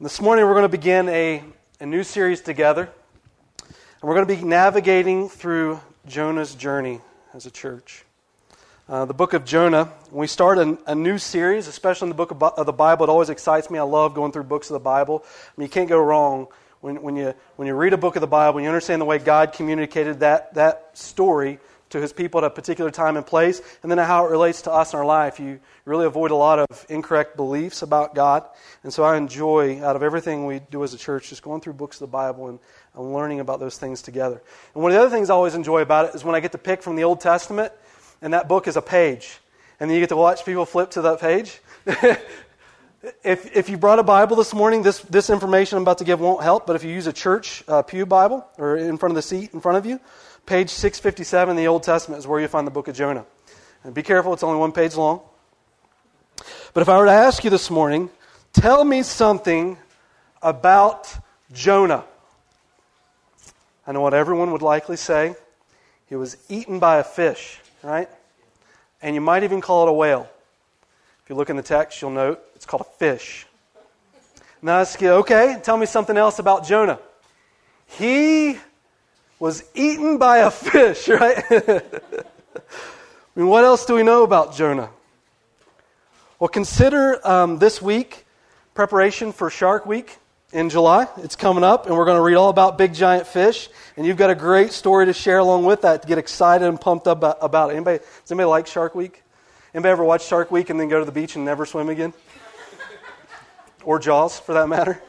This 0.00 0.20
morning 0.20 0.44
we're 0.44 0.52
going 0.52 0.62
to 0.62 0.68
begin 0.68 1.08
a, 1.08 1.42
a 1.80 1.86
new 1.86 2.04
series 2.04 2.40
together. 2.40 2.88
And 3.58 3.68
we're 4.00 4.14
going 4.14 4.28
to 4.28 4.36
be 4.36 4.44
navigating 4.44 5.28
through 5.28 5.80
Jonah's 6.06 6.54
journey 6.54 7.00
as 7.34 7.46
a 7.46 7.50
church. 7.50 8.04
Uh, 8.88 9.06
the 9.06 9.12
book 9.12 9.32
of 9.32 9.44
Jonah, 9.44 9.92
we 10.12 10.28
start 10.28 10.58
a, 10.58 10.78
a, 10.86 10.94
new 10.94 11.18
series, 11.18 11.66
especially 11.66 12.06
in 12.06 12.10
the 12.10 12.14
book 12.14 12.30
of, 12.30 12.40
of, 12.40 12.64
the 12.64 12.72
Bible, 12.72 13.06
it 13.06 13.08
always 13.08 13.28
excites 13.28 13.70
me. 13.70 13.80
I 13.80 13.82
love 13.82 14.14
going 14.14 14.30
through 14.30 14.44
books 14.44 14.70
of 14.70 14.74
the 14.74 14.78
Bible. 14.78 15.24
I 15.26 15.50
mean, 15.56 15.66
you 15.66 15.70
can't 15.70 15.88
go 15.88 15.98
wrong 15.98 16.46
when, 16.80 17.02
when, 17.02 17.16
you, 17.16 17.34
when 17.56 17.66
you 17.66 17.74
read 17.74 17.92
a 17.92 17.98
book 17.98 18.14
of 18.14 18.20
the 18.20 18.28
Bible 18.28 18.58
and 18.58 18.64
you 18.66 18.68
understand 18.68 19.02
the 19.02 19.04
way 19.04 19.18
God 19.18 19.52
communicated 19.52 20.20
that, 20.20 20.54
that 20.54 20.96
story 20.96 21.58
to 21.90 22.00
his 22.00 22.12
people 22.12 22.38
at 22.38 22.44
a 22.44 22.50
particular 22.50 22.90
time 22.90 23.16
and 23.16 23.26
place, 23.26 23.60
and 23.82 23.90
then 23.90 23.98
how 23.98 24.26
it 24.26 24.30
relates 24.30 24.62
to 24.62 24.72
us 24.72 24.92
in 24.92 24.98
our 24.98 25.04
life. 25.04 25.40
You 25.40 25.60
really 25.84 26.06
avoid 26.06 26.30
a 26.30 26.34
lot 26.34 26.58
of 26.58 26.86
incorrect 26.88 27.36
beliefs 27.36 27.82
about 27.82 28.14
God. 28.14 28.46
And 28.82 28.92
so 28.92 29.04
I 29.04 29.16
enjoy, 29.16 29.82
out 29.82 29.96
of 29.96 30.02
everything 30.02 30.46
we 30.46 30.60
do 30.70 30.84
as 30.84 30.94
a 30.94 30.98
church, 30.98 31.30
just 31.30 31.42
going 31.42 31.60
through 31.60 31.74
books 31.74 31.96
of 31.96 32.00
the 32.00 32.12
Bible 32.12 32.48
and, 32.48 32.58
and 32.94 33.12
learning 33.14 33.40
about 33.40 33.60
those 33.60 33.78
things 33.78 34.02
together. 34.02 34.42
And 34.74 34.82
one 34.82 34.92
of 34.92 34.96
the 34.96 35.00
other 35.00 35.14
things 35.14 35.30
I 35.30 35.34
always 35.34 35.54
enjoy 35.54 35.80
about 35.80 36.10
it 36.10 36.14
is 36.14 36.24
when 36.24 36.34
I 36.34 36.40
get 36.40 36.52
to 36.52 36.58
pick 36.58 36.82
from 36.82 36.96
the 36.96 37.04
Old 37.04 37.20
Testament, 37.20 37.72
and 38.20 38.34
that 38.34 38.48
book 38.48 38.66
is 38.66 38.76
a 38.76 38.82
page. 38.82 39.38
And 39.80 39.88
then 39.88 39.94
you 39.94 40.02
get 40.02 40.08
to 40.10 40.16
watch 40.16 40.44
people 40.44 40.66
flip 40.66 40.90
to 40.90 41.02
that 41.02 41.20
page. 41.20 41.60
if, 43.22 43.56
if 43.56 43.68
you 43.68 43.78
brought 43.78 43.98
a 43.98 44.02
Bible 44.02 44.36
this 44.36 44.52
morning, 44.52 44.82
this, 44.82 45.00
this 45.02 45.30
information 45.30 45.76
I'm 45.76 45.82
about 45.82 45.98
to 45.98 46.04
give 46.04 46.20
won't 46.20 46.42
help, 46.42 46.66
but 46.66 46.76
if 46.76 46.84
you 46.84 46.90
use 46.90 47.06
a 47.06 47.12
church 47.12 47.62
uh, 47.68 47.82
Pew 47.82 48.06
Bible 48.06 48.46
or 48.58 48.76
in 48.76 48.98
front 48.98 49.12
of 49.12 49.16
the 49.16 49.22
seat 49.22 49.54
in 49.54 49.60
front 49.60 49.78
of 49.78 49.86
you, 49.86 50.00
Page 50.48 50.70
657 50.70 51.50
in 51.50 51.56
the 51.56 51.68
Old 51.68 51.82
Testament 51.82 52.20
is 52.20 52.26
where 52.26 52.40
you 52.40 52.48
find 52.48 52.66
the 52.66 52.70
book 52.70 52.88
of 52.88 52.96
Jonah. 52.96 53.26
And 53.84 53.92
be 53.92 54.02
careful, 54.02 54.32
it's 54.32 54.42
only 54.42 54.58
one 54.58 54.72
page 54.72 54.96
long. 54.96 55.20
But 56.72 56.80
if 56.80 56.88
I 56.88 56.96
were 56.96 57.04
to 57.04 57.12
ask 57.12 57.44
you 57.44 57.50
this 57.50 57.70
morning, 57.70 58.08
tell 58.54 58.82
me 58.82 59.02
something 59.02 59.76
about 60.40 61.14
Jonah. 61.52 62.02
I 63.86 63.92
know 63.92 64.00
what 64.00 64.14
everyone 64.14 64.50
would 64.52 64.62
likely 64.62 64.96
say. 64.96 65.36
He 66.06 66.16
was 66.16 66.38
eaten 66.48 66.78
by 66.78 66.96
a 66.96 67.04
fish, 67.04 67.60
right? 67.82 68.08
And 69.02 69.14
you 69.14 69.20
might 69.20 69.44
even 69.44 69.60
call 69.60 69.86
it 69.86 69.90
a 69.90 69.92
whale. 69.92 70.30
If 71.24 71.28
you 71.28 71.36
look 71.36 71.50
in 71.50 71.56
the 71.56 71.62
text, 71.62 72.00
you'll 72.00 72.10
note 72.10 72.40
it's 72.54 72.64
called 72.64 72.80
a 72.80 72.96
fish. 72.96 73.46
Now, 74.62 74.78
ask 74.78 74.98
you, 75.02 75.10
okay, 75.10 75.60
tell 75.62 75.76
me 75.76 75.84
something 75.84 76.16
else 76.16 76.38
about 76.38 76.66
Jonah. 76.66 77.00
He 77.86 78.58
was 79.38 79.64
eaten 79.74 80.18
by 80.18 80.38
a 80.38 80.50
fish, 80.50 81.08
right? 81.08 81.44
I 81.50 81.82
mean, 83.36 83.46
what 83.46 83.64
else 83.64 83.86
do 83.86 83.94
we 83.94 84.02
know 84.02 84.24
about 84.24 84.54
Jonah? 84.54 84.90
Well, 86.38 86.48
consider 86.48 87.26
um, 87.26 87.58
this 87.58 87.80
week 87.82 88.24
preparation 88.74 89.32
for 89.32 89.50
Shark 89.50 89.86
Week 89.86 90.18
in 90.52 90.70
July. 90.70 91.08
It's 91.18 91.36
coming 91.36 91.64
up, 91.64 91.86
and 91.86 91.96
we're 91.96 92.04
going 92.04 92.16
to 92.16 92.22
read 92.22 92.36
all 92.36 92.48
about 92.48 92.78
big 92.78 92.94
giant 92.94 93.26
fish. 93.26 93.68
And 93.96 94.06
you've 94.06 94.16
got 94.16 94.30
a 94.30 94.34
great 94.34 94.72
story 94.72 95.06
to 95.06 95.12
share 95.12 95.38
along 95.38 95.64
with 95.64 95.82
that 95.82 96.02
to 96.02 96.08
get 96.08 96.18
excited 96.18 96.66
and 96.66 96.80
pumped 96.80 97.06
up 97.06 97.42
about 97.42 97.70
it. 97.70 97.74
Anybody, 97.74 97.98
does 97.98 98.30
anybody 98.30 98.46
like 98.46 98.66
Shark 98.66 98.94
Week? 98.94 99.22
Anybody 99.74 99.92
ever 99.92 100.04
watch 100.04 100.26
Shark 100.26 100.50
Week 100.50 100.70
and 100.70 100.80
then 100.80 100.88
go 100.88 100.98
to 100.98 101.04
the 101.04 101.12
beach 101.12 101.36
and 101.36 101.44
never 101.44 101.66
swim 101.66 101.88
again? 101.88 102.12
or 103.84 103.98
Jaws, 103.98 104.38
for 104.38 104.54
that 104.54 104.68
matter? 104.68 105.02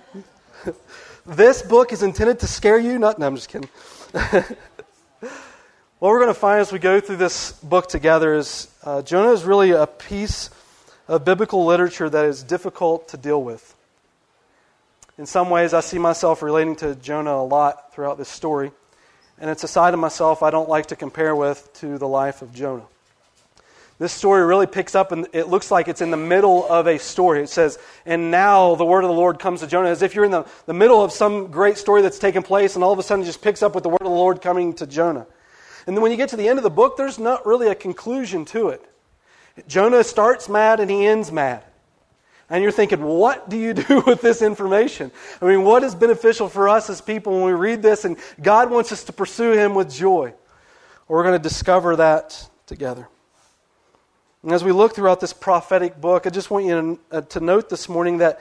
this 1.30 1.62
book 1.62 1.94
is 1.94 2.02
intended 2.02 2.40
to 2.40 2.48
scare 2.48 2.80
you. 2.80 2.98
Not, 2.98 3.20
no, 3.20 3.28
I'm 3.28 3.36
just 3.36 3.50
kidding. 3.50 3.70
what 4.12 4.52
we're 6.00 6.20
going 6.20 6.34
to 6.34 6.40
find 6.40 6.60
as 6.60 6.72
we 6.72 6.80
go 6.80 7.00
through 7.00 7.18
this 7.18 7.52
book 7.52 7.88
together 7.88 8.34
is 8.36 8.68
uh, 8.84 9.02
Jonah 9.04 9.32
is 9.32 9.44
really 9.44 9.72
a 9.72 9.86
piece 9.86 10.50
of 11.08 11.26
biblical 11.26 11.66
literature 11.66 12.10
that 12.10 12.26
is 12.26 12.44
difficult 12.44 13.10
to 13.10 13.18
deal 13.18 13.44
with. 13.44 13.76
In 15.18 15.26
some 15.26 15.50
ways, 15.50 15.74
I 15.74 15.82
see 15.82 16.00
myself 16.00 16.42
relating 16.42 16.76
to 16.78 16.96
Jonah 16.96 17.34
a 17.34 17.46
lot 17.46 17.94
throughout 17.94 18.18
this 18.18 18.30
story, 18.30 18.72
and 19.40 19.50
it's 19.50 19.64
a 19.64 19.68
side 19.68 19.94
of 19.94 20.00
myself 20.00 20.42
I 20.42 20.50
don't 20.50 20.70
like 20.70 20.88
to 20.88 20.96
compare 20.96 21.36
with 21.36 21.72
to 21.76 21.98
the 21.98 22.08
life 22.08 22.42
of 22.42 22.54
Jonah. 22.54 22.86
This 24.00 24.14
story 24.14 24.46
really 24.46 24.66
picks 24.66 24.96
up, 24.96 25.12
and 25.12 25.28
it 25.34 25.50
looks 25.50 25.72
like 25.72 25.90
it's 25.90 26.00
in 26.00 26.10
the 26.10 26.18
middle 26.18 26.66
of 26.70 26.88
a 26.88 26.98
story. 26.98 27.42
It 27.42 27.50
says, 27.50 27.78
And 28.06 28.32
now 28.32 28.76
the 28.76 28.86
word 28.86 29.04
of 29.04 29.10
the 29.10 29.16
Lord 29.16 29.40
comes 29.40 29.60
to 29.60 29.68
Jonah, 29.68 29.90
as 29.90 30.02
if 30.02 30.16
you're 30.16 30.24
in 30.24 30.32
the, 30.32 30.46
the 30.66 30.74
middle 30.74 31.04
of 31.04 31.12
some 31.12 31.52
great 31.52 31.78
story 31.78 32.02
that's 32.02 32.18
taken 32.18 32.42
place, 32.42 32.76
and 32.76 32.84
all 32.84 32.94
of 32.94 33.00
a 33.00 33.04
sudden 33.04 33.24
it 33.24 33.28
just 33.28 33.42
picks 33.42 33.62
up 33.62 33.76
with 33.76 33.84
the 33.84 33.90
word 33.90 34.02
of 34.02 34.08
the 34.08 34.10
Lord 34.10 34.42
coming 34.42 34.74
to 34.76 34.88
Jonah. 34.88 35.28
And 35.86 35.98
then 35.98 36.02
when 36.02 36.12
you 36.12 36.18
get 36.18 36.30
to 36.30 36.38
the 36.38 36.48
end 36.48 36.58
of 36.58 36.64
the 36.64 36.70
book, 36.70 36.96
there's 36.96 37.20
not 37.20 37.46
really 37.46 37.68
a 37.68 37.76
conclusion 37.76 38.46
to 38.46 38.70
it. 38.70 38.86
Jonah 39.68 40.04
starts 40.04 40.48
mad 40.48 40.80
and 40.80 40.90
he 40.90 41.06
ends 41.06 41.30
mad. 41.30 41.64
And 42.50 42.64
you're 42.64 42.72
thinking, 42.72 43.04
what 43.04 43.50
do 43.50 43.58
you 43.58 43.74
do 43.88 44.02
with 44.06 44.22
this 44.22 44.42
information? 44.42 45.12
I 45.42 45.46
mean, 45.46 45.64
what 45.64 45.84
is 45.84 45.94
beneficial 45.94 46.48
for 46.48 46.70
us 46.70 46.90
as 46.90 47.02
people 47.02 47.34
when 47.34 47.44
we 47.44 47.52
read 47.52 47.82
this 47.82 48.06
and 48.06 48.18
God 48.42 48.72
wants 48.72 48.92
us 48.92 49.04
to 49.06 49.14
pursue 49.14 49.52
Him 49.52 49.76
with 49.76 49.92
joy? 49.92 50.34
Well, 51.08 51.18
we're 51.18 51.24
going 51.24 51.38
to 51.38 51.44
discover 51.44 51.98
that 51.98 52.50
together. 52.66 53.10
And 54.44 54.54
as 54.54 54.64
we 54.64 54.72
look 54.72 54.96
throughout 54.96 55.20
this 55.20 55.34
prophetic 55.34 56.00
book, 56.00 56.26
I 56.26 56.30
just 56.30 56.50
want 56.50 56.66
you 56.66 57.00
to, 57.12 57.18
uh, 57.18 57.22
to 57.22 57.40
note 57.42 57.70
this 57.70 57.90
morning 57.90 58.20
that 58.20 58.40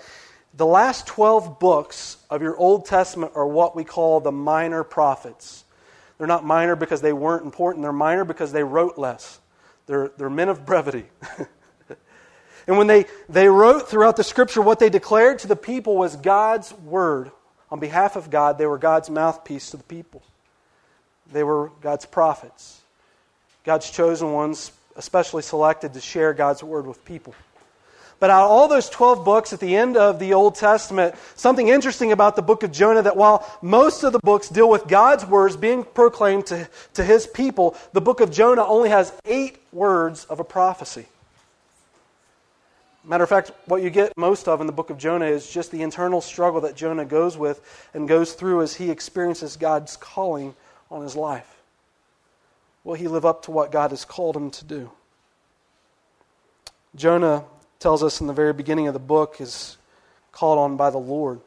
the 0.54 0.66
last 0.66 1.08
12 1.08 1.58
books 1.58 2.18
of 2.30 2.40
your 2.40 2.56
Old 2.56 2.86
Testament 2.86 3.32
are 3.34 3.46
what 3.46 3.74
we 3.74 3.82
call 3.82 4.20
the 4.20 4.30
minor 4.30 4.84
prophets. 4.84 5.64
They're 6.16 6.28
not 6.28 6.44
minor 6.44 6.76
because 6.76 7.00
they 7.00 7.12
weren't 7.12 7.44
important, 7.44 7.82
they're 7.82 7.92
minor 7.92 8.24
because 8.24 8.52
they 8.52 8.62
wrote 8.62 8.96
less. 8.96 9.40
They're, 9.86 10.12
they're 10.16 10.30
men 10.30 10.48
of 10.48 10.64
brevity. 10.64 11.06
and 12.68 12.78
when 12.78 12.86
they, 12.86 13.06
they 13.28 13.48
wrote 13.48 13.88
throughout 13.88 14.16
the 14.16 14.24
scripture, 14.24 14.62
what 14.62 14.78
they 14.78 14.90
declared 14.90 15.40
to 15.40 15.48
the 15.48 15.56
people 15.56 15.96
was 15.96 16.14
God's 16.14 16.72
word. 16.74 17.32
On 17.72 17.80
behalf 17.80 18.14
of 18.14 18.30
God, 18.30 18.56
they 18.56 18.66
were 18.66 18.78
God's 18.78 19.10
mouthpiece 19.10 19.70
to 19.72 19.76
the 19.76 19.82
people. 19.82 20.22
They 21.32 21.42
were 21.42 21.72
God's 21.80 22.06
prophets, 22.06 22.82
God's 23.64 23.90
chosen 23.90 24.32
ones 24.32 24.70
especially 24.98 25.42
selected 25.42 25.94
to 25.94 26.00
share 26.00 26.34
God's 26.34 26.62
word 26.62 26.86
with 26.86 27.02
people. 27.04 27.34
But 28.20 28.30
out 28.30 28.46
of 28.46 28.50
all 28.50 28.66
those 28.66 28.90
12 28.90 29.24
books 29.24 29.52
at 29.52 29.60
the 29.60 29.76
end 29.76 29.96
of 29.96 30.18
the 30.18 30.34
Old 30.34 30.56
Testament, 30.56 31.14
something 31.36 31.68
interesting 31.68 32.10
about 32.10 32.34
the 32.34 32.42
book 32.42 32.64
of 32.64 32.72
Jonah 32.72 33.02
that 33.02 33.16
while 33.16 33.48
most 33.62 34.02
of 34.02 34.12
the 34.12 34.18
books 34.18 34.48
deal 34.48 34.68
with 34.68 34.88
God's 34.88 35.24
words 35.24 35.56
being 35.56 35.84
proclaimed 35.84 36.46
to, 36.46 36.68
to 36.94 37.04
his 37.04 37.28
people, 37.28 37.76
the 37.92 38.00
book 38.00 38.20
of 38.20 38.32
Jonah 38.32 38.64
only 38.64 38.88
has 38.88 39.12
eight 39.24 39.58
words 39.72 40.24
of 40.24 40.40
a 40.40 40.44
prophecy. 40.44 41.06
Matter 43.04 43.22
of 43.22 43.30
fact, 43.30 43.52
what 43.66 43.82
you 43.82 43.88
get 43.88 44.12
most 44.18 44.48
of 44.48 44.60
in 44.60 44.66
the 44.66 44.72
book 44.72 44.90
of 44.90 44.98
Jonah 44.98 45.26
is 45.26 45.48
just 45.48 45.70
the 45.70 45.82
internal 45.82 46.20
struggle 46.20 46.62
that 46.62 46.74
Jonah 46.74 47.04
goes 47.04 47.38
with 47.38 47.88
and 47.94 48.08
goes 48.08 48.32
through 48.32 48.62
as 48.62 48.74
he 48.74 48.90
experiences 48.90 49.56
God's 49.56 49.96
calling 49.96 50.54
on 50.90 51.02
his 51.02 51.14
life. 51.14 51.57
Will 52.88 52.94
he 52.94 53.06
live 53.06 53.26
up 53.26 53.42
to 53.42 53.50
what 53.50 53.70
God 53.70 53.90
has 53.90 54.06
called 54.06 54.34
him 54.34 54.50
to 54.50 54.64
do? 54.64 54.90
Jonah 56.96 57.44
tells 57.80 58.02
us 58.02 58.22
in 58.22 58.26
the 58.26 58.32
very 58.32 58.54
beginning 58.54 58.86
of 58.86 58.94
the 58.94 58.98
book 58.98 59.42
is 59.42 59.76
called 60.32 60.58
on 60.58 60.78
by 60.78 60.88
the 60.88 60.96
Lord. 60.96 61.38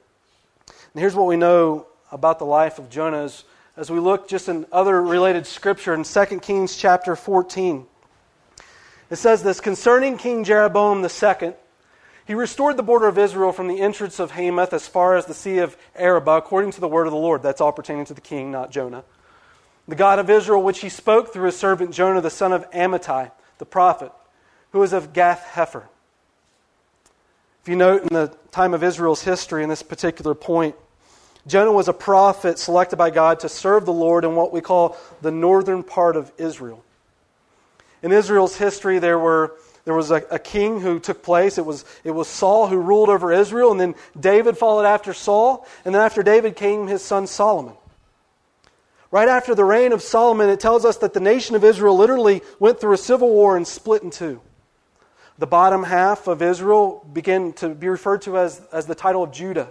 And 0.68 1.02
here's 1.02 1.16
what 1.16 1.26
we 1.26 1.38
know 1.38 1.88
about 2.12 2.38
the 2.38 2.46
life 2.46 2.78
of 2.78 2.92
Jonah 2.92 3.24
as, 3.24 3.44
as 3.76 3.90
we 3.90 3.98
look 3.98 4.28
just 4.28 4.50
in 4.50 4.68
other 4.72 5.02
related 5.02 5.48
scripture 5.48 5.96
in 5.96 6.04
2 6.04 6.26
Kings 6.42 6.76
chapter 6.78 7.16
14. 7.16 7.88
It 9.10 9.16
says 9.16 9.42
this 9.42 9.60
concerning 9.60 10.20
King 10.20 10.44
Jeroboam 10.44 11.04
II, 11.04 11.54
he 12.28 12.36
restored 12.36 12.78
the 12.78 12.84
border 12.84 13.08
of 13.08 13.18
Israel 13.18 13.52
from 13.52 13.68
the 13.68 13.82
entrance 13.82 14.20
of 14.20 14.30
Hamath 14.30 14.74
as 14.74 14.88
far 14.88 15.18
as 15.18 15.26
the 15.26 15.34
Sea 15.34 15.58
of 15.58 15.76
Arabah, 15.96 16.38
according 16.38 16.70
to 16.74 16.82
the 16.82 16.88
word 16.88 17.08
of 17.08 17.12
the 17.12 17.18
Lord. 17.18 17.42
That's 17.42 17.62
all 17.62 17.72
pertaining 17.72 18.06
to 18.06 18.14
the 18.14 18.22
king, 18.22 18.52
not 18.52 18.70
Jonah 18.70 19.04
the 19.92 19.96
God 19.98 20.20
of 20.20 20.30
Israel, 20.30 20.64
which 20.64 20.80
he 20.80 20.88
spoke 20.88 21.34
through 21.34 21.48
his 21.48 21.58
servant 21.58 21.92
Jonah, 21.92 22.22
the 22.22 22.30
son 22.30 22.54
of 22.54 22.72
Amittai, 22.72 23.30
the 23.58 23.66
prophet, 23.66 24.14
who 24.72 24.80
was 24.80 24.94
of 24.94 25.12
Gath 25.12 25.46
Hepher. 25.52 25.84
If 27.62 27.68
you 27.68 27.76
note 27.76 28.04
in 28.04 28.14
the 28.14 28.34
time 28.52 28.74
of 28.74 28.86
Israel's 28.86 29.22
history 29.22 29.64
in 29.64 29.70
this 29.70 29.84
particular 29.84 30.34
point, 30.34 30.76
Jonah 31.46 31.74
was 31.74 31.90
a 31.90 31.94
prophet 31.94 32.58
selected 32.58 32.96
by 32.96 33.10
God 33.10 33.42
to 33.42 33.50
serve 33.50 33.86
the 33.86 33.92
Lord 33.92 34.24
in 34.24 34.34
what 34.34 34.54
we 34.54 34.62
call 34.62 34.96
the 35.22 35.30
northern 35.30 35.84
part 35.84 36.16
of 36.16 36.32
Israel. 36.38 36.86
In 38.02 38.14
Israel's 38.14 38.56
history, 38.56 38.98
there, 38.98 39.20
were, 39.20 39.58
there 39.84 39.94
was 39.94 40.10
a, 40.10 40.24
a 40.32 40.40
king 40.40 40.80
who 40.80 41.02
took 41.02 41.22
place. 41.22 41.58
It 41.58 41.66
was, 41.66 41.84
it 42.06 42.12
was 42.12 42.30
Saul 42.30 42.68
who 42.68 42.78
ruled 42.78 43.10
over 43.10 43.34
Israel, 43.34 43.72
and 43.72 43.80
then 43.82 43.96
David 44.18 44.58
followed 44.58 44.86
after 44.86 45.14
Saul, 45.14 45.68
and 45.84 45.94
then 45.94 46.02
after 46.02 46.24
David 46.24 46.56
came 46.56 46.88
his 46.88 47.02
son 47.04 47.28
Solomon. 47.28 47.74
Right 49.12 49.28
after 49.28 49.54
the 49.54 49.66
reign 49.66 49.92
of 49.92 50.02
Solomon, 50.02 50.50
it 50.50 50.62
tells 50.62 50.86
us 50.86 50.98
that 50.98 51.14
the 51.14 51.20
nation 51.20 51.56
of 51.56 51.66
Israel 51.66 51.98
literally 51.98 52.42
went 52.60 52.80
through 52.80 52.94
a 52.94 52.98
civil 52.98 53.30
war 53.30 53.58
and 53.58 53.68
split 53.68 54.04
in 54.04 54.10
two. 54.10 54.40
The 55.38 55.48
bottom 55.48 55.84
half 55.84 56.28
of 56.28 56.42
Israel 56.42 57.06
began 57.12 57.52
to 57.54 57.70
be 57.70 57.90
referred 57.90 58.22
to 58.24 58.38
as, 58.38 58.62
as 58.72 58.86
the 58.86 58.96
title 58.96 59.24
of 59.24 59.32
Judah, 59.32 59.70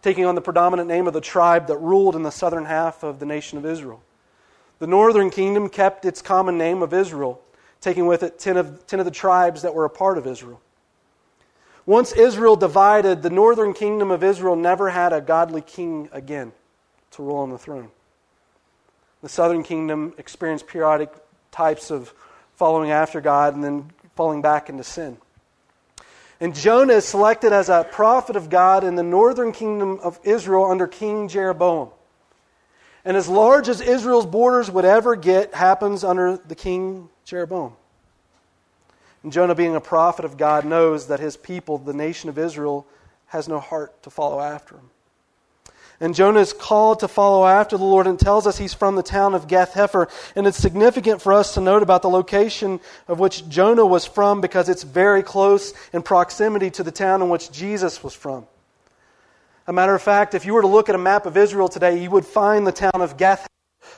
taking 0.00 0.24
on 0.24 0.34
the 0.34 0.40
predominant 0.40 0.88
name 0.88 1.06
of 1.06 1.12
the 1.12 1.20
tribe 1.20 1.66
that 1.66 1.76
ruled 1.78 2.16
in 2.16 2.22
the 2.22 2.30
southern 2.30 2.64
half 2.64 3.02
of 3.02 3.18
the 3.18 3.26
nation 3.26 3.58
of 3.58 3.66
Israel. 3.66 4.02
The 4.78 4.86
northern 4.86 5.28
kingdom 5.28 5.68
kept 5.68 6.04
its 6.06 6.22
common 6.22 6.56
name 6.56 6.82
of 6.82 6.94
Israel, 6.94 7.42
taking 7.80 8.06
with 8.06 8.22
it 8.22 8.38
ten 8.38 8.56
of, 8.56 8.86
ten 8.86 9.00
of 9.00 9.04
the 9.04 9.10
tribes 9.10 9.62
that 9.62 9.74
were 9.74 9.84
a 9.84 9.90
part 9.90 10.16
of 10.16 10.26
Israel. 10.26 10.60
Once 11.84 12.12
Israel 12.12 12.56
divided, 12.56 13.22
the 13.22 13.30
northern 13.30 13.74
kingdom 13.74 14.10
of 14.10 14.24
Israel 14.24 14.56
never 14.56 14.90
had 14.90 15.12
a 15.12 15.20
godly 15.20 15.60
king 15.60 16.08
again 16.12 16.52
to 17.10 17.22
rule 17.22 17.36
on 17.36 17.50
the 17.50 17.58
throne. 17.58 17.90
The 19.22 19.28
southern 19.28 19.62
kingdom 19.62 20.14
experienced 20.18 20.66
periodic 20.66 21.10
types 21.50 21.90
of 21.90 22.12
following 22.56 22.90
after 22.90 23.20
God 23.20 23.54
and 23.54 23.62
then 23.62 23.90
falling 24.14 24.42
back 24.42 24.68
into 24.68 24.84
sin. 24.84 25.16
And 26.40 26.56
Jonah 26.56 26.94
is 26.94 27.04
selected 27.04 27.52
as 27.52 27.68
a 27.68 27.86
prophet 27.90 28.34
of 28.34 28.50
God 28.50 28.82
in 28.82 28.96
the 28.96 29.02
northern 29.04 29.52
kingdom 29.52 30.00
of 30.02 30.18
Israel 30.24 30.64
under 30.64 30.88
King 30.88 31.28
Jeroboam. 31.28 31.90
And 33.04 33.16
as 33.16 33.28
large 33.28 33.68
as 33.68 33.80
Israel's 33.80 34.26
borders 34.26 34.70
would 34.70 34.84
ever 34.84 35.16
get 35.16 35.54
happens 35.54 36.02
under 36.04 36.36
the 36.36 36.54
king 36.54 37.08
Jeroboam. 37.24 37.74
And 39.22 39.32
Jonah, 39.32 39.54
being 39.54 39.76
a 39.76 39.80
prophet 39.80 40.24
of 40.24 40.36
God, 40.36 40.64
knows 40.64 41.06
that 41.06 41.20
his 41.20 41.36
people, 41.36 41.78
the 41.78 41.92
nation 41.92 42.28
of 42.28 42.38
Israel, 42.38 42.86
has 43.26 43.48
no 43.48 43.60
heart 43.60 44.02
to 44.02 44.10
follow 44.10 44.40
after 44.40 44.74
him. 44.74 44.90
And 46.02 46.16
Jonah 46.16 46.40
is 46.40 46.52
called 46.52 46.98
to 47.00 47.08
follow 47.08 47.46
after 47.46 47.78
the 47.78 47.84
Lord 47.84 48.08
and 48.08 48.18
tells 48.18 48.44
us 48.44 48.58
he's 48.58 48.74
from 48.74 48.96
the 48.96 49.04
town 49.04 49.36
of 49.36 49.46
Gath 49.46 49.74
Hepher. 49.74 50.10
And 50.34 50.48
it's 50.48 50.58
significant 50.58 51.22
for 51.22 51.32
us 51.32 51.54
to 51.54 51.60
note 51.60 51.84
about 51.84 52.02
the 52.02 52.10
location 52.10 52.80
of 53.06 53.20
which 53.20 53.48
Jonah 53.48 53.86
was 53.86 54.04
from 54.04 54.40
because 54.40 54.68
it's 54.68 54.82
very 54.82 55.22
close 55.22 55.72
in 55.92 56.02
proximity 56.02 56.70
to 56.72 56.82
the 56.82 56.90
town 56.90 57.22
in 57.22 57.28
which 57.28 57.52
Jesus 57.52 58.02
was 58.02 58.14
from. 58.14 58.48
A 59.68 59.72
matter 59.72 59.94
of 59.94 60.02
fact, 60.02 60.34
if 60.34 60.44
you 60.44 60.54
were 60.54 60.62
to 60.62 60.66
look 60.66 60.88
at 60.88 60.96
a 60.96 60.98
map 60.98 61.24
of 61.24 61.36
Israel 61.36 61.68
today, 61.68 62.02
you 62.02 62.10
would 62.10 62.26
find 62.26 62.66
the 62.66 62.72
town 62.72 63.00
of 63.00 63.16
Gath 63.16 63.46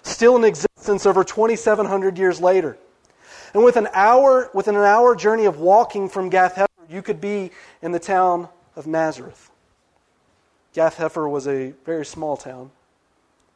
still 0.03 0.37
in 0.37 0.45
existence 0.45 1.07
over 1.07 1.25
2,700 1.25 2.19
years 2.19 2.39
later. 2.39 2.77
And 3.55 3.65
with 3.65 3.79
an 3.79 3.89
hour, 3.95 4.51
within 4.53 4.77
an 4.77 4.83
hour 4.83 5.17
journey 5.17 5.47
of 5.47 5.59
walking 5.59 6.11
from 6.11 6.29
Gath 6.29 6.57
Hepher, 6.57 6.67
you 6.91 7.01
could 7.01 7.23
be 7.23 7.51
in 7.81 7.93
the 7.93 7.99
town 7.99 8.51
of 8.77 8.87
Nazareth. 8.87 9.51
Gath 10.75 10.97
Hepher 10.97 11.31
was 11.31 11.47
a 11.47 11.73
very 11.87 12.05
small 12.05 12.37
town, 12.37 12.73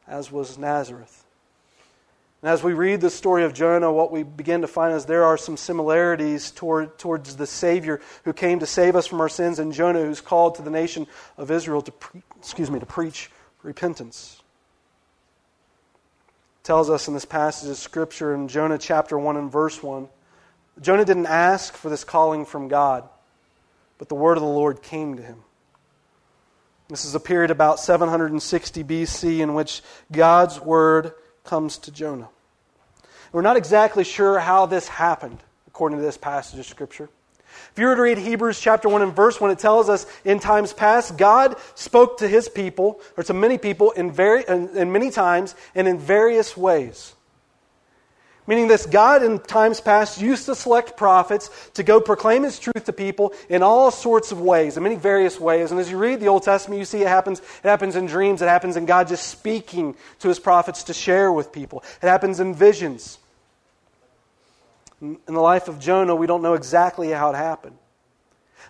as 0.07 0.31
was 0.31 0.57
Nazareth. 0.57 1.25
And 2.41 2.49
as 2.49 2.63
we 2.63 2.71
read 2.71 3.01
the 3.01 3.09
story 3.09 3.43
of 3.43 3.53
Jonah, 3.53 3.91
what 3.91 4.09
we 4.09 4.23
begin 4.23 4.61
to 4.61 4.67
find 4.67 4.95
is 4.95 5.05
there 5.05 5.25
are 5.25 5.37
some 5.37 5.57
similarities 5.57 6.51
toward, 6.51 6.97
towards 6.97 7.35
the 7.35 7.45
Savior 7.45 7.99
who 8.23 8.31
came 8.31 8.59
to 8.59 8.65
save 8.65 8.95
us 8.95 9.05
from 9.05 9.19
our 9.19 9.27
sins, 9.27 9.59
and 9.59 9.73
Jonah 9.73 9.99
who's 9.99 10.21
called 10.21 10.55
to 10.55 10.61
the 10.61 10.69
nation 10.69 11.05
of 11.37 11.51
Israel 11.51 11.81
to, 11.81 11.91
pre- 11.91 12.23
excuse 12.37 12.71
me, 12.71 12.79
to 12.79 12.85
preach 12.85 13.29
repentance. 13.63 14.41
Tells 16.63 16.89
us 16.89 17.09
in 17.09 17.13
this 17.13 17.25
passage 17.25 17.69
of 17.69 17.75
Scripture 17.75 18.33
in 18.33 18.47
Jonah 18.47 18.77
chapter 18.77 19.19
1 19.19 19.35
and 19.35 19.51
verse 19.51 19.83
1 19.83 20.07
Jonah 20.79 21.03
didn't 21.03 21.25
ask 21.25 21.75
for 21.75 21.89
this 21.89 22.05
calling 22.05 22.45
from 22.45 22.69
God, 22.69 23.09
but 23.97 24.07
the 24.07 24.15
word 24.15 24.37
of 24.37 24.41
the 24.41 24.47
Lord 24.47 24.81
came 24.81 25.17
to 25.17 25.21
him. 25.21 25.43
This 26.89 27.05
is 27.05 27.13
a 27.13 27.19
period 27.19 27.51
about 27.51 27.79
760 27.79 28.83
BC 28.83 29.39
in 29.41 29.53
which 29.53 29.83
God's 30.11 30.59
word 30.59 31.13
comes 31.43 31.77
to 31.79 31.91
Jonah. 31.91 32.29
We're 33.31 33.43
not 33.43 33.57
exactly 33.57 34.03
sure 34.03 34.39
how 34.39 34.65
this 34.65 34.87
happened, 34.87 35.37
according 35.67 35.99
to 35.99 36.03
this 36.03 36.17
passage 36.17 36.59
of 36.59 36.65
Scripture. 36.65 37.07
If 37.71 37.77
you 37.77 37.85
were 37.85 37.95
to 37.95 38.01
read 38.01 38.17
Hebrews 38.17 38.59
chapter 38.59 38.89
1 38.89 39.03
and 39.03 39.15
verse 39.15 39.39
1, 39.39 39.51
it 39.51 39.59
tells 39.59 39.87
us 39.87 40.07
in 40.25 40.39
times 40.39 40.73
past, 40.73 41.15
God 41.15 41.57
spoke 41.75 42.17
to 42.19 42.27
his 42.27 42.49
people, 42.49 42.99
or 43.15 43.23
to 43.23 43.35
many 43.35 43.59
people, 43.59 43.91
in, 43.91 44.11
very, 44.11 44.43
in, 44.47 44.75
in 44.75 44.91
many 44.91 45.11
times 45.11 45.53
and 45.75 45.87
in 45.87 45.99
various 45.99 46.57
ways. 46.57 47.13
Meaning 48.49 48.67
this, 48.67 48.87
God 48.87 49.21
in 49.21 49.37
times 49.37 49.79
past 49.79 50.19
used 50.19 50.47
to 50.47 50.55
select 50.55 50.97
prophets 50.97 51.51
to 51.75 51.83
go 51.83 52.01
proclaim 52.01 52.41
his 52.41 52.57
truth 52.57 52.83
to 52.85 52.91
people 52.91 53.31
in 53.47 53.61
all 53.61 53.91
sorts 53.91 54.31
of 54.31 54.41
ways, 54.41 54.75
in 54.75 54.81
many 54.81 54.95
various 54.95 55.39
ways. 55.39 55.69
And 55.69 55.79
as 55.79 55.91
you 55.91 55.99
read 55.99 56.19
the 56.19 56.29
Old 56.29 56.41
Testament, 56.41 56.79
you 56.79 56.85
see 56.85 57.03
it 57.03 57.07
happens, 57.07 57.41
it 57.41 57.67
happens 57.67 57.95
in 57.95 58.07
dreams, 58.07 58.41
it 58.41 58.47
happens 58.47 58.75
in 58.75 58.87
God 58.87 59.07
just 59.07 59.27
speaking 59.27 59.95
to 60.17 60.27
his 60.27 60.39
prophets 60.39 60.85
to 60.85 60.95
share 60.95 61.31
with 61.31 61.51
people. 61.51 61.83
It 62.01 62.07
happens 62.07 62.39
in 62.39 62.55
visions. 62.55 63.19
In 64.99 65.19
the 65.27 65.39
life 65.39 65.67
of 65.67 65.79
Jonah, 65.79 66.15
we 66.15 66.25
don't 66.25 66.41
know 66.41 66.55
exactly 66.55 67.09
how 67.09 67.29
it 67.29 67.35
happened. 67.35 67.77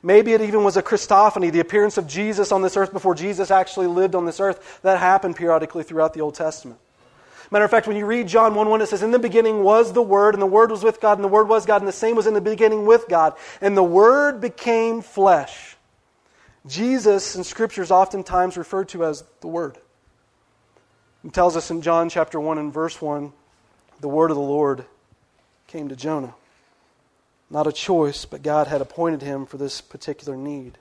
Maybe 0.04 0.34
it 0.34 0.42
even 0.42 0.66
was 0.66 0.76
a 0.76 0.84
Christophany, 0.84 1.54
the 1.54 1.62
appearance 1.62 1.98
of 1.98 2.06
Jesus 2.06 2.52
on 2.52 2.62
this 2.62 2.76
earth 2.76 2.92
before 2.92 3.16
Jesus 3.16 3.50
actually 3.50 3.88
lived 3.88 4.14
on 4.14 4.26
this 4.26 4.42
earth. 4.42 4.82
That 4.82 5.00
happened 5.00 5.38
periodically 5.38 5.84
throughout 5.84 6.14
the 6.14 6.20
Old 6.20 6.36
Testament. 6.36 6.82
Matter 7.52 7.66
of 7.66 7.72
fact, 7.72 7.88
when 7.88 7.98
you 7.98 8.06
read 8.06 8.28
John 8.28 8.54
1 8.54 8.70
1, 8.70 8.82
it 8.82 8.90
says, 8.90 9.02
In 9.02 9.12
the 9.12 9.20
beginning 9.20 9.64
was 9.64 9.94
the 9.94 10.02
Word, 10.02 10.36
and 10.36 10.42
the 10.42 10.48
Word 10.48 10.70
was 10.70 10.84
with 10.84 11.02
God, 11.02 11.18
and 11.18 11.24
the 11.24 11.30
Word 11.30 11.48
was 11.48 11.66
God, 11.66 11.82
and 11.82 11.88
the 11.88 11.92
same 11.92 12.16
was 12.16 12.28
in 12.28 12.36
the 12.36 12.42
beginning 12.42 12.86
with 12.86 13.08
God. 13.08 13.34
And 13.60 13.76
the 13.76 13.84
Word 13.84 14.40
became 14.40 15.02
flesh. 15.02 15.76
Jesus 16.68 17.36
in 17.36 17.44
Scripture 17.44 17.82
is 17.82 17.90
oftentimes 17.90 18.58
referred 18.58 18.90
to 18.90 19.04
as 19.04 19.24
the 19.42 19.48
Word. 19.48 19.78
He 21.24 21.30
tells 21.30 21.58
us 21.58 21.72
in 21.72 21.82
John 21.82 22.10
chapter 22.10 22.40
1 22.40 22.58
and 22.58 22.74
verse 22.74 23.02
1 23.02 23.34
the 24.00 24.08
Word 24.08 24.32
of 24.32 24.38
the 24.38 24.44
Lord 24.44 24.86
came 25.68 25.90
to 25.90 25.96
Jonah. 25.96 26.36
Not 27.50 27.68
a 27.68 27.72
choice, 27.72 28.26
but 28.26 28.44
God 28.44 28.68
had 28.68 28.82
appointed 28.82 29.22
him 29.22 29.46
for 29.46 29.58
this 29.58 29.82
particular 29.82 30.38
need. 30.38 30.78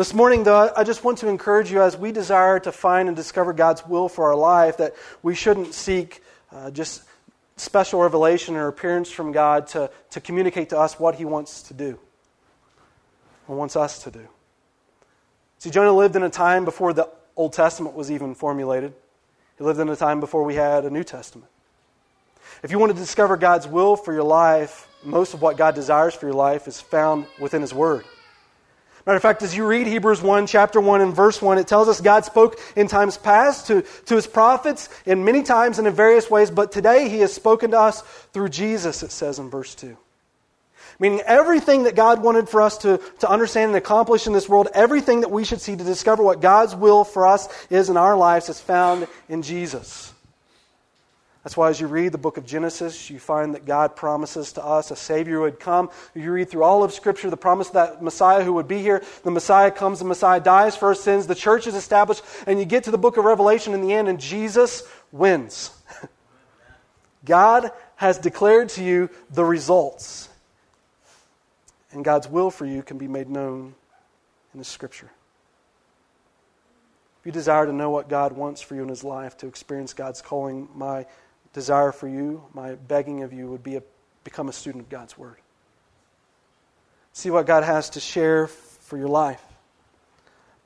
This 0.00 0.14
morning, 0.14 0.44
though, 0.44 0.72
I 0.74 0.82
just 0.82 1.04
want 1.04 1.18
to 1.18 1.28
encourage 1.28 1.70
you 1.70 1.82
as 1.82 1.94
we 1.94 2.10
desire 2.10 2.58
to 2.60 2.72
find 2.72 3.06
and 3.06 3.14
discover 3.14 3.52
God's 3.52 3.86
will 3.86 4.08
for 4.08 4.28
our 4.28 4.34
life 4.34 4.78
that 4.78 4.94
we 5.22 5.34
shouldn't 5.34 5.74
seek 5.74 6.22
uh, 6.50 6.70
just 6.70 7.02
special 7.58 8.00
revelation 8.00 8.56
or 8.56 8.66
appearance 8.68 9.10
from 9.10 9.30
God 9.30 9.66
to, 9.66 9.90
to 10.12 10.20
communicate 10.22 10.70
to 10.70 10.78
us 10.78 10.98
what 10.98 11.16
He 11.16 11.26
wants 11.26 11.60
to 11.64 11.74
do 11.74 11.98
or 13.46 13.56
wants 13.56 13.76
us 13.76 14.02
to 14.04 14.10
do. 14.10 14.26
See, 15.58 15.68
Jonah 15.68 15.92
lived 15.92 16.16
in 16.16 16.22
a 16.22 16.30
time 16.30 16.64
before 16.64 16.94
the 16.94 17.06
Old 17.36 17.52
Testament 17.52 17.94
was 17.94 18.10
even 18.10 18.34
formulated, 18.34 18.94
he 19.58 19.64
lived 19.64 19.80
in 19.80 19.88
a 19.90 19.96
time 19.96 20.18
before 20.18 20.44
we 20.44 20.54
had 20.54 20.86
a 20.86 20.90
New 20.90 21.04
Testament. 21.04 21.50
If 22.62 22.70
you 22.70 22.78
want 22.78 22.90
to 22.90 22.98
discover 22.98 23.36
God's 23.36 23.68
will 23.68 23.96
for 23.96 24.14
your 24.14 24.24
life, 24.24 24.88
most 25.04 25.34
of 25.34 25.42
what 25.42 25.58
God 25.58 25.74
desires 25.74 26.14
for 26.14 26.24
your 26.24 26.36
life 26.36 26.66
is 26.68 26.80
found 26.80 27.26
within 27.38 27.60
His 27.60 27.74
Word. 27.74 28.06
Matter 29.10 29.16
of 29.16 29.22
fact, 29.22 29.42
as 29.42 29.56
you 29.56 29.66
read 29.66 29.88
Hebrews 29.88 30.22
1, 30.22 30.46
chapter 30.46 30.80
1, 30.80 31.00
and 31.00 31.12
verse 31.12 31.42
1, 31.42 31.58
it 31.58 31.66
tells 31.66 31.88
us 31.88 32.00
God 32.00 32.24
spoke 32.24 32.60
in 32.76 32.86
times 32.86 33.18
past 33.18 33.66
to, 33.66 33.82
to 34.06 34.14
his 34.14 34.28
prophets 34.28 34.88
in 35.04 35.24
many 35.24 35.42
times 35.42 35.80
and 35.80 35.88
in 35.88 35.92
various 35.92 36.30
ways, 36.30 36.48
but 36.48 36.70
today 36.70 37.08
he 37.08 37.18
has 37.18 37.34
spoken 37.34 37.72
to 37.72 37.80
us 37.80 38.02
through 38.32 38.50
Jesus, 38.50 39.02
it 39.02 39.10
says 39.10 39.40
in 39.40 39.50
verse 39.50 39.74
2. 39.74 39.96
Meaning 41.00 41.22
everything 41.26 41.82
that 41.82 41.96
God 41.96 42.22
wanted 42.22 42.48
for 42.48 42.62
us 42.62 42.78
to, 42.78 43.00
to 43.18 43.28
understand 43.28 43.70
and 43.70 43.76
accomplish 43.76 44.28
in 44.28 44.32
this 44.32 44.48
world, 44.48 44.68
everything 44.74 45.22
that 45.22 45.32
we 45.32 45.42
should 45.42 45.60
see 45.60 45.74
to 45.74 45.82
discover 45.82 46.22
what 46.22 46.40
God's 46.40 46.76
will 46.76 47.02
for 47.02 47.26
us 47.26 47.48
is 47.68 47.90
in 47.90 47.96
our 47.96 48.16
lives 48.16 48.48
is 48.48 48.60
found 48.60 49.08
in 49.28 49.42
Jesus. 49.42 50.09
That's 51.42 51.56
why, 51.56 51.70
as 51.70 51.80
you 51.80 51.86
read 51.86 52.12
the 52.12 52.18
book 52.18 52.36
of 52.36 52.44
Genesis, 52.44 53.08
you 53.08 53.18
find 53.18 53.54
that 53.54 53.64
God 53.64 53.96
promises 53.96 54.52
to 54.52 54.64
us 54.64 54.90
a 54.90 54.96
Savior 54.96 55.36
who 55.36 55.40
would 55.42 55.58
come. 55.58 55.88
You 56.14 56.30
read 56.32 56.50
through 56.50 56.64
all 56.64 56.84
of 56.84 56.92
Scripture 56.92 57.30
the 57.30 57.36
promise 57.36 57.70
that 57.70 58.02
Messiah 58.02 58.44
who 58.44 58.52
would 58.54 58.68
be 58.68 58.82
here. 58.82 59.02
The 59.22 59.30
Messiah 59.30 59.70
comes, 59.70 60.00
the 60.00 60.04
Messiah 60.04 60.40
dies 60.40 60.76
for 60.76 60.88
our 60.88 60.94
sins, 60.94 61.26
the 61.26 61.34
church 61.34 61.66
is 61.66 61.74
established, 61.74 62.22
and 62.46 62.58
you 62.58 62.66
get 62.66 62.84
to 62.84 62.90
the 62.90 62.98
book 62.98 63.16
of 63.16 63.24
Revelation 63.24 63.72
in 63.72 63.80
the 63.80 63.94
end, 63.94 64.08
and 64.08 64.20
Jesus 64.20 64.82
wins. 65.12 65.70
God 67.24 67.70
has 67.96 68.18
declared 68.18 68.68
to 68.70 68.84
you 68.84 69.08
the 69.30 69.44
results. 69.44 70.28
And 71.92 72.04
God's 72.04 72.28
will 72.28 72.50
for 72.50 72.66
you 72.66 72.82
can 72.82 72.98
be 72.98 73.08
made 73.08 73.30
known 73.30 73.74
in 74.52 74.58
the 74.58 74.64
Scripture. 74.64 75.10
If 77.20 77.26
you 77.26 77.32
desire 77.32 77.64
to 77.64 77.72
know 77.72 77.90
what 77.90 78.08
God 78.08 78.32
wants 78.32 78.60
for 78.60 78.74
you 78.74 78.82
in 78.82 78.88
His 78.88 79.04
life, 79.04 79.38
to 79.38 79.46
experience 79.46 79.92
God's 79.92 80.22
calling, 80.22 80.68
my 80.74 81.06
desire 81.52 81.92
for 81.92 82.08
you, 82.08 82.44
my 82.54 82.74
begging 82.74 83.22
of 83.22 83.32
you 83.32 83.48
would 83.48 83.62
be 83.62 83.76
a, 83.76 83.82
become 84.24 84.48
a 84.48 84.52
student 84.52 84.84
of 84.84 84.90
God's 84.90 85.18
Word. 85.18 85.36
See 87.12 87.30
what 87.30 87.46
God 87.46 87.64
has 87.64 87.90
to 87.90 88.00
share 88.00 88.46
for 88.46 88.96
your 88.96 89.08
life. 89.08 89.42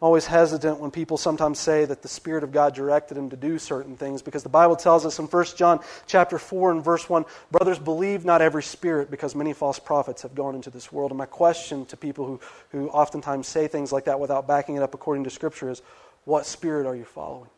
I'm 0.01 0.07
always 0.09 0.27
hesitant 0.27 0.81
when 0.81 0.91
people 0.91 1.17
sometimes 1.17 1.59
say 1.59 1.87
that 1.87 2.03
the 2.03 2.09
Spirit 2.09 2.45
of 2.45 2.53
God 2.53 2.75
directed 2.75 3.17
him 3.17 3.31
to 3.31 3.37
do 3.37 3.59
certain 3.59 3.97
things 3.97 4.21
because 4.21 4.43
the 4.43 4.51
Bible 4.51 4.77
tells 4.77 5.07
us 5.07 5.19
in 5.19 5.27
1 5.27 5.45
John 5.57 5.81
chapter 6.07 6.39
4 6.39 6.73
and 6.73 6.85
verse 6.85 7.09
1, 7.09 7.25
brothers, 7.51 7.79
believe 7.79 8.25
not 8.25 8.43
every 8.43 8.63
spirit 8.63 9.11
because 9.11 9.35
many 9.35 9.55
false 9.55 9.79
prophets 9.79 10.21
have 10.21 10.35
gone 10.35 10.55
into 10.55 10.69
this 10.69 10.93
world. 10.93 11.11
And 11.11 11.19
my 11.19 11.27
question 11.27 11.87
to 11.87 11.97
people 11.97 12.27
who, 12.27 12.41
who 12.71 12.89
oftentimes 12.89 13.47
say 13.49 13.67
things 13.67 13.93
like 13.93 14.05
that 14.05 14.21
without 14.21 14.47
backing 14.47 14.77
it 14.77 14.83
up 14.83 14.93
according 14.93 15.25
to 15.25 15.31
Scripture 15.31 15.71
is, 15.71 15.81
what 16.25 16.45
spirit 16.45 16.87
are 16.87 16.97
you 16.97 17.05
following? 17.05 17.51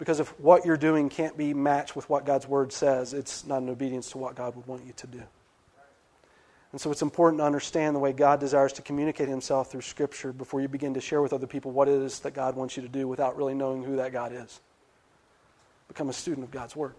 Because 0.00 0.18
if 0.18 0.28
what 0.40 0.64
you're 0.64 0.78
doing 0.78 1.10
can't 1.10 1.36
be 1.36 1.52
matched 1.52 1.94
with 1.94 2.08
what 2.08 2.24
God's 2.24 2.48
word 2.48 2.72
says, 2.72 3.12
it's 3.12 3.44
not 3.44 3.60
an 3.60 3.68
obedience 3.68 4.10
to 4.12 4.18
what 4.18 4.34
God 4.34 4.56
would 4.56 4.66
want 4.66 4.86
you 4.86 4.94
to 4.94 5.06
do. 5.06 5.22
And 6.72 6.80
so 6.80 6.90
it's 6.90 7.02
important 7.02 7.40
to 7.40 7.44
understand 7.44 7.94
the 7.94 8.00
way 8.00 8.14
God 8.14 8.40
desires 8.40 8.72
to 8.74 8.82
communicate 8.82 9.28
himself 9.28 9.70
through 9.70 9.82
Scripture 9.82 10.32
before 10.32 10.62
you 10.62 10.68
begin 10.68 10.94
to 10.94 11.02
share 11.02 11.20
with 11.20 11.34
other 11.34 11.46
people 11.46 11.70
what 11.70 11.86
it 11.86 12.00
is 12.00 12.20
that 12.20 12.32
God 12.32 12.56
wants 12.56 12.78
you 12.78 12.82
to 12.82 12.88
do 12.88 13.06
without 13.06 13.36
really 13.36 13.52
knowing 13.52 13.84
who 13.84 13.96
that 13.96 14.10
God 14.10 14.32
is. 14.32 14.60
Become 15.88 16.08
a 16.08 16.14
student 16.14 16.44
of 16.44 16.50
God's 16.50 16.74
Word. 16.74 16.94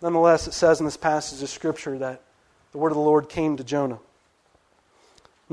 Nonetheless, 0.00 0.48
it 0.48 0.52
says 0.52 0.80
in 0.80 0.86
this 0.86 0.96
passage 0.96 1.42
of 1.42 1.50
Scripture 1.50 1.98
that 1.98 2.22
the 2.72 2.78
word 2.78 2.92
of 2.92 2.96
the 2.96 3.02
Lord 3.02 3.28
came 3.28 3.58
to 3.58 3.64
Jonah. 3.64 3.98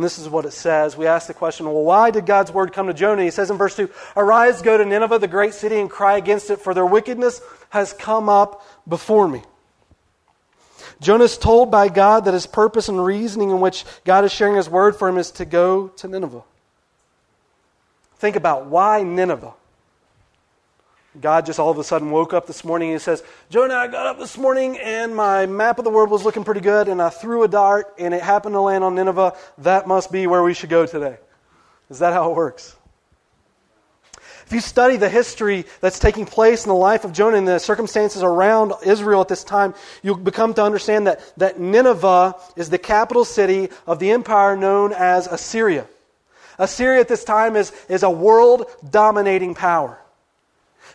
And 0.01 0.05
this 0.07 0.17
is 0.17 0.27
what 0.27 0.47
it 0.47 0.51
says. 0.53 0.97
We 0.97 1.05
ask 1.05 1.27
the 1.27 1.35
question, 1.35 1.67
well, 1.67 1.83
why 1.83 2.09
did 2.09 2.25
God's 2.25 2.51
word 2.51 2.73
come 2.73 2.87
to 2.87 2.93
Jonah? 2.95 3.21
He 3.21 3.29
says 3.29 3.51
in 3.51 3.57
verse 3.59 3.75
2 3.75 3.87
Arise, 4.17 4.63
go 4.63 4.75
to 4.75 4.83
Nineveh, 4.83 5.19
the 5.19 5.27
great 5.27 5.53
city, 5.53 5.79
and 5.79 5.91
cry 5.91 6.17
against 6.17 6.49
it, 6.49 6.59
for 6.59 6.73
their 6.73 6.87
wickedness 6.87 7.39
has 7.69 7.93
come 7.93 8.27
up 8.27 8.65
before 8.87 9.27
me. 9.27 9.43
Jonah 11.01 11.25
is 11.25 11.37
told 11.37 11.69
by 11.69 11.87
God 11.87 12.25
that 12.25 12.33
his 12.33 12.47
purpose 12.47 12.89
and 12.89 13.05
reasoning 13.05 13.51
in 13.51 13.59
which 13.59 13.85
God 14.03 14.25
is 14.25 14.31
sharing 14.31 14.55
his 14.55 14.67
word 14.67 14.95
for 14.95 15.07
him 15.07 15.19
is 15.19 15.29
to 15.33 15.45
go 15.45 15.89
to 15.89 16.07
Nineveh. 16.07 16.41
Think 18.15 18.35
about 18.35 18.65
why 18.65 19.03
Nineveh? 19.03 19.53
God 21.19 21.45
just 21.45 21.59
all 21.59 21.69
of 21.69 21.77
a 21.77 21.83
sudden 21.83 22.09
woke 22.09 22.33
up 22.33 22.47
this 22.47 22.63
morning 22.63 22.89
and 22.89 22.99
he 22.99 23.03
says, 23.03 23.21
Jonah, 23.49 23.73
I 23.73 23.87
got 23.87 24.07
up 24.07 24.17
this 24.17 24.37
morning 24.37 24.77
and 24.77 25.13
my 25.13 25.45
map 25.45 25.77
of 25.77 25.83
the 25.83 25.89
world 25.89 26.09
was 26.09 26.23
looking 26.23 26.45
pretty 26.45 26.61
good 26.61 26.87
and 26.87 27.01
I 27.01 27.09
threw 27.09 27.43
a 27.43 27.49
dart 27.49 27.93
and 27.99 28.13
it 28.13 28.21
happened 28.21 28.53
to 28.53 28.61
land 28.61 28.85
on 28.85 28.95
Nineveh. 28.95 29.35
That 29.57 29.87
must 29.87 30.09
be 30.11 30.25
where 30.25 30.41
we 30.41 30.53
should 30.53 30.69
go 30.69 30.85
today. 30.85 31.17
Is 31.89 31.99
that 31.99 32.13
how 32.13 32.31
it 32.31 32.35
works? 32.35 32.77
If 34.45 34.53
you 34.53 34.61
study 34.61 34.95
the 34.97 35.09
history 35.09 35.65
that's 35.81 35.99
taking 35.99 36.25
place 36.25 36.65
in 36.65 36.69
the 36.69 36.75
life 36.75 37.05
of 37.05 37.13
Jonah 37.13 37.37
and 37.37 37.47
the 37.47 37.59
circumstances 37.59 38.23
around 38.23 38.73
Israel 38.85 39.21
at 39.21 39.27
this 39.27 39.43
time, 39.43 39.73
you'll 40.03 40.17
become 40.17 40.53
to 40.55 40.63
understand 40.63 41.07
that, 41.07 41.21
that 41.37 41.59
Nineveh 41.59 42.35
is 42.55 42.69
the 42.69 42.77
capital 42.77 43.23
city 43.23 43.69
of 43.85 43.99
the 43.99 44.11
empire 44.11 44.55
known 44.57 44.93
as 44.93 45.27
Assyria. 45.27 45.87
Assyria 46.57 46.99
at 46.99 47.07
this 47.07 47.23
time 47.23 47.55
is, 47.55 47.71
is 47.87 48.03
a 48.03 48.09
world 48.09 48.65
dominating 48.89 49.55
power. 49.55 50.00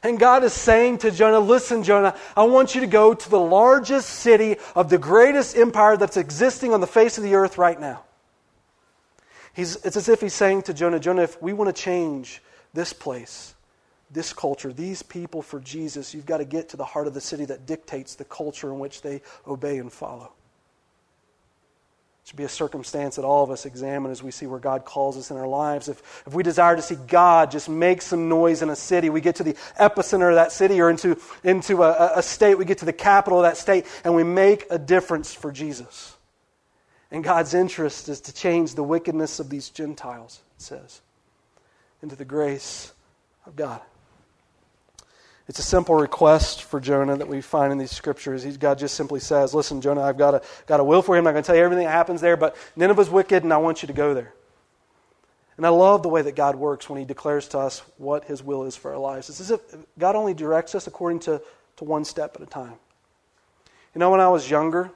And 0.02 0.18
God 0.18 0.44
is 0.44 0.52
saying 0.52 0.98
to 0.98 1.10
Jonah, 1.10 1.40
Listen, 1.40 1.82
Jonah, 1.82 2.16
I 2.36 2.44
want 2.44 2.74
you 2.74 2.80
to 2.82 2.86
go 2.86 3.14
to 3.14 3.30
the 3.30 3.40
largest 3.40 4.08
city 4.08 4.56
of 4.74 4.90
the 4.90 4.98
greatest 4.98 5.56
empire 5.56 5.96
that's 5.96 6.16
existing 6.16 6.72
on 6.72 6.80
the 6.80 6.86
face 6.86 7.18
of 7.18 7.24
the 7.24 7.34
earth 7.34 7.58
right 7.58 7.80
now. 7.80 8.04
He's, 9.54 9.76
it's 9.76 9.96
as 9.96 10.08
if 10.08 10.20
he's 10.20 10.34
saying 10.34 10.62
to 10.62 10.74
Jonah, 10.74 11.00
Jonah, 11.00 11.22
if 11.22 11.40
we 11.40 11.52
want 11.52 11.74
to 11.74 11.82
change 11.82 12.42
this 12.74 12.92
place, 12.92 13.54
this 14.10 14.32
culture, 14.32 14.72
these 14.72 15.02
people 15.02 15.40
for 15.40 15.60
Jesus, 15.60 16.12
you've 16.12 16.26
got 16.26 16.38
to 16.38 16.44
get 16.44 16.68
to 16.70 16.76
the 16.76 16.84
heart 16.84 17.06
of 17.06 17.14
the 17.14 17.20
city 17.20 17.46
that 17.46 17.66
dictates 17.66 18.14
the 18.14 18.24
culture 18.24 18.70
in 18.70 18.78
which 18.78 19.00
they 19.00 19.22
obey 19.46 19.78
and 19.78 19.92
follow 19.92 20.32
should 22.26 22.36
be 22.36 22.42
a 22.42 22.48
circumstance 22.48 23.14
that 23.14 23.24
all 23.24 23.44
of 23.44 23.52
us 23.52 23.66
examine 23.66 24.10
as 24.10 24.20
we 24.20 24.32
see 24.32 24.46
where 24.46 24.58
God 24.58 24.84
calls 24.84 25.16
us 25.16 25.30
in 25.30 25.36
our 25.36 25.46
lives. 25.46 25.88
If, 25.88 26.24
if 26.26 26.34
we 26.34 26.42
desire 26.42 26.74
to 26.74 26.82
see 26.82 26.96
God 26.96 27.52
just 27.52 27.68
make 27.68 28.02
some 28.02 28.28
noise 28.28 28.62
in 28.62 28.68
a 28.68 28.74
city, 28.74 29.10
we 29.10 29.20
get 29.20 29.36
to 29.36 29.44
the 29.44 29.54
epicenter 29.78 30.30
of 30.30 30.34
that 30.34 30.50
city 30.50 30.80
or 30.80 30.90
into, 30.90 31.16
into 31.44 31.84
a, 31.84 32.18
a 32.18 32.22
state, 32.24 32.56
we 32.56 32.64
get 32.64 32.78
to 32.78 32.84
the 32.84 32.92
capital 32.92 33.38
of 33.38 33.44
that 33.44 33.56
state, 33.56 33.86
and 34.02 34.12
we 34.12 34.24
make 34.24 34.66
a 34.70 34.78
difference 34.78 35.32
for 35.32 35.52
Jesus. 35.52 36.16
And 37.12 37.22
God's 37.22 37.54
interest 37.54 38.08
is 38.08 38.20
to 38.22 38.34
change 38.34 38.74
the 38.74 38.82
wickedness 38.82 39.38
of 39.38 39.48
these 39.48 39.68
Gentiles, 39.68 40.40
it 40.56 40.62
says, 40.62 41.02
into 42.02 42.16
the 42.16 42.24
grace 42.24 42.92
of 43.46 43.54
God. 43.54 43.80
It's 45.48 45.60
a 45.60 45.62
simple 45.62 45.94
request 45.94 46.64
for 46.64 46.80
Jonah 46.80 47.16
that 47.16 47.28
we 47.28 47.40
find 47.40 47.70
in 47.70 47.78
these 47.78 47.92
scriptures. 47.92 48.42
He's, 48.42 48.56
God 48.56 48.78
just 48.78 48.96
simply 48.96 49.20
says, 49.20 49.54
Listen, 49.54 49.80
Jonah, 49.80 50.02
I've 50.02 50.18
got 50.18 50.34
a, 50.34 50.42
got 50.66 50.80
a 50.80 50.84
will 50.84 51.02
for 51.02 51.14
you. 51.14 51.18
I'm 51.18 51.24
not 51.24 51.32
going 51.32 51.42
to 51.44 51.46
tell 51.46 51.56
you 51.56 51.62
everything 51.62 51.84
that 51.84 51.92
happens 51.92 52.20
there, 52.20 52.36
but 52.36 52.56
Nineveh's 52.74 53.08
wicked, 53.08 53.44
and 53.44 53.52
I 53.52 53.58
want 53.58 53.82
you 53.82 53.86
to 53.86 53.92
go 53.92 54.12
there. 54.12 54.34
And 55.56 55.64
I 55.64 55.70
love 55.70 56.02
the 56.02 56.08
way 56.08 56.20
that 56.22 56.34
God 56.34 56.56
works 56.56 56.90
when 56.90 56.98
He 56.98 57.04
declares 57.04 57.46
to 57.48 57.58
us 57.58 57.82
what 57.96 58.24
His 58.24 58.42
will 58.42 58.64
is 58.64 58.74
for 58.74 58.92
our 58.92 58.98
lives. 58.98 59.30
It's 59.30 59.40
as 59.40 59.52
if 59.52 59.60
God 59.98 60.16
only 60.16 60.34
directs 60.34 60.74
us 60.74 60.86
according 60.86 61.20
to, 61.20 61.40
to 61.76 61.84
one 61.84 62.04
step 62.04 62.34
at 62.34 62.42
a 62.42 62.46
time. 62.46 62.74
You 63.94 64.00
know, 64.00 64.10
when 64.10 64.20
I 64.20 64.28
was 64.28 64.50
younger, 64.50 64.90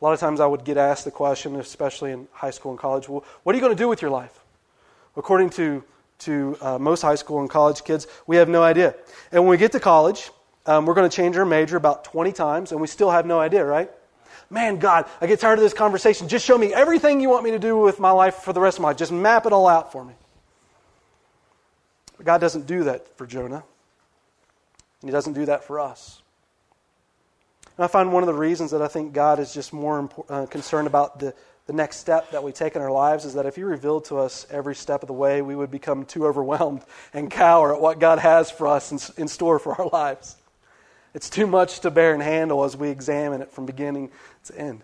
a 0.00 0.04
lot 0.04 0.12
of 0.12 0.20
times 0.20 0.40
I 0.40 0.46
would 0.46 0.64
get 0.64 0.76
asked 0.76 1.06
the 1.06 1.10
question, 1.10 1.56
especially 1.56 2.12
in 2.12 2.28
high 2.32 2.50
school 2.50 2.70
and 2.70 2.78
college, 2.78 3.08
well, 3.08 3.24
what 3.42 3.54
are 3.54 3.56
you 3.56 3.62
going 3.62 3.74
to 3.74 3.82
do 3.82 3.88
with 3.88 4.00
your 4.00 4.10
life? 4.10 4.44
According 5.16 5.50
to 5.50 5.82
to 6.20 6.56
uh, 6.60 6.78
most 6.78 7.02
high 7.02 7.14
school 7.14 7.40
and 7.40 7.50
college 7.50 7.84
kids, 7.84 8.06
we 8.26 8.36
have 8.36 8.48
no 8.48 8.62
idea. 8.62 8.94
And 9.32 9.42
when 9.42 9.50
we 9.50 9.56
get 9.56 9.72
to 9.72 9.80
college, 9.80 10.30
um, 10.66 10.86
we're 10.86 10.94
going 10.94 11.08
to 11.08 11.14
change 11.14 11.36
our 11.36 11.44
major 11.44 11.76
about 11.76 12.04
20 12.04 12.32
times, 12.32 12.72
and 12.72 12.80
we 12.80 12.86
still 12.86 13.10
have 13.10 13.26
no 13.26 13.40
idea, 13.40 13.64
right? 13.64 13.90
Man, 14.50 14.78
God, 14.78 15.06
I 15.20 15.26
get 15.26 15.40
tired 15.40 15.58
of 15.58 15.62
this 15.62 15.74
conversation. 15.74 16.28
Just 16.28 16.44
show 16.44 16.58
me 16.58 16.74
everything 16.74 17.20
you 17.20 17.28
want 17.28 17.44
me 17.44 17.52
to 17.52 17.58
do 17.58 17.78
with 17.78 18.00
my 18.00 18.10
life 18.10 18.36
for 18.36 18.52
the 18.52 18.60
rest 18.60 18.78
of 18.78 18.82
my 18.82 18.88
life. 18.88 18.96
Just 18.96 19.12
map 19.12 19.46
it 19.46 19.52
all 19.52 19.68
out 19.68 19.92
for 19.92 20.04
me. 20.04 20.14
But 22.16 22.26
God 22.26 22.40
doesn't 22.40 22.66
do 22.66 22.84
that 22.84 23.16
for 23.16 23.26
Jonah, 23.26 23.64
and 25.00 25.08
He 25.08 25.10
doesn't 25.10 25.32
do 25.32 25.46
that 25.46 25.64
for 25.64 25.80
us. 25.80 26.20
And 27.76 27.84
I 27.84 27.88
find 27.88 28.12
one 28.12 28.22
of 28.22 28.26
the 28.26 28.34
reasons 28.34 28.72
that 28.72 28.82
I 28.82 28.88
think 28.88 29.14
God 29.14 29.38
is 29.38 29.54
just 29.54 29.72
more 29.72 30.10
uh, 30.28 30.46
concerned 30.46 30.86
about 30.86 31.18
the 31.18 31.34
the 31.66 31.72
next 31.72 31.98
step 31.98 32.30
that 32.32 32.42
we 32.42 32.52
take 32.52 32.74
in 32.74 32.82
our 32.82 32.90
lives 32.90 33.24
is 33.24 33.34
that 33.34 33.46
if 33.46 33.56
He 33.56 33.62
revealed 33.62 34.06
to 34.06 34.18
us 34.18 34.46
every 34.50 34.74
step 34.74 35.02
of 35.02 35.06
the 35.06 35.12
way, 35.12 35.42
we 35.42 35.54
would 35.54 35.70
become 35.70 36.04
too 36.04 36.26
overwhelmed 36.26 36.82
and 37.14 37.30
cower 37.30 37.74
at 37.74 37.80
what 37.80 38.00
God 38.00 38.18
has 38.18 38.50
for 38.50 38.66
us 38.66 38.90
in, 38.90 39.22
in 39.22 39.28
store 39.28 39.58
for 39.58 39.80
our 39.80 39.88
lives. 39.88 40.36
It's 41.14 41.30
too 41.30 41.46
much 41.46 41.80
to 41.80 41.90
bear 41.90 42.14
and 42.14 42.22
handle 42.22 42.64
as 42.64 42.76
we 42.76 42.88
examine 42.88 43.42
it 43.42 43.50
from 43.50 43.66
beginning 43.66 44.10
to 44.44 44.58
end. 44.58 44.82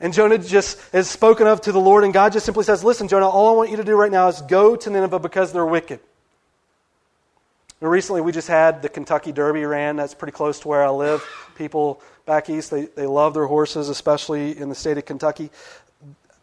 And 0.00 0.12
Jonah 0.12 0.38
just 0.38 0.78
is 0.94 1.08
spoken 1.08 1.46
of 1.46 1.60
to 1.62 1.72
the 1.72 1.80
Lord, 1.80 2.04
and 2.04 2.12
God 2.12 2.32
just 2.32 2.44
simply 2.44 2.64
says, 2.64 2.82
Listen, 2.82 3.08
Jonah, 3.08 3.28
all 3.28 3.48
I 3.48 3.56
want 3.56 3.70
you 3.70 3.76
to 3.76 3.84
do 3.84 3.94
right 3.94 4.10
now 4.10 4.28
is 4.28 4.40
go 4.42 4.76
to 4.76 4.90
Nineveh 4.90 5.20
because 5.20 5.52
they're 5.52 5.64
wicked. 5.64 6.00
And 7.80 7.90
recently, 7.90 8.20
we 8.20 8.32
just 8.32 8.48
had 8.48 8.82
the 8.82 8.88
Kentucky 8.88 9.32
Derby 9.32 9.64
ran. 9.64 9.96
That's 9.96 10.14
pretty 10.14 10.32
close 10.32 10.60
to 10.60 10.68
where 10.68 10.82
I 10.82 10.90
live. 10.90 11.22
People 11.54 12.02
back 12.26 12.48
east, 12.48 12.70
they, 12.70 12.86
they 12.86 13.06
love 13.06 13.34
their 13.34 13.46
horses, 13.46 13.88
especially 13.88 14.56
in 14.56 14.68
the 14.68 14.74
state 14.74 14.98
of 14.98 15.04
Kentucky. 15.04 15.50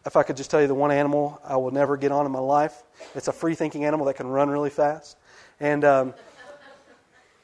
If 0.04 0.16
I 0.16 0.22
could 0.22 0.36
just 0.36 0.50
tell 0.50 0.60
you 0.60 0.66
the 0.66 0.74
one 0.74 0.90
animal 0.90 1.40
I 1.44 1.56
will 1.56 1.70
never 1.70 1.96
get 1.96 2.12
on 2.12 2.26
in 2.26 2.32
my 2.32 2.40
life, 2.40 2.82
it's 3.14 3.28
a 3.28 3.32
free 3.32 3.54
thinking 3.54 3.84
animal 3.84 4.06
that 4.06 4.14
can 4.14 4.26
run 4.26 4.50
really 4.50 4.70
fast. 4.70 5.16
And, 5.60 5.84
um, 5.84 6.14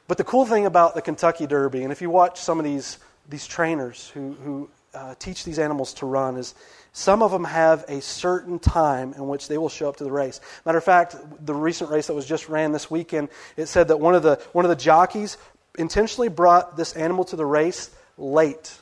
but 0.06 0.18
the 0.18 0.24
cool 0.24 0.46
thing 0.46 0.66
about 0.66 0.94
the 0.94 1.02
Kentucky 1.02 1.46
Derby, 1.46 1.82
and 1.82 1.92
if 1.92 2.02
you 2.02 2.10
watch 2.10 2.40
some 2.40 2.58
of 2.58 2.64
these, 2.64 2.98
these 3.28 3.46
trainers 3.46 4.08
who, 4.08 4.32
who 4.44 4.70
uh, 4.94 5.14
teach 5.18 5.44
these 5.44 5.58
animals 5.58 5.94
to 5.94 6.06
run, 6.06 6.36
is 6.36 6.54
some 6.92 7.22
of 7.22 7.30
them 7.30 7.44
have 7.44 7.84
a 7.88 8.00
certain 8.00 8.58
time 8.58 9.12
in 9.14 9.28
which 9.28 9.46
they 9.46 9.58
will 9.58 9.68
show 9.68 9.88
up 9.88 9.96
to 9.96 10.04
the 10.04 10.10
race. 10.10 10.40
Matter 10.64 10.78
of 10.78 10.84
fact, 10.84 11.14
the 11.44 11.54
recent 11.54 11.90
race 11.90 12.08
that 12.08 12.14
was 12.14 12.26
just 12.26 12.48
ran 12.48 12.72
this 12.72 12.90
weekend, 12.90 13.28
it 13.56 13.66
said 13.66 13.88
that 13.88 14.00
one 14.00 14.14
of 14.14 14.22
the, 14.22 14.36
one 14.52 14.64
of 14.64 14.68
the 14.68 14.76
jockeys 14.76 15.36
intentionally 15.78 16.28
brought 16.28 16.76
this 16.76 16.94
animal 16.94 17.24
to 17.24 17.36
the 17.36 17.46
race 17.46 17.90
late 18.18 18.78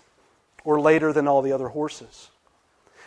or 0.64 0.80
later 0.80 1.12
than 1.12 1.28
all 1.28 1.42
the 1.42 1.52
other 1.52 1.68
horses. 1.68 2.30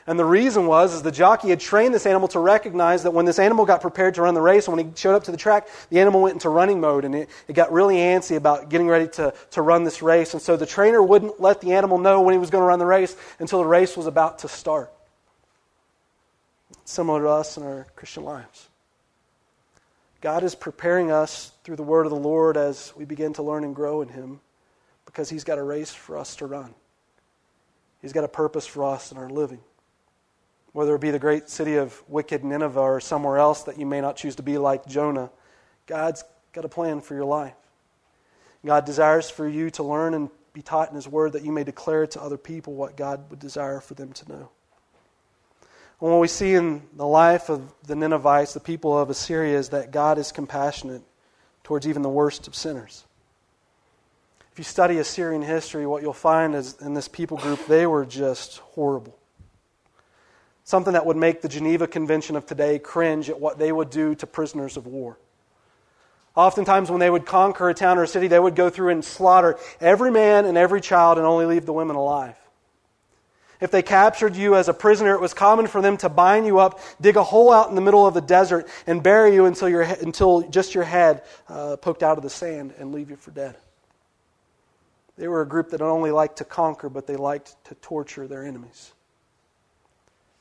And 0.07 0.17
the 0.17 0.25
reason 0.25 0.65
was 0.65 0.95
is 0.95 1.01
the 1.03 1.11
jockey 1.11 1.49
had 1.49 1.59
trained 1.59 1.93
this 1.93 2.07
animal 2.07 2.27
to 2.29 2.39
recognize 2.39 3.03
that 3.03 3.11
when 3.11 3.25
this 3.25 3.37
animal 3.37 3.65
got 3.65 3.81
prepared 3.81 4.15
to 4.15 4.23
run 4.23 4.33
the 4.33 4.41
race, 4.41 4.67
when 4.67 4.79
he 4.79 4.91
showed 4.95 5.13
up 5.13 5.25
to 5.25 5.31
the 5.31 5.37
track, 5.37 5.67
the 5.91 5.99
animal 5.99 6.21
went 6.21 6.33
into 6.33 6.49
running 6.49 6.79
mode 6.79 7.05
and 7.05 7.13
it, 7.13 7.29
it 7.47 7.53
got 7.53 7.71
really 7.71 7.97
antsy 7.97 8.35
about 8.35 8.69
getting 8.69 8.87
ready 8.87 9.07
to, 9.09 9.33
to 9.51 9.61
run 9.61 9.83
this 9.83 10.01
race. 10.01 10.33
And 10.33 10.41
so 10.41 10.57
the 10.57 10.65
trainer 10.65 11.03
wouldn't 11.03 11.39
let 11.39 11.61
the 11.61 11.73
animal 11.73 11.99
know 11.99 12.21
when 12.21 12.33
he 12.33 12.39
was 12.39 12.49
going 12.49 12.63
to 12.63 12.65
run 12.65 12.79
the 12.79 12.87
race 12.87 13.15
until 13.37 13.59
the 13.59 13.67
race 13.67 13.95
was 13.95 14.07
about 14.07 14.39
to 14.39 14.47
start. 14.47 14.91
Similar 16.85 17.21
to 17.21 17.29
us 17.29 17.57
in 17.57 17.63
our 17.63 17.85
Christian 17.95 18.23
lives. 18.23 18.67
God 20.21 20.43
is 20.43 20.55
preparing 20.55 21.11
us 21.11 21.51
through 21.63 21.75
the 21.75 21.83
word 21.83 22.07
of 22.07 22.11
the 22.11 22.17
Lord 22.17 22.57
as 22.57 22.93
we 22.95 23.05
begin 23.05 23.33
to 23.33 23.43
learn 23.43 23.63
and 23.63 23.75
grow 23.75 24.01
in 24.01 24.09
Him 24.09 24.39
because 25.09 25.27
He's 25.27 25.43
got 25.43 25.57
a 25.57 25.63
race 25.63 25.91
for 25.91 26.19
us 26.19 26.35
to 26.35 26.45
run. 26.45 26.75
He's 27.99 28.13
got 28.13 28.23
a 28.23 28.27
purpose 28.27 28.67
for 28.67 28.83
us 28.85 29.11
in 29.11 29.17
our 29.17 29.27
living. 29.27 29.59
Whether 30.71 30.93
it 30.93 31.01
be 31.01 31.09
the 31.09 31.17
great 31.17 31.49
city 31.49 31.77
of 31.77 32.03
wicked 32.07 32.43
Nineveh 32.43 32.79
or 32.79 32.99
somewhere 32.99 33.37
else 33.37 33.63
that 33.63 33.79
you 33.79 33.87
may 33.87 34.01
not 34.01 34.17
choose 34.17 34.35
to 34.35 34.43
be 34.43 34.59
like 34.59 34.85
Jonah, 34.85 35.31
God's 35.87 36.23
got 36.53 36.63
a 36.63 36.69
plan 36.69 37.01
for 37.01 37.15
your 37.15 37.25
life. 37.25 37.55
God 38.63 38.85
desires 38.85 39.31
for 39.31 39.47
you 39.47 39.71
to 39.71 39.83
learn 39.83 40.13
and 40.13 40.29
be 40.53 40.61
taught 40.61 40.89
in 40.89 40.95
His 40.95 41.07
Word 41.07 41.33
that 41.33 41.43
you 41.43 41.51
may 41.51 41.63
declare 41.63 42.05
to 42.05 42.21
other 42.21 42.37
people 42.37 42.75
what 42.75 42.95
God 42.95 43.31
would 43.31 43.39
desire 43.39 43.79
for 43.79 43.95
them 43.95 44.13
to 44.13 44.29
know. 44.29 44.49
And 46.01 46.11
what 46.11 46.19
we 46.19 46.27
see 46.27 46.53
in 46.53 46.83
the 46.93 47.07
life 47.07 47.49
of 47.49 47.73
the 47.87 47.95
Ninevites, 47.95 48.53
the 48.53 48.59
people 48.59 48.95
of 48.97 49.09
Assyria, 49.09 49.57
is 49.57 49.69
that 49.69 49.89
God 49.91 50.19
is 50.19 50.31
compassionate 50.31 51.01
towards 51.63 51.87
even 51.87 52.03
the 52.03 52.09
worst 52.09 52.47
of 52.47 52.53
sinners. 52.53 53.05
If 54.51 54.57
you 54.57 54.63
study 54.63 54.97
Assyrian 54.97 55.41
history, 55.41 55.85
what 55.85 56.01
you'll 56.01 56.13
find 56.13 56.55
is 56.55 56.75
in 56.81 56.93
this 56.93 57.07
people 57.07 57.37
group, 57.37 57.65
they 57.67 57.87
were 57.87 58.05
just 58.05 58.59
horrible. 58.59 59.17
Something 60.63 60.93
that 60.93 61.05
would 61.05 61.17
make 61.17 61.41
the 61.41 61.49
Geneva 61.49 61.87
Convention 61.87 62.35
of 62.35 62.45
today 62.45 62.77
cringe 62.77 63.29
at 63.29 63.39
what 63.39 63.57
they 63.57 63.71
would 63.71 63.89
do 63.89 64.15
to 64.15 64.27
prisoners 64.27 64.77
of 64.77 64.85
war. 64.85 65.17
Oftentimes, 66.35 66.91
when 66.91 66.99
they 66.99 67.09
would 67.09 67.25
conquer 67.25 67.69
a 67.69 67.73
town 67.73 67.97
or 67.97 68.03
a 68.03 68.07
city, 68.07 68.27
they 68.27 68.39
would 68.39 68.55
go 68.55 68.69
through 68.69 68.89
and 68.89 69.03
slaughter 69.03 69.57
every 69.81 70.11
man 70.11 70.45
and 70.45 70.57
every 70.57 70.79
child 70.79 71.17
and 71.17 71.25
only 71.25 71.45
leave 71.45 71.65
the 71.65 71.73
women 71.73 71.95
alive. 71.95 72.35
If 73.59 73.71
they 73.71 73.81
captured 73.81 74.35
you 74.35 74.55
as 74.55 74.69
a 74.69 74.73
prisoner, 74.73 75.13
it 75.15 75.19
was 75.19 75.33
common 75.33 75.67
for 75.67 75.81
them 75.81 75.97
to 75.97 76.07
bind 76.07 76.45
you 76.45 76.59
up, 76.59 76.79
dig 77.01 77.17
a 77.17 77.23
hole 77.23 77.51
out 77.51 77.69
in 77.69 77.75
the 77.75 77.81
middle 77.81 78.05
of 78.07 78.13
the 78.13 78.21
desert, 78.21 78.69
and 78.87 79.03
bury 79.03 79.33
you 79.33 79.45
until, 79.45 79.67
your, 79.67 79.81
until 79.81 80.47
just 80.49 80.73
your 80.73 80.85
head 80.85 81.23
uh, 81.49 81.75
poked 81.75 82.03
out 82.03 82.17
of 82.17 82.23
the 82.23 82.29
sand 82.29 82.73
and 82.77 82.93
leave 82.93 83.09
you 83.09 83.17
for 83.17 83.31
dead. 83.31 83.57
They 85.19 85.27
were 85.27 85.41
a 85.41 85.47
group 85.47 85.71
that 85.71 85.81
not 85.81 85.89
only 85.89 86.11
liked 86.11 86.37
to 86.37 86.45
conquer, 86.45 86.87
but 86.87 87.05
they 87.05 87.17
liked 87.17 87.61
to 87.65 87.75
torture 87.75 88.25
their 88.25 88.45
enemies. 88.45 88.93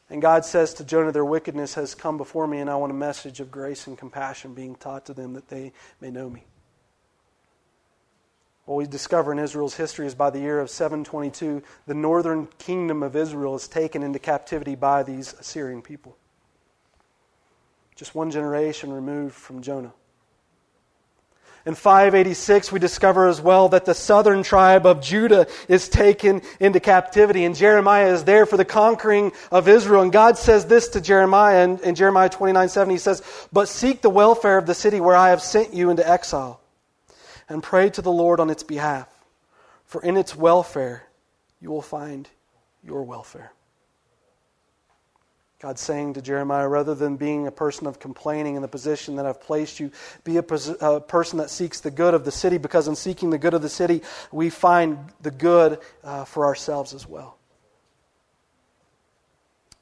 And 0.08 0.22
God 0.22 0.44
says 0.44 0.72
to 0.74 0.84
Jonah, 0.84 1.10
Their 1.10 1.24
wickedness 1.24 1.74
has 1.74 1.96
come 1.96 2.16
before 2.16 2.46
me, 2.46 2.60
and 2.60 2.70
I 2.70 2.76
want 2.76 2.92
a 2.92 2.94
message 2.94 3.40
of 3.40 3.50
grace 3.50 3.88
and 3.88 3.98
compassion 3.98 4.54
being 4.54 4.76
taught 4.76 5.04
to 5.06 5.14
them 5.14 5.32
that 5.32 5.48
they 5.48 5.72
may 6.00 6.12
know 6.12 6.30
me. 6.30 6.44
What 8.66 8.76
we 8.76 8.86
discover 8.86 9.32
in 9.32 9.40
Israel's 9.40 9.74
history 9.74 10.06
is 10.06 10.14
by 10.14 10.30
the 10.30 10.38
year 10.38 10.60
of 10.60 10.70
722, 10.70 11.60
the 11.86 11.94
northern 11.94 12.46
kingdom 12.58 13.02
of 13.02 13.16
Israel 13.16 13.56
is 13.56 13.66
taken 13.66 14.04
into 14.04 14.20
captivity 14.20 14.76
by 14.76 15.02
these 15.02 15.32
Assyrian 15.32 15.82
people. 15.82 16.16
Just 17.96 18.14
one 18.14 18.30
generation 18.30 18.92
removed 18.92 19.34
from 19.34 19.60
Jonah. 19.60 19.92
In 21.68 21.74
586, 21.74 22.72
we 22.72 22.78
discover 22.78 23.28
as 23.28 23.42
well 23.42 23.68
that 23.68 23.84
the 23.84 23.92
southern 23.92 24.42
tribe 24.42 24.86
of 24.86 25.02
Judah 25.02 25.46
is 25.68 25.90
taken 25.90 26.40
into 26.58 26.80
captivity, 26.80 27.44
and 27.44 27.54
Jeremiah 27.54 28.10
is 28.10 28.24
there 28.24 28.46
for 28.46 28.56
the 28.56 28.64
conquering 28.64 29.32
of 29.52 29.68
Israel. 29.68 30.00
And 30.00 30.10
God 30.10 30.38
says 30.38 30.64
this 30.64 30.88
to 30.88 31.02
Jeremiah 31.02 31.64
in, 31.64 31.78
in 31.80 31.94
Jeremiah 31.94 32.30
29 32.30 32.70
7. 32.70 32.90
He 32.90 32.96
says, 32.96 33.22
But 33.52 33.68
seek 33.68 34.00
the 34.00 34.08
welfare 34.08 34.56
of 34.56 34.64
the 34.64 34.72
city 34.72 34.98
where 34.98 35.14
I 35.14 35.28
have 35.28 35.42
sent 35.42 35.74
you 35.74 35.90
into 35.90 36.08
exile, 36.08 36.58
and 37.50 37.62
pray 37.62 37.90
to 37.90 38.00
the 38.00 38.10
Lord 38.10 38.40
on 38.40 38.48
its 38.48 38.62
behalf, 38.62 39.06
for 39.84 40.02
in 40.02 40.16
its 40.16 40.34
welfare 40.34 41.02
you 41.60 41.70
will 41.70 41.82
find 41.82 42.30
your 42.82 43.02
welfare. 43.02 43.52
God 45.60 45.76
saying 45.76 46.14
to 46.14 46.22
Jeremiah, 46.22 46.68
rather 46.68 46.94
than 46.94 47.16
being 47.16 47.48
a 47.48 47.50
person 47.50 47.88
of 47.88 47.98
complaining 47.98 48.54
in 48.54 48.62
the 48.62 48.68
position 48.68 49.16
that 49.16 49.26
I've 49.26 49.40
placed 49.40 49.80
you, 49.80 49.90
be 50.22 50.36
a, 50.36 50.42
pos- 50.42 50.76
a, 50.80 51.00
person 51.00 51.38
that 51.38 51.50
seeks 51.50 51.80
the 51.80 51.90
good 51.90 52.14
of 52.14 52.24
the 52.24 52.30
city, 52.30 52.58
because 52.58 52.86
in 52.86 52.94
seeking 52.94 53.30
the 53.30 53.38
good 53.38 53.54
of 53.54 53.62
the 53.62 53.68
city, 53.68 54.02
we 54.30 54.50
find 54.50 54.98
the 55.20 55.32
good 55.32 55.80
uh, 56.04 56.24
for 56.24 56.46
ourselves 56.46 56.94
as 56.94 57.08
well. 57.08 57.38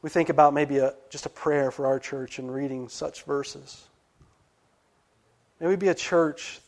We 0.01 0.09
think 0.09 0.31
about 0.31 0.55
maybe 0.55 0.79
a, 0.79 0.95
just 1.11 1.27
a 1.27 1.31
prayer 1.31 1.71
for 1.71 1.87
our 1.87 1.99
church 1.99 2.39
in 2.39 2.51
reading 2.51 2.89
such 2.89 3.25
verses. 3.25 3.85
May 5.61 5.67
we 5.67 5.77
be 5.77 5.89
a 5.89 5.95
church 5.95 6.61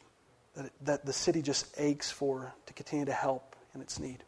that, 0.55 0.71
that 0.83 1.07
the 1.07 1.12
city 1.15 1.41
just 1.41 1.67
aches 1.79 2.11
for 2.11 2.53
to 2.67 2.73
continue 2.75 3.07
to 3.07 3.12
help 3.12 3.57
in 3.75 3.81
its 3.81 3.99
need 3.99 4.23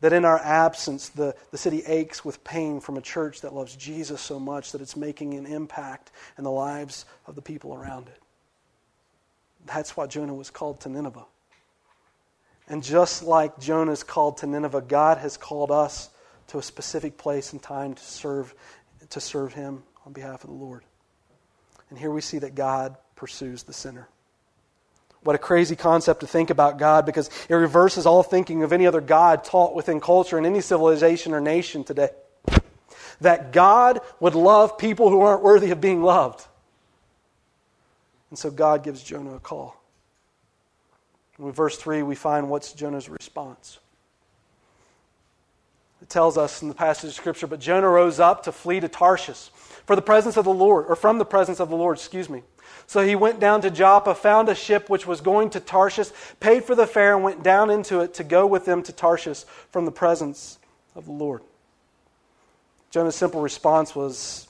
that 0.00 0.12
in 0.12 0.24
our 0.24 0.38
absence, 0.38 1.08
the, 1.08 1.34
the 1.50 1.58
city 1.58 1.82
aches 1.86 2.24
with 2.24 2.44
pain 2.44 2.80
from 2.80 2.96
a 2.96 3.00
church 3.00 3.40
that 3.40 3.54
loves 3.54 3.74
Jesus 3.76 4.20
so 4.20 4.38
much 4.38 4.72
that 4.72 4.80
it's 4.80 4.96
making 4.96 5.34
an 5.34 5.46
impact 5.46 6.10
in 6.36 6.44
the 6.44 6.50
lives 6.50 7.06
of 7.26 7.34
the 7.34 7.42
people 7.42 7.74
around 7.74 8.08
it. 8.08 8.20
That's 9.64 9.96
why 9.96 10.06
Jonah 10.06 10.34
was 10.34 10.50
called 10.50 10.80
to 10.80 10.88
Nineveh. 10.88 11.26
And 12.68 12.82
just 12.82 13.22
like 13.22 13.58
Jonah 13.58 13.92
is 13.92 14.02
called 14.02 14.38
to 14.38 14.46
Nineveh, 14.46 14.82
God 14.82 15.18
has 15.18 15.36
called 15.36 15.70
us 15.70 16.10
to 16.48 16.58
a 16.58 16.62
specific 16.62 17.16
place 17.16 17.52
and 17.52 17.62
time 17.62 17.94
to 17.94 18.02
serve, 18.02 18.54
to 19.10 19.20
serve 19.20 19.52
Him 19.54 19.82
on 20.04 20.12
behalf 20.12 20.44
of 20.44 20.50
the 20.50 20.56
Lord. 20.56 20.84
And 21.90 21.98
here 21.98 22.10
we 22.10 22.20
see 22.20 22.38
that 22.38 22.54
God 22.54 22.96
pursues 23.14 23.62
the 23.62 23.72
sinner. 23.72 24.08
What 25.26 25.34
a 25.34 25.40
crazy 25.40 25.74
concept 25.74 26.20
to 26.20 26.26
think 26.28 26.50
about 26.50 26.78
God 26.78 27.04
because 27.04 27.30
it 27.48 27.54
reverses 27.54 28.06
all 28.06 28.22
thinking 28.22 28.62
of 28.62 28.72
any 28.72 28.86
other 28.86 29.00
God 29.00 29.42
taught 29.42 29.74
within 29.74 29.98
culture 30.00 30.38
in 30.38 30.46
any 30.46 30.60
civilization 30.60 31.34
or 31.34 31.40
nation 31.40 31.82
today. 31.82 32.10
That 33.20 33.52
God 33.52 34.02
would 34.20 34.36
love 34.36 34.78
people 34.78 35.10
who 35.10 35.22
aren't 35.22 35.42
worthy 35.42 35.72
of 35.72 35.80
being 35.80 36.00
loved. 36.00 36.46
And 38.30 38.38
so 38.38 38.52
God 38.52 38.84
gives 38.84 39.02
Jonah 39.02 39.34
a 39.34 39.40
call. 39.40 39.82
In 41.40 41.50
verse 41.50 41.76
3, 41.76 42.04
we 42.04 42.14
find 42.14 42.48
what's 42.48 42.72
Jonah's 42.72 43.08
response. 43.08 43.80
It 46.02 46.08
tells 46.08 46.38
us 46.38 46.62
in 46.62 46.68
the 46.68 46.74
passage 46.74 47.10
of 47.10 47.16
Scripture, 47.16 47.48
but 47.48 47.58
Jonah 47.58 47.88
rose 47.88 48.20
up 48.20 48.44
to 48.44 48.52
flee 48.52 48.78
to 48.78 48.88
Tarshish 48.88 49.48
for 49.86 49.96
the 49.96 50.02
presence 50.02 50.36
of 50.36 50.44
the 50.44 50.54
Lord, 50.54 50.86
or 50.86 50.94
from 50.94 51.18
the 51.18 51.24
presence 51.24 51.58
of 51.58 51.68
the 51.68 51.76
Lord, 51.76 51.96
excuse 51.96 52.30
me. 52.30 52.44
So 52.86 53.04
he 53.04 53.16
went 53.16 53.40
down 53.40 53.62
to 53.62 53.70
Joppa, 53.70 54.14
found 54.14 54.48
a 54.48 54.54
ship 54.54 54.88
which 54.88 55.06
was 55.06 55.20
going 55.20 55.50
to 55.50 55.60
Tarshish, 55.60 56.08
paid 56.38 56.64
for 56.64 56.74
the 56.74 56.86
fare, 56.86 57.14
and 57.14 57.24
went 57.24 57.42
down 57.42 57.70
into 57.70 58.00
it 58.00 58.14
to 58.14 58.24
go 58.24 58.46
with 58.46 58.64
them 58.64 58.82
to 58.84 58.92
Tarshish 58.92 59.44
from 59.70 59.84
the 59.84 59.90
presence 59.90 60.58
of 60.94 61.06
the 61.06 61.12
Lord. 61.12 61.42
Jonah's 62.90 63.16
simple 63.16 63.40
response 63.40 63.94
was, 63.94 64.46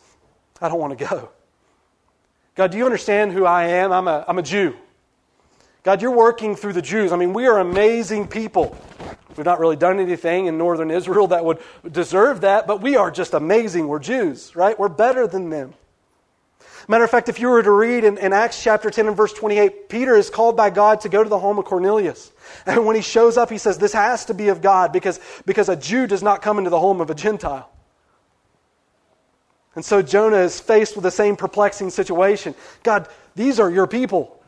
I 0.61 0.69
don't 0.69 0.79
want 0.79 0.99
to 0.99 1.05
go. 1.05 1.31
God, 2.55 2.71
do 2.71 2.79
you 2.79 2.85
understand 2.85 3.33
who 3.33 3.45
I 3.45 3.65
am? 3.65 3.93
I'm 3.93 4.09
a, 4.09 4.25
I'm 4.29 4.39
a 4.39 4.43
Jew. 4.43 4.75
God, 5.83 6.03
you're 6.03 6.11
working 6.11 6.57
through 6.57 6.73
the 6.73 6.83
Jews. 6.83 7.13
I 7.13 7.17
mean, 7.17 7.33
we 7.33 7.47
are 7.47 7.61
amazing 7.61 8.29
people. 8.29 8.77
We've 9.37 9.47
not 9.47 9.61
really 9.61 9.77
done 9.77 9.99
anything 9.99 10.47
in 10.47 10.59
northern 10.59 10.91
Israel 10.91 11.29
that 11.29 11.45
would 11.45 11.59
deserve 11.91 12.41
that, 12.43 12.67
but 12.67 12.81
we 12.81 12.97
are 12.97 13.11
just 13.11 13.35
amazing. 13.35 13.87
We're 13.87 13.99
Jews, 13.99 14.57
right? 14.57 14.79
We're 14.79 14.89
better 14.89 15.27
than 15.27 15.51
them. 15.51 15.75
Matter 16.89 17.05
of 17.05 17.11
fact, 17.11 17.29
if 17.29 17.41
you 17.41 17.49
were 17.49 17.63
to 17.63 17.71
read 17.71 18.05
in, 18.05 18.17
in, 18.19 18.33
Acts 18.33 18.63
chapter 18.63 18.91
10 18.91 19.09
and 19.09 19.17
verse 19.17 19.33
28, 19.33 19.89
Peter 19.89 20.15
is 20.15 20.31
called 20.31 20.57
by 20.57 20.71
God 20.71 21.01
to 21.01 21.09
go 21.09 21.23
to 21.23 21.29
the 21.29 21.39
home 21.39 21.59
of 21.59 21.65
Cornelius. 21.65 22.31
And 22.65 22.87
when 22.87 22.95
he 22.95 23.03
shows 23.03 23.37
up, 23.37 23.51
he 23.51 23.59
says, 23.59 23.79
This 23.79 23.93
has 23.93 24.27
to 24.27 24.35
be 24.35 24.49
of 24.49 24.63
God 24.63 24.93
because, 24.93 25.19
because 25.47 25.69
a 25.69 25.75
Jew 25.75 26.07
does 26.07 26.23
not 26.23 26.43
come 26.43 26.59
into 26.59 26.71
the 26.71 26.79
home 26.79 27.01
of 27.01 27.11
a 27.11 27.15
Gentile. 27.15 27.69
And 29.75 29.85
so 29.85 30.01
Jonah 30.01 30.39
is 30.39 30.61
faced 30.61 30.95
with 30.95 31.03
the 31.03 31.11
same 31.11 31.37
perplexing 31.37 31.91
situation. 31.91 32.55
God, 32.83 33.09
these 33.35 33.59
are 33.59 33.71
your 33.71 33.87
people. 33.87 34.41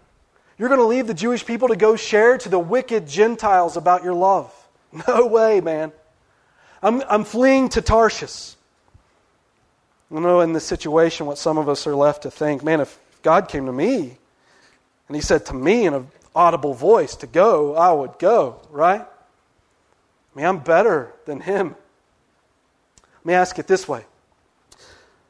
You're 0.59 0.69
going 0.69 0.81
to 0.81 0.87
leave 0.87 1.07
the 1.07 1.15
Jewish 1.15 1.45
people 1.45 1.69
to 1.69 1.77
go 1.77 1.97
share 1.97 2.39
to 2.39 2.49
the 2.49 2.59
wicked 2.59 3.07
Gentiles 3.07 3.77
about 3.77 4.05
your 4.05 4.15
love. 4.15 4.53
No 5.07 5.27
way, 5.27 5.61
man. 5.61 5.93
I'm, 6.83 7.03
I'm 7.11 7.25
fleeing 7.25 7.69
to 7.71 7.83
Tarshish. 7.83 8.55
You 10.11 10.21
know, 10.21 10.41
in 10.41 10.55
this 10.55 10.65
situation, 10.65 11.27
what 11.27 11.37
some 11.37 11.59
of 11.59 11.69
us 11.69 11.87
are 11.87 11.95
left 11.95 12.23
to 12.23 12.31
think 12.31 12.65
man, 12.65 12.81
if 12.81 12.99
God 13.23 13.49
came 13.49 13.67
to 13.67 13.73
me 13.73 14.17
and 15.07 15.15
He 15.15 15.21
said 15.21 15.47
to 15.47 15.55
me 15.55 15.87
in 15.87 15.95
an 15.95 16.09
audible 16.35 16.75
voice 16.75 17.17
to 17.17 17.27
go, 17.27 17.75
I 17.75 17.93
would 17.93 18.19
go, 18.19 18.61
right? 18.71 19.03
I 19.03 20.39
mean, 20.39 20.47
I'm 20.47 20.59
better 20.61 21.13
than 21.27 21.41
Him. 21.41 21.75
Let 23.19 23.27
me 23.27 23.35
ask 23.35 23.59
it 23.59 23.67
this 23.67 23.87
way 23.87 24.05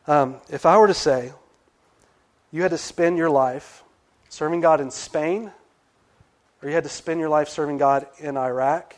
um, 0.06 0.36
If 0.48 0.64
I 0.64 0.78
were 0.78 0.86
to 0.86 0.94
say 0.94 1.32
you 2.52 2.62
had 2.62 2.70
to 2.70 2.78
spend 2.78 3.18
your 3.18 3.30
life 3.30 3.82
serving 4.28 4.60
God 4.60 4.80
in 4.80 4.90
Spain, 4.90 5.50
or 6.62 6.68
you 6.68 6.74
had 6.74 6.84
to 6.84 6.90
spend 6.90 7.18
your 7.18 7.28
life 7.28 7.48
serving 7.48 7.78
God 7.78 8.06
in 8.18 8.36
Iraq, 8.36 8.94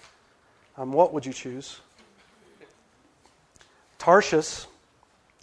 um, 0.76 0.92
what 0.92 1.14
would 1.14 1.24
you 1.24 1.32
choose? 1.32 1.80
Tarshish 3.98 4.66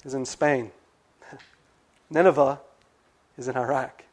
is 0.07 0.13
in 0.13 0.25
Spain. 0.25 0.71
Nineveh 2.09 2.59
is 3.37 3.47
in 3.47 3.57
Iraq. 3.57 4.03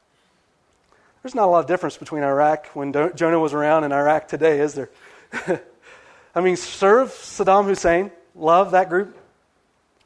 There's 1.23 1.35
not 1.35 1.45
a 1.45 1.51
lot 1.51 1.61
of 1.61 1.67
difference 1.67 1.97
between 1.97 2.23
Iraq 2.23 2.67
when 2.75 2.93
Jonah 2.93 3.39
was 3.39 3.55
around 3.55 3.85
and 3.85 3.95
Iraq 3.95 4.29
today, 4.29 4.61
is 4.61 4.75
there? 4.75 4.91
I 6.35 6.41
mean, 6.41 6.57
serve 6.57 7.09
Saddam 7.11 7.65
Hussein, 7.65 8.11
love 8.35 8.73
that 8.73 8.91
group. 8.91 9.17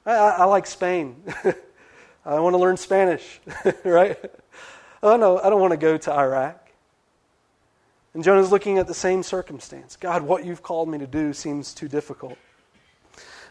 I, 0.07 0.13
I, 0.13 0.29
I 0.29 0.45
like 0.45 0.67
Spain. 0.67 1.17
I 2.25 2.39
want 2.39 2.53
to 2.53 2.59
learn 2.59 2.77
Spanish, 2.77 3.41
right? 3.85 4.19
Oh, 5.03 5.17
no, 5.17 5.39
I 5.39 5.49
don't 5.49 5.61
want 5.61 5.73
to 5.73 5.79
go 5.79 5.97
to 5.97 6.13
Iraq. 6.13 6.71
And 8.13 8.23
Jonah's 8.23 8.53
looking 8.53 8.79
at 8.79 8.87
the 8.87 8.95
same 8.95 9.23
circumstance. 9.23 9.97
God, 9.97 10.23
what 10.23 10.45
you've 10.45 10.63
called 10.63 10.89
me 10.89 10.99
to 10.99 11.07
do 11.07 11.33
seems 11.33 11.73
too 11.73 11.89
difficult. 11.89 12.37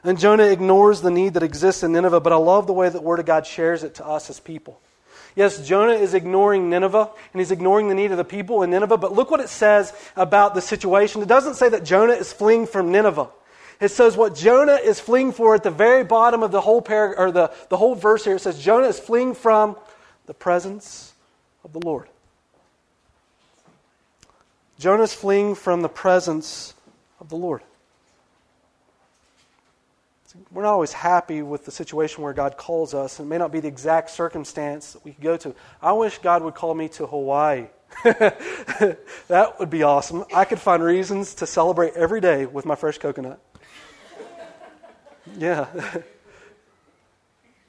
And 0.07 0.17
Jonah 0.17 0.45
ignores 0.45 1.01
the 1.01 1.11
need 1.11 1.33
that 1.33 1.43
exists 1.43 1.83
in 1.83 1.91
Nineveh, 1.91 2.21
but 2.21 2.31
I 2.31 2.37
love 2.37 2.65
the 2.65 2.71
way 2.71 2.87
that 2.87 3.03
Word 3.03 3.19
of 3.19 3.25
God 3.25 3.45
shares 3.45 3.83
it 3.83 3.95
to 3.95 4.07
us 4.07 4.29
as 4.29 4.39
people. 4.39 4.79
Yes, 5.35 5.67
Jonah 5.67 5.95
is 5.95 6.13
ignoring 6.13 6.69
Nineveh, 6.69 7.09
and 7.33 7.41
he's 7.41 7.51
ignoring 7.51 7.89
the 7.89 7.93
need 7.93 8.11
of 8.11 8.17
the 8.17 8.23
people 8.23 8.63
in 8.63 8.69
Nineveh, 8.69 8.97
but 8.97 9.11
look 9.11 9.29
what 9.29 9.41
it 9.41 9.49
says 9.49 9.91
about 10.15 10.55
the 10.55 10.61
situation. 10.61 11.21
It 11.21 11.27
doesn't 11.27 11.55
say 11.55 11.67
that 11.67 11.83
Jonah 11.83 12.13
is 12.13 12.31
fleeing 12.31 12.67
from 12.67 12.89
Nineveh. 12.89 13.27
It 13.81 13.89
says 13.89 14.15
what 14.15 14.33
Jonah 14.33 14.75
is 14.75 14.97
fleeing 14.97 15.33
for 15.33 15.55
at 15.55 15.63
the 15.63 15.71
very 15.71 16.05
bottom 16.05 16.41
of 16.41 16.51
the 16.51 16.61
whole 16.61 16.81
paragraph, 16.81 17.19
or 17.19 17.31
the, 17.31 17.51
the 17.67 17.75
whole 17.75 17.93
verse 17.93 18.23
here. 18.23 18.37
It 18.37 18.39
says 18.39 18.57
Jonah 18.57 18.87
is 18.87 18.97
fleeing 18.97 19.35
from 19.35 19.75
the 20.25 20.33
presence 20.33 21.11
of 21.65 21.73
the 21.73 21.79
Lord. 21.79 22.07
Jonah 24.79 25.03
is 25.03 25.13
fleeing 25.13 25.53
from 25.53 25.81
the 25.81 25.89
presence 25.89 26.75
of 27.19 27.27
the 27.27 27.35
Lord. 27.35 27.61
We're 30.51 30.63
not 30.63 30.73
always 30.73 30.93
happy 30.93 31.41
with 31.41 31.65
the 31.65 31.71
situation 31.71 32.23
where 32.23 32.33
God 32.33 32.57
calls 32.57 32.93
us. 32.93 33.19
It 33.19 33.25
may 33.25 33.37
not 33.37 33.51
be 33.51 33.59
the 33.59 33.67
exact 33.67 34.09
circumstance 34.09 34.93
that 34.93 35.03
we 35.03 35.13
could 35.13 35.23
go 35.23 35.37
to. 35.37 35.55
I 35.81 35.93
wish 35.93 36.17
God 36.19 36.43
would 36.43 36.55
call 36.55 36.73
me 36.73 36.89
to 36.89 37.07
Hawaii. 37.07 37.67
that 38.03 39.55
would 39.59 39.69
be 39.69 39.83
awesome. 39.83 40.25
I 40.33 40.45
could 40.45 40.59
find 40.59 40.83
reasons 40.83 41.35
to 41.35 41.47
celebrate 41.47 41.93
every 41.93 42.21
day 42.21 42.45
with 42.45 42.65
my 42.65 42.75
fresh 42.75 42.97
coconut. 42.97 43.39
Yeah. 45.37 45.67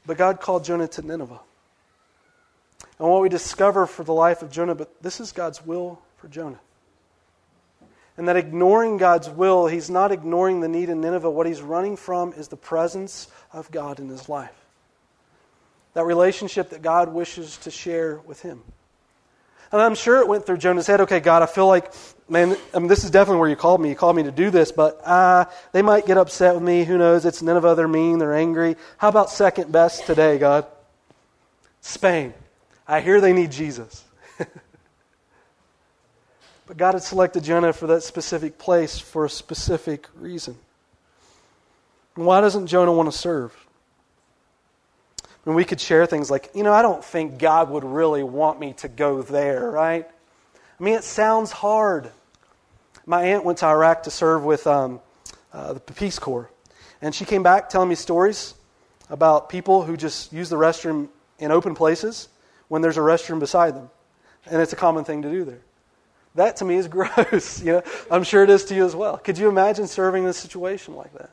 but 0.07 0.17
God 0.17 0.41
called 0.41 0.65
Jonah 0.65 0.89
to 0.89 1.03
Nineveh. 1.03 1.41
And 2.99 3.09
what 3.09 3.23
we 3.23 3.29
discover 3.29 3.87
for 3.87 4.05
the 4.05 4.13
life 4.13 4.43
of 4.43 4.51
Jonah, 4.51 4.75
but 4.75 5.03
this 5.03 5.21
is 5.21 5.33
God's 5.33 5.65
will 5.65 6.01
for 6.17 6.29
Jonah. 6.29 6.61
And 8.19 8.27
that 8.27 8.37
ignoring 8.37 8.97
God's 8.97 9.31
will, 9.31 9.69
he's 9.69 9.89
not 9.89 10.11
ignoring 10.11 10.61
the 10.61 10.69
need 10.69 10.89
in 10.89 11.01
Nineveh. 11.01 11.31
What 11.31 11.47
he's 11.47 11.63
running 11.63 11.97
from 11.97 12.33
is 12.33 12.49
the 12.49 12.57
presence 12.57 13.29
of 13.53 13.71
God 13.71 14.01
in 14.01 14.09
his 14.09 14.29
life. 14.29 14.53
That 15.95 16.05
relationship 16.05 16.71
that 16.71 16.83
God 16.83 17.15
wishes 17.15 17.57
to 17.59 17.71
share 17.71 18.19
with 18.27 18.43
him. 18.43 18.61
And 19.71 19.81
I'm 19.81 19.95
sure 19.95 20.19
it 20.19 20.27
went 20.27 20.47
through 20.47 20.59
Jonah's 20.59 20.89
head 20.89 21.01
okay, 21.03 21.21
God, 21.21 21.43
I 21.43 21.47
feel 21.47 21.69
like, 21.69 21.93
man, 22.29 22.57
I 22.75 22.81
mean, 22.81 22.89
this 22.89 23.05
is 23.05 23.11
definitely 23.13 23.39
where 23.39 23.51
you 23.51 23.57
called 23.57 23.81
me. 23.81 23.91
You 23.91 23.95
called 23.95 24.17
me 24.17 24.25
to 24.25 24.33
do 24.33 24.51
this, 24.51 24.73
but 24.73 25.01
uh, 25.05 25.45
they 25.71 25.83
might 25.83 26.05
get 26.05 26.19
upset 26.19 26.55
with 26.55 26.65
me. 26.65 26.83
Who 26.83 26.99
knows? 26.99 27.25
It's 27.25 27.41
Nineveh. 27.41 27.77
They're 27.77 27.87
mean. 27.87 28.19
They're 28.19 28.35
angry. 28.35 28.75
How 28.97 29.11
about 29.11 29.31
second 29.31 29.71
best 29.71 30.07
today, 30.07 30.39
God? 30.39 30.67
Spain. 31.83 32.35
I 32.89 33.01
hear 33.01 33.21
they 33.21 33.33
need 33.33 33.53
Jesus. 33.53 34.03
But 36.69 36.77
God 36.77 36.93
had 36.93 37.03
selected 37.03 37.45
Jonah 37.45 37.73
for 37.73 37.87
that 37.87 38.03
specific 38.03 38.59
place 38.59 38.99
for 38.99 39.25
a 39.25 39.31
specific 39.31 40.07
reason. 40.15 40.55
And 42.15 42.27
why 42.27 42.43
doesn't 42.43 42.67
Jonah 42.67 42.93
want 42.93 43.11
to 43.11 43.19
serve? 43.19 43.57
And 45.47 45.55
we 45.55 45.65
could 45.65 45.81
share 45.81 46.05
things 46.05 46.31
like, 46.31 46.51
you 46.55 46.63
know, 46.63 46.75
I 46.75 46.83
don't 46.83 47.03
think 47.03 47.39
God 47.39 47.71
would 47.71 47.85
really 47.85 48.23
want 48.23 48.61
me 48.61 48.75
to 48.75 48.89
go 48.89 49.23
there, 49.23 49.71
right? 49.71 50.07
I 50.79 50.83
mean, 50.83 50.93
it 50.93 51.05
sounds 51.05 51.51
hard. 51.51 52.11
My 53.07 53.23
aunt 53.23 53.47
went 53.47 53.59
to 53.59 53.67
Iraq 53.67 54.03
to 54.03 54.11
serve 54.11 54.45
with 54.45 54.67
um, 54.67 55.01
uh, 55.55 55.73
the 55.73 55.81
Peace 55.81 56.19
Corps. 56.19 56.51
And 57.01 57.15
she 57.15 57.25
came 57.25 57.43
back 57.43 57.71
telling 57.71 57.89
me 57.89 57.95
stories 57.95 58.53
about 59.09 59.49
people 59.49 59.85
who 59.85 59.97
just 59.97 60.35
use 60.35 60.51
the 60.51 60.57
restroom 60.57 61.09
in 61.39 61.51
open 61.51 61.75
places 61.75 62.29
when 62.69 62.83
there's 62.83 62.99
a 62.99 63.01
restroom 63.01 63.41
beside 63.41 63.75
them. 63.75 63.89
And 64.45 64.61
it's 64.61 64.75
a 64.75 64.77
common 64.77 65.05
thing 65.05 65.23
to 65.23 65.31
do 65.31 65.45
there. 65.45 65.61
That 66.39 66.57
to 66.57 66.65
me 66.65 66.77
is 66.77 66.89
gross. 66.89 67.61
you 67.63 67.73
know, 67.73 67.83
I'm 68.11 68.23
sure 68.23 68.43
it 68.43 68.51
is 68.51 68.65
to 68.67 68.75
you 68.75 68.85
as 68.85 68.97
well. 68.97 69.19
Could 69.19 69.39
you 69.39 69.49
imagine 69.49 69.87
serving 69.87 70.25
in 70.25 70.31
a 70.31 70.33
situation 70.33 70.95
like 70.95 71.13
that? 71.15 71.31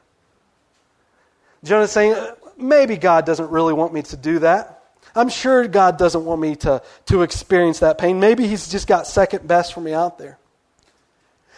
Jonah's 1.63 1.91
saying, 1.91 2.15
maybe 2.58 2.98
God 2.98 3.26
doesn't 3.26 3.50
really 3.50 3.74
want 3.74 3.94
me 3.94 4.02
to 4.04 4.18
do 4.18 4.39
that. 4.39 4.84
I'm 5.15 5.30
sure 5.30 5.68
God 5.68 5.98
doesn't 5.98 6.26
want 6.26 6.41
me 6.41 6.56
to, 6.58 6.82
to 7.06 7.22
experience 7.22 7.80
that 7.80 7.98
pain. 7.98 8.20
Maybe 8.20 8.48
He's 8.48 8.68
just 8.68 8.88
got 8.88 9.08
second 9.08 9.48
best 9.48 9.74
for 9.74 9.82
me 9.82 9.94
out 9.94 10.18
there. 10.18 10.38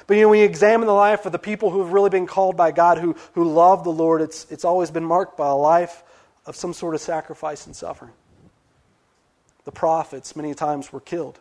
But 0.05 0.15
you 0.15 0.23
know, 0.23 0.29
when 0.29 0.39
you 0.39 0.45
examine 0.45 0.87
the 0.87 0.93
life 0.93 1.25
of 1.25 1.31
the 1.31 1.39
people 1.39 1.69
who 1.69 1.79
have 1.81 1.91
really 1.91 2.09
been 2.09 2.27
called 2.27 2.55
by 2.55 2.71
God, 2.71 2.97
who, 2.97 3.15
who 3.33 3.45
love 3.45 3.83
the 3.83 3.91
Lord, 3.91 4.21
it's, 4.21 4.45
it's 4.49 4.63
always 4.63 4.91
been 4.91 5.03
marked 5.03 5.37
by 5.37 5.47
a 5.47 5.55
life 5.55 6.03
of 6.45 6.55
some 6.55 6.73
sort 6.73 6.95
of 6.95 7.01
sacrifice 7.01 7.65
and 7.65 7.75
suffering. 7.75 8.13
The 9.65 9.71
prophets, 9.71 10.35
many 10.35 10.53
times, 10.53 10.93
were 10.93 11.01
killed 11.01 11.39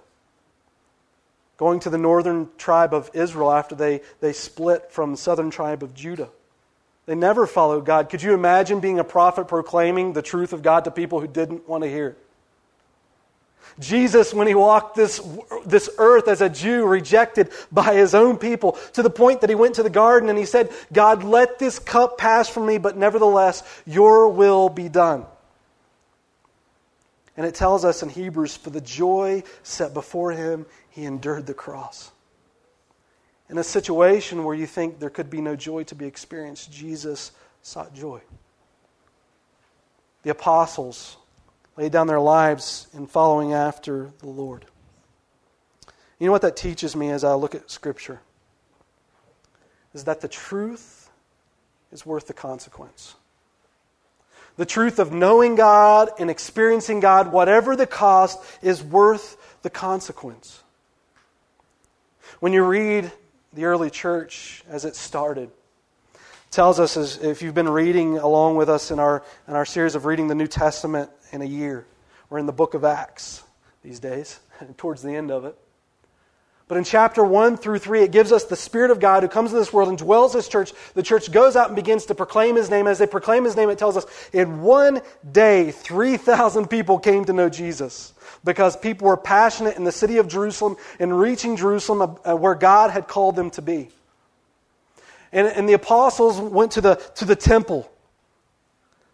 going 1.56 1.80
to 1.80 1.90
the 1.90 1.98
northern 1.98 2.48
tribe 2.58 2.92
of 2.92 3.10
Israel 3.14 3.52
after 3.52 3.74
they, 3.74 4.00
they 4.20 4.32
split 4.32 4.92
from 4.92 5.12
the 5.12 5.16
southern 5.16 5.50
tribe 5.50 5.82
of 5.82 5.94
Judah. 5.94 6.28
They 7.06 7.14
never 7.14 7.46
followed 7.46 7.86
God. 7.86 8.10
Could 8.10 8.22
you 8.22 8.34
imagine 8.34 8.80
being 8.80 8.98
a 8.98 9.04
prophet 9.04 9.48
proclaiming 9.48 10.12
the 10.12 10.22
truth 10.22 10.52
of 10.52 10.62
God 10.62 10.84
to 10.84 10.90
people 10.90 11.20
who 11.20 11.28
didn't 11.28 11.68
want 11.68 11.84
to 11.84 11.90
hear 11.90 12.08
it? 12.08 12.18
Jesus, 13.78 14.32
when 14.32 14.46
he 14.46 14.54
walked 14.54 14.96
this, 14.96 15.20
this 15.66 15.90
earth 15.98 16.28
as 16.28 16.40
a 16.40 16.48
Jew, 16.48 16.86
rejected 16.86 17.50
by 17.70 17.94
his 17.94 18.14
own 18.14 18.38
people, 18.38 18.72
to 18.94 19.02
the 19.02 19.10
point 19.10 19.42
that 19.42 19.50
he 19.50 19.56
went 19.56 19.74
to 19.74 19.82
the 19.82 19.90
garden 19.90 20.28
and 20.28 20.38
he 20.38 20.46
said, 20.46 20.70
God, 20.92 21.24
let 21.24 21.58
this 21.58 21.78
cup 21.78 22.16
pass 22.16 22.48
from 22.48 22.66
me, 22.66 22.78
but 22.78 22.96
nevertheless, 22.96 23.62
your 23.86 24.28
will 24.28 24.68
be 24.68 24.88
done. 24.88 25.26
And 27.36 27.44
it 27.44 27.54
tells 27.54 27.84
us 27.84 28.02
in 28.02 28.08
Hebrews, 28.08 28.56
for 28.56 28.70
the 28.70 28.80
joy 28.80 29.42
set 29.62 29.92
before 29.92 30.32
him, 30.32 30.64
he 30.96 31.04
endured 31.04 31.46
the 31.46 31.52
cross. 31.52 32.10
In 33.50 33.58
a 33.58 33.62
situation 33.62 34.44
where 34.44 34.54
you 34.54 34.66
think 34.66 34.98
there 34.98 35.10
could 35.10 35.28
be 35.28 35.42
no 35.42 35.54
joy 35.54 35.84
to 35.84 35.94
be 35.94 36.06
experienced, 36.06 36.72
Jesus 36.72 37.32
sought 37.60 37.94
joy. 37.94 38.22
The 40.22 40.30
apostles 40.30 41.18
laid 41.76 41.92
down 41.92 42.06
their 42.06 42.18
lives 42.18 42.86
in 42.94 43.06
following 43.06 43.52
after 43.52 44.10
the 44.20 44.26
Lord. 44.26 44.64
You 46.18 46.24
know 46.24 46.32
what 46.32 46.40
that 46.40 46.56
teaches 46.56 46.96
me 46.96 47.10
as 47.10 47.24
I 47.24 47.34
look 47.34 47.54
at 47.54 47.70
Scripture? 47.70 48.20
Is 49.92 50.04
that 50.04 50.22
the 50.22 50.28
truth 50.28 51.10
is 51.92 52.06
worth 52.06 52.26
the 52.26 52.32
consequence. 52.32 53.16
The 54.56 54.64
truth 54.64 54.98
of 54.98 55.12
knowing 55.12 55.56
God 55.56 56.08
and 56.18 56.30
experiencing 56.30 57.00
God, 57.00 57.32
whatever 57.32 57.76
the 57.76 57.86
cost, 57.86 58.42
is 58.62 58.82
worth 58.82 59.60
the 59.60 59.68
consequence. 59.68 60.62
When 62.38 62.52
you 62.52 62.64
read 62.64 63.10
the 63.54 63.64
early 63.64 63.88
church 63.88 64.62
as 64.68 64.84
it 64.84 64.94
started, 64.94 65.48
it 66.14 66.20
tells 66.50 66.78
us 66.78 66.98
as 66.98 67.16
if 67.16 67.40
you've 67.40 67.54
been 67.54 67.68
reading 67.68 68.18
along 68.18 68.56
with 68.56 68.68
us 68.68 68.90
in 68.90 68.98
our, 68.98 69.24
in 69.48 69.54
our 69.54 69.64
series 69.64 69.94
of 69.94 70.04
reading 70.04 70.28
the 70.28 70.34
New 70.34 70.46
Testament 70.46 71.10
in 71.32 71.40
a 71.40 71.46
year, 71.46 71.86
we're 72.28 72.38
in 72.38 72.44
the 72.44 72.52
book 72.52 72.74
of 72.74 72.84
Acts 72.84 73.42
these 73.82 74.00
days, 74.00 74.38
towards 74.76 75.00
the 75.00 75.14
end 75.14 75.30
of 75.30 75.46
it. 75.46 75.56
But 76.68 76.76
in 76.76 76.84
chapter 76.84 77.24
1 77.24 77.56
through 77.56 77.78
3, 77.78 78.02
it 78.02 78.10
gives 78.10 78.32
us 78.32 78.44
the 78.44 78.56
Spirit 78.56 78.90
of 78.90 79.00
God 79.00 79.22
who 79.22 79.30
comes 79.30 79.52
in 79.52 79.58
this 79.58 79.72
world 79.72 79.88
and 79.88 79.96
dwells 79.96 80.34
this 80.34 80.48
church. 80.48 80.72
The 80.92 81.02
church 81.02 81.32
goes 81.32 81.56
out 81.56 81.68
and 81.68 81.76
begins 81.76 82.06
to 82.06 82.14
proclaim 82.14 82.56
His 82.56 82.68
name. 82.68 82.86
As 82.86 82.98
they 82.98 83.06
proclaim 83.06 83.44
His 83.44 83.56
name, 83.56 83.70
it 83.70 83.78
tells 83.78 83.96
us 83.96 84.04
in 84.32 84.60
one 84.60 85.00
day, 85.30 85.70
3,000 85.70 86.68
people 86.68 86.98
came 86.98 87.24
to 87.24 87.32
know 87.32 87.48
Jesus 87.48 88.12
because 88.44 88.76
people 88.76 89.08
were 89.08 89.16
passionate 89.16 89.76
in 89.76 89.84
the 89.84 89.92
city 89.92 90.18
of 90.18 90.28
Jerusalem 90.28 90.76
in 90.98 91.12
reaching 91.12 91.56
Jerusalem 91.56 92.16
uh, 92.24 92.34
where 92.34 92.54
God 92.54 92.90
had 92.90 93.08
called 93.08 93.36
them 93.36 93.50
to 93.52 93.62
be. 93.62 93.88
And, 95.32 95.48
and 95.48 95.68
the 95.68 95.74
apostles 95.74 96.38
went 96.38 96.72
to 96.72 96.80
the, 96.80 96.94
to 97.16 97.24
the 97.24 97.36
temple, 97.36 97.90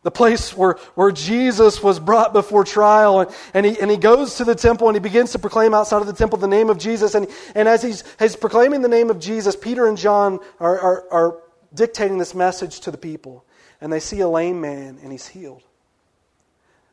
the 0.02 0.10
place 0.10 0.56
where, 0.56 0.74
where 0.94 1.10
Jesus 1.10 1.82
was 1.82 1.98
brought 1.98 2.32
before 2.32 2.64
trial. 2.64 3.20
And, 3.20 3.30
and, 3.54 3.66
he, 3.66 3.80
and 3.80 3.90
he 3.90 3.96
goes 3.96 4.36
to 4.36 4.44
the 4.44 4.54
temple 4.54 4.88
and 4.88 4.96
he 4.96 5.00
begins 5.00 5.32
to 5.32 5.38
proclaim 5.38 5.74
outside 5.74 6.00
of 6.00 6.06
the 6.06 6.12
temple 6.12 6.38
the 6.38 6.48
name 6.48 6.70
of 6.70 6.78
Jesus. 6.78 7.14
And, 7.14 7.26
and 7.54 7.68
as 7.68 7.82
he's, 7.82 8.04
he's 8.18 8.36
proclaiming 8.36 8.82
the 8.82 8.88
name 8.88 9.10
of 9.10 9.18
Jesus, 9.18 9.56
Peter 9.56 9.88
and 9.88 9.96
John 9.96 10.38
are, 10.60 10.78
are, 10.78 11.12
are 11.12 11.42
dictating 11.74 12.18
this 12.18 12.34
message 12.34 12.80
to 12.80 12.90
the 12.90 12.98
people. 12.98 13.44
And 13.80 13.92
they 13.92 14.00
see 14.00 14.20
a 14.20 14.28
lame 14.28 14.60
man 14.60 14.98
and 15.02 15.10
he's 15.10 15.26
healed. 15.26 15.62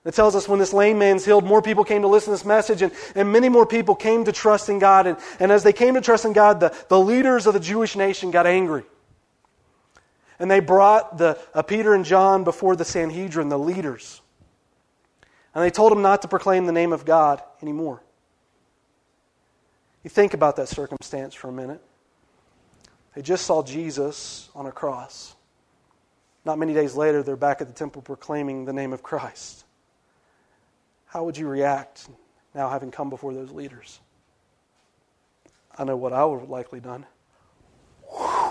It 0.05 0.13
tells 0.13 0.35
us 0.35 0.47
when 0.47 0.59
this 0.59 0.71
lame 0.71 0.97
man's 0.97 1.25
healed, 1.25 1.43
more 1.43 1.61
people 1.61 1.83
came 1.83 2.03
to 2.03 2.07
listen 2.07 2.27
to 2.27 2.37
this 2.37 2.45
message, 2.45 2.81
and, 2.81 2.91
and 3.15 3.31
many 3.31 3.49
more 3.49 3.65
people 3.65 3.95
came 3.95 4.23
to 4.25 4.31
trust 4.31 4.69
in 4.69 4.79
God. 4.79 5.07
And, 5.07 5.17
and 5.39 5.51
as 5.51 5.63
they 5.63 5.73
came 5.73 5.95
to 5.95 6.01
trust 6.01 6.25
in 6.25 6.33
God, 6.33 6.59
the, 6.59 6.73
the 6.87 6.99
leaders 6.99 7.47
of 7.47 7.53
the 7.53 7.59
Jewish 7.59 7.95
nation 7.95 8.31
got 8.31 8.47
angry. 8.47 8.83
And 10.39 10.49
they 10.49 10.61
brought 10.61 11.17
the, 11.17 11.37
uh, 11.53 11.63
Peter 11.63 11.93
and 11.93 12.05
John 12.05 12.45
before 12.45 12.77
the 12.77 12.85
Sanhedrin, 12.85 13.49
the 13.49 13.59
leaders. 13.59 14.21
And 15.53 15.61
they 15.63 15.69
told 15.69 15.91
them 15.91 16.01
not 16.01 16.21
to 16.21 16.29
proclaim 16.29 16.65
the 16.65 16.71
name 16.71 16.93
of 16.93 17.03
God 17.03 17.43
anymore. 17.61 18.01
You 20.03 20.09
think 20.09 20.33
about 20.33 20.55
that 20.55 20.69
circumstance 20.69 21.33
for 21.33 21.49
a 21.49 21.51
minute. 21.51 21.81
They 23.15 23.21
just 23.21 23.45
saw 23.45 23.63
Jesus 23.63 24.49
on 24.55 24.65
a 24.65 24.71
cross. 24.71 25.35
Not 26.45 26.57
many 26.57 26.73
days 26.73 26.95
later, 26.95 27.21
they're 27.21 27.35
back 27.35 27.59
at 27.59 27.67
the 27.67 27.73
temple 27.73 28.01
proclaiming 28.01 28.63
the 28.63 28.71
name 28.71 28.93
of 28.93 29.03
Christ. 29.03 29.65
How 31.09 31.23
would 31.23 31.37
you 31.37 31.47
react 31.47 32.07
now 32.53 32.69
having 32.69 32.91
come 32.91 33.09
before 33.09 33.33
those 33.33 33.51
leaders? 33.51 33.99
I 35.77 35.83
know 35.83 35.97
what 35.97 36.13
I 36.13 36.23
would 36.23 36.41
have 36.41 36.49
likely 36.49 36.79
done. 36.79 37.05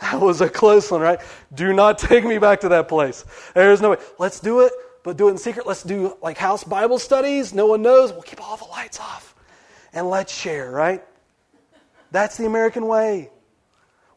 That 0.00 0.20
was 0.20 0.40
a 0.40 0.48
close 0.48 0.92
one, 0.92 1.00
right? 1.00 1.20
Do 1.52 1.72
not 1.72 1.98
take 1.98 2.24
me 2.24 2.38
back 2.38 2.60
to 2.60 2.68
that 2.68 2.88
place. 2.88 3.24
There's 3.52 3.80
no 3.80 3.90
way. 3.90 3.96
Let's 4.16 4.38
do 4.38 4.60
it, 4.60 4.72
but 5.02 5.16
do 5.16 5.26
it 5.26 5.32
in 5.32 5.38
secret. 5.38 5.66
Let's 5.66 5.82
do 5.82 6.16
like 6.22 6.38
house 6.38 6.62
Bible 6.62 7.00
studies. 7.00 7.52
No 7.52 7.66
one 7.66 7.82
knows. 7.82 8.12
We'll 8.12 8.22
keep 8.22 8.40
all 8.40 8.56
the 8.56 8.64
lights 8.66 9.00
off 9.00 9.34
and 9.92 10.08
let's 10.08 10.32
share, 10.32 10.70
right? 10.70 11.04
That's 12.12 12.36
the 12.36 12.46
American 12.46 12.86
way. 12.86 13.30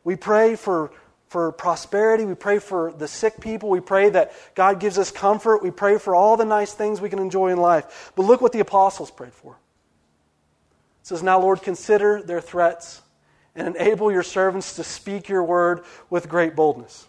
We 0.04 0.16
pray 0.16 0.56
for 0.56 0.92
for 1.32 1.54
prosperity. 1.54 2.26
We 2.26 2.36
pray 2.36 2.60
for 2.60 2.92
the 2.92 3.08
sick 3.08 3.40
people. 3.40 3.70
We 3.70 3.80
pray 3.80 4.10
that 4.10 4.34
God 4.54 4.82
gives 4.82 4.98
us 5.00 5.12
comfort. 5.12 5.64
We 5.64 5.72
pray 5.72 5.98
for 5.98 6.14
all 6.14 6.36
the 6.36 6.44
nice 6.44 6.74
things 6.74 7.00
we 7.00 7.08
can 7.08 7.20
enjoy 7.20 7.54
in 7.54 7.58
life. 7.58 8.12
But 8.18 8.24
look 8.24 8.42
what 8.42 8.52
the 8.52 8.60
apostles 8.60 9.12
prayed 9.12 9.32
for. 9.32 9.54
It 9.54 11.08
says, 11.08 11.24
Now, 11.24 11.40
Lord, 11.40 11.62
consider 11.62 12.22
their 12.22 12.42
threats 12.42 13.02
and 13.56 13.78
enable 13.78 14.12
your 14.12 14.24
servants 14.24 14.76
to 14.76 14.84
speak 14.84 15.30
your 15.30 15.42
word 15.42 15.86
with 16.10 16.28
great 16.28 16.54
boldness. 16.54 17.08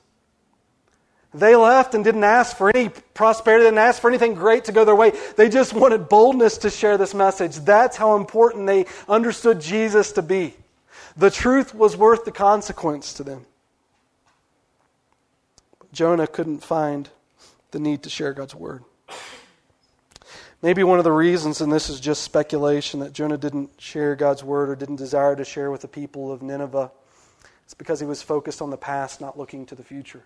They 1.34 1.56
left 1.56 1.96
and 1.96 2.04
didn't 2.04 2.22
ask 2.22 2.56
for 2.56 2.70
any 2.70 2.90
prosperity, 3.14 3.64
didn't 3.64 3.78
ask 3.78 4.00
for 4.00 4.08
anything 4.08 4.34
great 4.34 4.66
to 4.66 4.72
go 4.72 4.84
their 4.84 4.94
way. 4.94 5.14
They 5.36 5.48
just 5.48 5.72
wanted 5.72 6.08
boldness 6.08 6.58
to 6.58 6.70
share 6.70 6.96
this 6.96 7.12
message. 7.12 7.56
That's 7.56 7.96
how 7.96 8.14
important 8.14 8.68
they 8.68 8.86
understood 9.08 9.60
Jesus 9.60 10.12
to 10.12 10.22
be. 10.22 10.54
The 11.16 11.30
truth 11.30 11.74
was 11.74 11.96
worth 11.96 12.24
the 12.24 12.30
consequence 12.30 13.14
to 13.14 13.24
them. 13.24 13.46
Jonah 15.92 16.26
couldn't 16.26 16.64
find 16.64 17.08
the 17.70 17.78
need 17.78 18.02
to 18.04 18.10
share 18.10 18.32
God's 18.32 18.54
word. 18.54 18.84
Maybe 20.62 20.84
one 20.84 20.98
of 20.98 21.04
the 21.04 21.12
reasons, 21.12 21.60
and 21.60 21.72
this 21.72 21.90
is 21.90 21.98
just 21.98 22.22
speculation, 22.22 23.00
that 23.00 23.12
Jonah 23.12 23.36
didn't 23.36 23.70
share 23.78 24.14
God's 24.14 24.44
word 24.44 24.70
or 24.70 24.76
didn't 24.76 24.96
desire 24.96 25.34
to 25.34 25.44
share 25.44 25.72
with 25.72 25.80
the 25.80 25.88
people 25.88 26.30
of 26.30 26.40
Nineveh 26.40 26.92
It's 27.64 27.74
because 27.74 27.98
he 27.98 28.06
was 28.06 28.22
focused 28.22 28.62
on 28.62 28.70
the 28.70 28.76
past, 28.76 29.20
not 29.20 29.36
looking 29.36 29.66
to 29.66 29.74
the 29.74 29.82
future. 29.82 30.22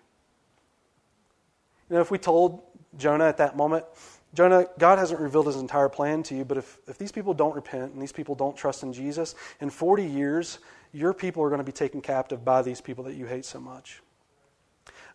You 1.89 1.95
know, 1.95 2.01
if 2.01 2.11
we 2.11 2.19
told 2.19 2.61
Jonah 2.97 3.25
at 3.25 3.37
that 3.37 3.57
moment, 3.57 3.85
Jonah, 4.33 4.67
God 4.77 4.99
hasn't 4.99 5.19
revealed 5.19 5.47
his 5.47 5.55
entire 5.55 5.89
plan 5.89 6.21
to 6.23 6.35
you, 6.35 6.45
but 6.45 6.57
if, 6.57 6.77
if 6.87 6.99
these 6.99 7.11
people 7.11 7.33
don't 7.33 7.55
repent 7.55 7.93
and 7.93 8.01
these 8.01 8.11
people 8.11 8.35
don't 8.35 8.55
trust 8.55 8.83
in 8.83 8.93
Jesus, 8.93 9.33
in 9.59 9.71
40 9.71 10.05
years, 10.05 10.59
your 10.93 11.13
people 11.13 11.41
are 11.43 11.49
going 11.49 11.59
to 11.59 11.65
be 11.65 11.71
taken 11.71 12.01
captive 12.01 12.45
by 12.45 12.61
these 12.61 12.79
people 12.79 13.05
that 13.05 13.15
you 13.15 13.25
hate 13.25 13.45
so 13.45 13.59
much. 13.59 14.01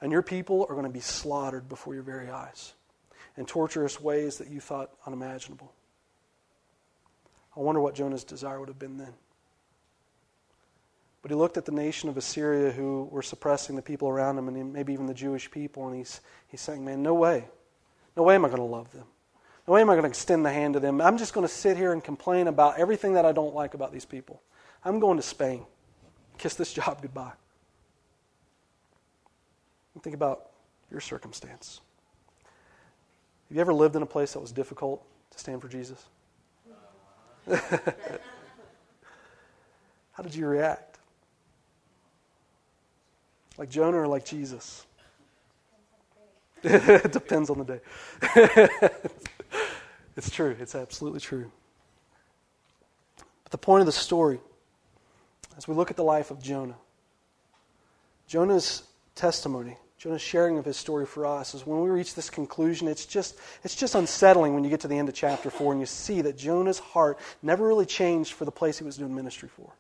And 0.03 0.11
your 0.11 0.23
people 0.23 0.67
are 0.69 0.75
going 0.75 0.85
to 0.85 0.93
be 0.93 1.01
slaughtered 1.01 1.69
before 1.69 1.95
your 1.95 2.03
very 2.03 2.29
eyes 2.29 2.75
in 3.37 3.47
torturous 3.47 4.01
ways 4.01 4.37
that 4.39 4.49
you 4.49 4.61
thought 4.61 4.91
unimaginable. 5.07 5.73
I 7.57 7.61
wonder 7.61 7.81
what 7.81 7.95
Jonah's 7.95 8.25
desire 8.25 8.59
would 8.59 8.69
have 8.69 8.81
been 8.81 8.99
then. 8.99 9.15
But 11.23 11.31
he 11.31 11.37
looked 11.37 11.57
at 11.57 11.65
the 11.65 11.73
nation 11.73 12.09
of 12.09 12.17
Assyria 12.17 12.73
who 12.73 13.09
were 13.13 13.23
suppressing 13.23 13.77
the 13.77 13.83
people 13.83 14.09
around 14.09 14.37
him 14.37 14.49
and 14.49 14.73
maybe 14.73 14.93
even 14.93 15.07
the 15.07 15.15
Jewish 15.15 15.49
people, 15.49 15.87
and 15.87 15.97
he's, 15.97 16.21
he's 16.49 16.61
saying, 16.61 16.85
Man, 16.85 17.01
no 17.03 17.15
way. 17.15 17.45
No 18.17 18.25
way 18.25 18.35
am 18.35 18.45
I 18.45 18.49
going 18.49 18.59
to 18.59 18.65
love 18.65 18.91
them. 18.91 19.07
No 19.69 19.75
way 19.75 19.83
am 19.83 19.89
I 19.89 19.93
going 19.93 20.03
to 20.03 20.09
extend 20.09 20.45
the 20.45 20.53
hand 20.53 20.75
to 20.75 20.81
them. 20.81 21.01
I'm 21.01 21.17
just 21.17 21.33
going 21.33 21.47
to 21.47 21.53
sit 21.53 21.77
here 21.77 21.93
and 21.93 22.03
complain 22.03 22.49
about 22.49 22.79
everything 22.79 23.15
that 23.15 23.25
I 23.25 23.31
don't 23.31 23.55
like 23.55 23.75
about 23.75 23.93
these 23.93 24.05
people. 24.05 24.43
I'm 24.85 24.99
going 24.99 25.17
to 25.17 25.23
Spain. 25.23 25.65
Kiss 26.39 26.55
this 26.55 26.73
job 26.73 27.01
goodbye. 27.01 27.33
And 29.95 30.03
think 30.03 30.15
about 30.15 30.51
your 30.91 31.01
circumstance. 31.01 31.81
Have 33.49 33.57
you 33.57 33.61
ever 33.61 33.75
lived 33.75 33.97
in 33.97 34.03
a 34.03 34.07
place 34.07 34.33
that 34.33 34.41
was 34.41 34.53
difficult 34.53 35.05
to 35.31 35.39
stand 35.39 35.61
for 35.61 35.69
Jesus? 35.69 36.05
How 40.13 40.23
did 40.23 40.35
you 40.35 40.47
react? 40.47 40.99
Like 43.59 43.69
Jonah 43.69 43.99
or 43.99 44.07
like 44.07 44.25
Jesus? 44.25 44.87
it 46.63 47.13
depends 47.13 47.51
on 47.51 47.59
the 47.59 47.65
day. 47.65 47.81
it's 50.17 50.31
true. 50.31 50.57
It's 50.61 50.75
absolutely 50.75 51.21
true. 51.21 51.51
But 53.45 53.53
the 53.53 53.59
point 53.59 53.81
of 53.81 53.87
the 53.87 53.93
story, 53.93 54.41
as 55.57 55.67
we 55.67 55.75
look 55.75 55.91
at 55.91 55.97
the 55.97 56.05
life 56.05 56.31
of 56.31 56.41
Jonah, 56.43 56.77
Jonah's 58.27 58.85
testimony, 59.15 59.77
Jonah's 60.03 60.21
sharing 60.21 60.59
of 60.59 60.65
his 60.65 60.77
story 60.77 61.07
for 61.07 61.25
us, 61.25 61.55
is 61.55 61.65
when 61.65 61.81
we 61.81 61.89
reach 61.89 62.17
this 62.17 62.29
conclusion, 62.29 62.89
it's 62.89 63.07
just, 63.07 63.39
it's 63.63 63.77
just 63.77 63.95
unsettling 63.95 64.53
when 64.53 64.65
you 64.65 64.71
get 64.71 64.81
to 64.81 64.89
the 64.89 64.99
end 64.99 65.09
of 65.09 65.15
chapter 65.15 65.49
4 65.49 65.75
and 65.75 65.81
you 65.81 65.87
see 65.87 66.23
that 66.23 66.37
Jonah's 66.37 66.81
heart 66.81 67.21
never 67.41 67.65
really 67.65 67.87
changed 67.87 68.33
for 68.33 68.45
the 68.45 68.51
place 68.51 68.79
he 68.79 68.85
was 68.85 68.97
doing 68.97 69.15
ministry 69.15 69.49
for. 69.49 69.71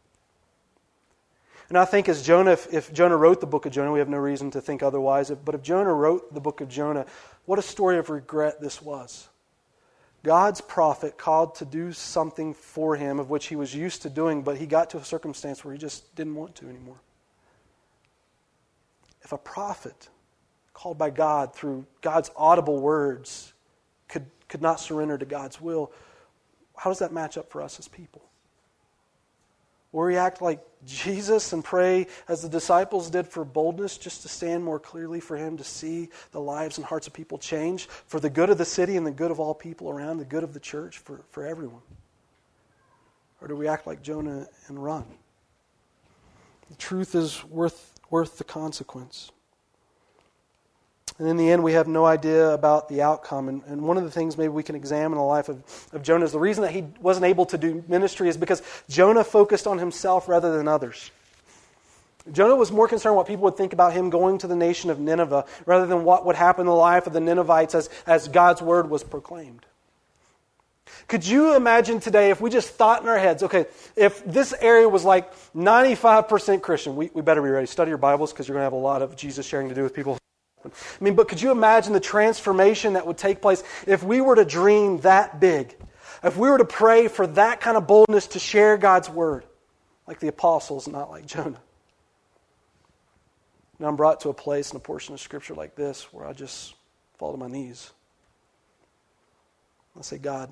And 1.68 1.76
I 1.76 1.84
think 1.84 2.08
as 2.08 2.22
Jonah, 2.22 2.52
if, 2.52 2.72
if, 2.72 2.92
Jonah 2.92 3.16
wrote 3.16 3.40
the 3.40 3.48
book 3.48 3.66
of 3.66 3.72
Jonah, 3.72 3.90
we 3.90 3.98
have 3.98 4.08
no 4.08 4.18
reason 4.18 4.52
to 4.52 4.60
think 4.60 4.80
otherwise. 4.80 5.32
But 5.44 5.56
if 5.56 5.62
Jonah 5.62 5.92
wrote 5.92 6.32
the 6.32 6.40
book 6.40 6.60
of 6.60 6.68
Jonah, 6.68 7.04
what 7.44 7.58
a 7.58 7.62
story 7.62 7.98
of 7.98 8.08
regret 8.08 8.60
this 8.60 8.80
was. 8.80 9.28
God's 10.22 10.60
prophet 10.60 11.18
called 11.18 11.56
to 11.56 11.64
do 11.64 11.92
something 11.92 12.54
for 12.54 12.94
him 12.94 13.18
of 13.18 13.28
which 13.28 13.46
he 13.46 13.56
was 13.56 13.74
used 13.74 14.02
to 14.02 14.08
doing, 14.08 14.42
but 14.42 14.56
he 14.56 14.66
got 14.66 14.90
to 14.90 14.98
a 14.98 15.04
circumstance 15.04 15.64
where 15.64 15.74
he 15.74 15.80
just 15.80 16.14
didn't 16.14 16.36
want 16.36 16.54
to 16.56 16.68
anymore. 16.68 17.00
If 19.22 19.32
a 19.32 19.38
prophet 19.38 20.08
called 20.74 20.98
by 20.98 21.10
God 21.10 21.54
through 21.54 21.86
God's 22.00 22.30
audible 22.36 22.80
words 22.80 23.52
could, 24.08 24.26
could 24.48 24.62
not 24.62 24.80
surrender 24.80 25.18
to 25.18 25.24
God's 25.24 25.60
will, 25.60 25.92
how 26.76 26.90
does 26.90 26.98
that 27.00 27.12
match 27.12 27.38
up 27.38 27.50
for 27.50 27.62
us 27.62 27.78
as 27.78 27.88
people? 27.88 28.22
Will 29.92 30.06
we 30.06 30.16
act 30.16 30.40
like 30.40 30.64
Jesus 30.86 31.52
and 31.52 31.62
pray 31.62 32.06
as 32.26 32.40
the 32.42 32.48
disciples 32.48 33.10
did 33.10 33.26
for 33.28 33.44
boldness, 33.44 33.98
just 33.98 34.22
to 34.22 34.28
stand 34.28 34.64
more 34.64 34.80
clearly 34.80 35.20
for 35.20 35.36
Him, 35.36 35.58
to 35.58 35.64
see 35.64 36.08
the 36.32 36.40
lives 36.40 36.78
and 36.78 36.86
hearts 36.86 37.06
of 37.06 37.12
people 37.12 37.36
change 37.36 37.86
for 37.86 38.18
the 38.18 38.30
good 38.30 38.48
of 38.48 38.56
the 38.56 38.64
city 38.64 38.96
and 38.96 39.06
the 39.06 39.10
good 39.10 39.30
of 39.30 39.38
all 39.38 39.54
people 39.54 39.90
around, 39.90 40.16
the 40.16 40.24
good 40.24 40.42
of 40.42 40.54
the 40.54 40.60
church, 40.60 40.98
for, 40.98 41.20
for 41.30 41.46
everyone? 41.46 41.82
Or 43.42 43.48
do 43.48 43.54
we 43.54 43.68
act 43.68 43.86
like 43.86 44.02
Jonah 44.02 44.46
and 44.68 44.82
run? 44.82 45.04
The 46.70 46.76
truth 46.76 47.14
is 47.14 47.44
worth, 47.44 47.91
worth 48.12 48.36
the 48.36 48.44
consequence. 48.44 49.32
And 51.18 51.28
in 51.28 51.36
the 51.36 51.50
end, 51.50 51.62
we 51.62 51.72
have 51.72 51.88
no 51.88 52.04
idea 52.04 52.50
about 52.50 52.88
the 52.88 53.00
outcome. 53.02 53.48
And, 53.48 53.62
and 53.66 53.82
one 53.82 53.96
of 53.96 54.04
the 54.04 54.10
things 54.10 54.36
maybe 54.36 54.48
we 54.48 54.62
can 54.62 54.76
examine 54.76 55.12
in 55.12 55.18
the 55.18 55.24
life 55.24 55.48
of, 55.48 55.62
of 55.92 56.02
Jonah 56.02 56.24
is 56.24 56.32
the 56.32 56.38
reason 56.38 56.62
that 56.62 56.72
he 56.72 56.84
wasn't 57.00 57.24
able 57.26 57.46
to 57.46 57.58
do 57.58 57.82
ministry 57.88 58.28
is 58.28 58.36
because 58.36 58.62
Jonah 58.88 59.24
focused 59.24 59.66
on 59.66 59.78
himself 59.78 60.28
rather 60.28 60.56
than 60.56 60.68
others. 60.68 61.10
Jonah 62.30 62.54
was 62.54 62.70
more 62.70 62.86
concerned 62.86 63.16
what 63.16 63.26
people 63.26 63.44
would 63.44 63.56
think 63.56 63.72
about 63.72 63.94
him 63.94 64.10
going 64.10 64.38
to 64.38 64.46
the 64.46 64.56
nation 64.56 64.90
of 64.90 65.00
Nineveh 65.00 65.44
rather 65.66 65.86
than 65.86 66.04
what 66.04 66.26
would 66.26 66.36
happen 66.36 66.62
in 66.62 66.66
the 66.66 66.74
life 66.74 67.06
of 67.06 67.14
the 67.14 67.20
Ninevites 67.20 67.74
as, 67.74 67.90
as 68.06 68.28
God's 68.28 68.62
word 68.62 68.90
was 68.90 69.02
proclaimed. 69.02 69.66
Could 71.08 71.26
you 71.26 71.54
imagine 71.54 72.00
today 72.00 72.30
if 72.30 72.40
we 72.40 72.50
just 72.50 72.70
thought 72.70 73.02
in 73.02 73.08
our 73.08 73.18
heads, 73.18 73.42
okay, 73.42 73.66
if 73.96 74.24
this 74.24 74.54
area 74.60 74.88
was 74.88 75.04
like 75.04 75.32
95% 75.54 76.62
Christian, 76.62 76.96
we, 76.96 77.10
we 77.12 77.22
better 77.22 77.42
be 77.42 77.48
ready. 77.48 77.66
Study 77.66 77.90
your 77.90 77.98
Bibles 77.98 78.32
because 78.32 78.48
you're 78.48 78.54
going 78.54 78.62
to 78.62 78.66
have 78.66 78.72
a 78.72 78.76
lot 78.76 79.02
of 79.02 79.16
Jesus 79.16 79.46
sharing 79.46 79.68
to 79.68 79.74
do 79.74 79.82
with 79.82 79.94
people 79.94 80.18
I 80.64 80.70
mean, 81.00 81.14
but 81.14 81.28
could 81.28 81.42
you 81.42 81.50
imagine 81.50 81.92
the 81.92 82.00
transformation 82.00 82.92
that 82.92 83.06
would 83.06 83.18
take 83.18 83.40
place 83.40 83.62
if 83.86 84.02
we 84.02 84.20
were 84.20 84.36
to 84.36 84.44
dream 84.44 84.98
that 85.00 85.40
big? 85.40 85.74
If 86.22 86.36
we 86.36 86.48
were 86.48 86.58
to 86.58 86.64
pray 86.64 87.08
for 87.08 87.26
that 87.28 87.60
kind 87.60 87.76
of 87.76 87.86
boldness 87.86 88.28
to 88.28 88.38
share 88.38 88.76
God's 88.76 89.10
word, 89.10 89.44
like 90.06 90.20
the 90.20 90.28
apostles, 90.28 90.86
not 90.86 91.10
like 91.10 91.26
Jonah. 91.26 91.60
Now 93.78 93.88
I'm 93.88 93.96
brought 93.96 94.20
to 94.20 94.28
a 94.28 94.34
place 94.34 94.70
in 94.70 94.76
a 94.76 94.80
portion 94.80 95.14
of 95.14 95.20
Scripture 95.20 95.54
like 95.54 95.74
this 95.74 96.12
where 96.12 96.26
I 96.26 96.32
just 96.32 96.74
fall 97.18 97.32
to 97.32 97.38
my 97.38 97.48
knees. 97.48 97.90
I 99.98 100.02
say, 100.02 100.18
God, 100.18 100.48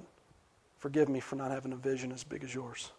forgive 0.80 1.08
me 1.08 1.20
for 1.20 1.36
not 1.36 1.52
having 1.52 1.72
a 1.72 1.76
vision 1.76 2.10
as 2.12 2.24
big 2.24 2.42
as 2.42 2.52
yours, 2.54 2.90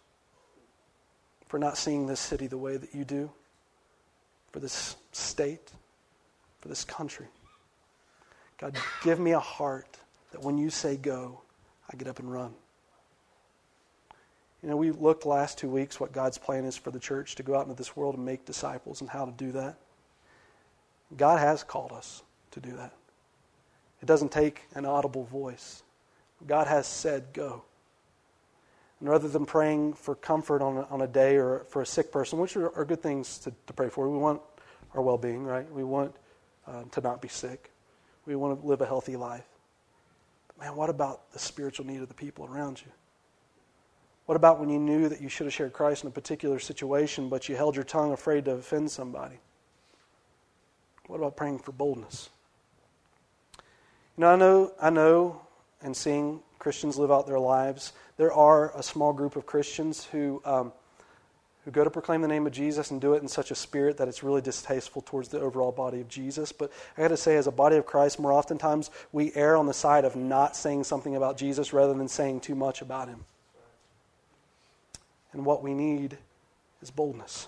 for 1.48 1.58
not 1.58 1.76
seeing 1.76 2.06
this 2.06 2.20
city 2.20 2.46
the 2.46 2.58
way 2.58 2.78
that 2.78 2.94
you 2.94 3.04
do, 3.04 3.30
for 4.50 4.58
this 4.58 4.96
state 5.12 5.70
for 6.62 6.68
this 6.68 6.84
country. 6.84 7.26
God, 8.58 8.76
give 9.02 9.18
me 9.18 9.32
a 9.32 9.40
heart 9.40 9.98
that 10.30 10.42
when 10.42 10.56
you 10.56 10.70
say 10.70 10.96
go, 10.96 11.42
I 11.92 11.96
get 11.96 12.08
up 12.08 12.20
and 12.20 12.32
run. 12.32 12.54
You 14.62 14.70
know, 14.70 14.76
we 14.76 14.92
looked 14.92 15.26
last 15.26 15.58
two 15.58 15.68
weeks 15.68 15.98
what 15.98 16.12
God's 16.12 16.38
plan 16.38 16.64
is 16.64 16.76
for 16.76 16.92
the 16.92 17.00
church 17.00 17.34
to 17.34 17.42
go 17.42 17.56
out 17.56 17.64
into 17.64 17.74
this 17.74 17.96
world 17.96 18.14
and 18.14 18.24
make 18.24 18.44
disciples 18.44 19.00
and 19.00 19.10
how 19.10 19.24
to 19.24 19.32
do 19.32 19.50
that. 19.52 19.76
God 21.16 21.40
has 21.40 21.64
called 21.64 21.90
us 21.90 22.22
to 22.52 22.60
do 22.60 22.76
that. 22.76 22.92
It 24.00 24.06
doesn't 24.06 24.30
take 24.30 24.62
an 24.74 24.86
audible 24.86 25.24
voice. 25.24 25.82
God 26.46 26.68
has 26.68 26.86
said, 26.86 27.32
go. 27.32 27.64
And 29.02 29.10
rather 29.10 29.26
than 29.26 29.44
praying 29.46 29.94
for 29.94 30.14
comfort 30.14 30.62
on 30.62 30.76
a, 30.76 30.82
on 30.82 31.00
a 31.00 31.08
day 31.08 31.34
or 31.34 31.66
for 31.68 31.82
a 31.82 31.86
sick 31.86 32.12
person, 32.12 32.38
which 32.38 32.56
are, 32.56 32.72
are 32.76 32.84
good 32.84 33.02
things 33.02 33.36
to, 33.38 33.52
to 33.66 33.72
pray 33.72 33.88
for, 33.88 34.08
we 34.08 34.16
want 34.16 34.40
our 34.94 35.02
well 35.02 35.18
being, 35.18 35.42
right? 35.42 35.68
We 35.72 35.82
want 35.82 36.14
uh, 36.68 36.84
to 36.84 37.00
not 37.00 37.20
be 37.20 37.26
sick. 37.26 37.72
We 38.26 38.36
want 38.36 38.60
to 38.60 38.64
live 38.64 38.80
a 38.80 38.86
healthy 38.86 39.16
life. 39.16 39.48
But 40.46 40.58
man, 40.58 40.76
what 40.76 40.88
about 40.88 41.32
the 41.32 41.40
spiritual 41.40 41.84
need 41.84 42.00
of 42.00 42.06
the 42.06 42.14
people 42.14 42.46
around 42.46 42.80
you? 42.80 42.92
What 44.26 44.36
about 44.36 44.60
when 44.60 44.68
you 44.68 44.78
knew 44.78 45.08
that 45.08 45.20
you 45.20 45.28
should 45.28 45.46
have 45.46 45.52
shared 45.52 45.72
Christ 45.72 46.04
in 46.04 46.08
a 46.08 46.12
particular 46.12 46.60
situation, 46.60 47.28
but 47.28 47.48
you 47.48 47.56
held 47.56 47.74
your 47.74 47.84
tongue 47.84 48.12
afraid 48.12 48.44
to 48.44 48.52
offend 48.52 48.88
somebody? 48.88 49.40
What 51.08 51.16
about 51.16 51.36
praying 51.36 51.58
for 51.58 51.72
boldness? 51.72 52.30
You 54.16 54.20
know, 54.20 54.28
I 54.28 54.36
know, 54.36 54.72
I 54.80 54.90
know, 54.90 55.40
and 55.82 55.96
seeing 55.96 56.40
Christians 56.62 56.96
live 56.96 57.10
out 57.10 57.26
their 57.26 57.40
lives, 57.40 57.92
there 58.16 58.32
are 58.32 58.70
a 58.78 58.82
small 58.84 59.12
group 59.12 59.34
of 59.34 59.44
Christians 59.44 60.04
who 60.04 60.40
um, 60.44 60.72
who 61.64 61.70
go 61.70 61.84
to 61.84 61.90
proclaim 61.90 62.22
the 62.22 62.28
name 62.28 62.46
of 62.46 62.52
Jesus 62.52 62.90
and 62.90 63.00
do 63.00 63.14
it 63.14 63.22
in 63.22 63.28
such 63.28 63.50
a 63.50 63.54
spirit 63.54 63.96
that 63.96 64.08
it's 64.08 64.22
really 64.22 64.40
distasteful 64.40 65.02
towards 65.02 65.28
the 65.28 65.40
overall 65.40 65.70
body 65.70 66.00
of 66.00 66.08
Jesus. 66.08 66.50
But 66.50 66.72
I 66.96 67.02
got 67.02 67.08
to 67.08 67.16
say, 67.16 67.36
as 67.36 67.46
a 67.46 67.52
body 67.52 67.76
of 67.76 67.86
Christ, 67.86 68.18
more 68.18 68.32
oftentimes 68.32 68.90
we 69.12 69.32
err 69.34 69.56
on 69.56 69.66
the 69.66 69.74
side 69.74 70.04
of 70.04 70.16
not 70.16 70.56
saying 70.56 70.84
something 70.84 71.14
about 71.14 71.36
Jesus 71.36 71.72
rather 71.72 71.94
than 71.94 72.08
saying 72.08 72.40
too 72.40 72.56
much 72.56 72.82
about 72.82 73.08
him. 73.08 73.24
And 75.32 75.44
what 75.44 75.62
we 75.62 75.72
need 75.72 76.18
is 76.80 76.90
boldness. 76.90 77.46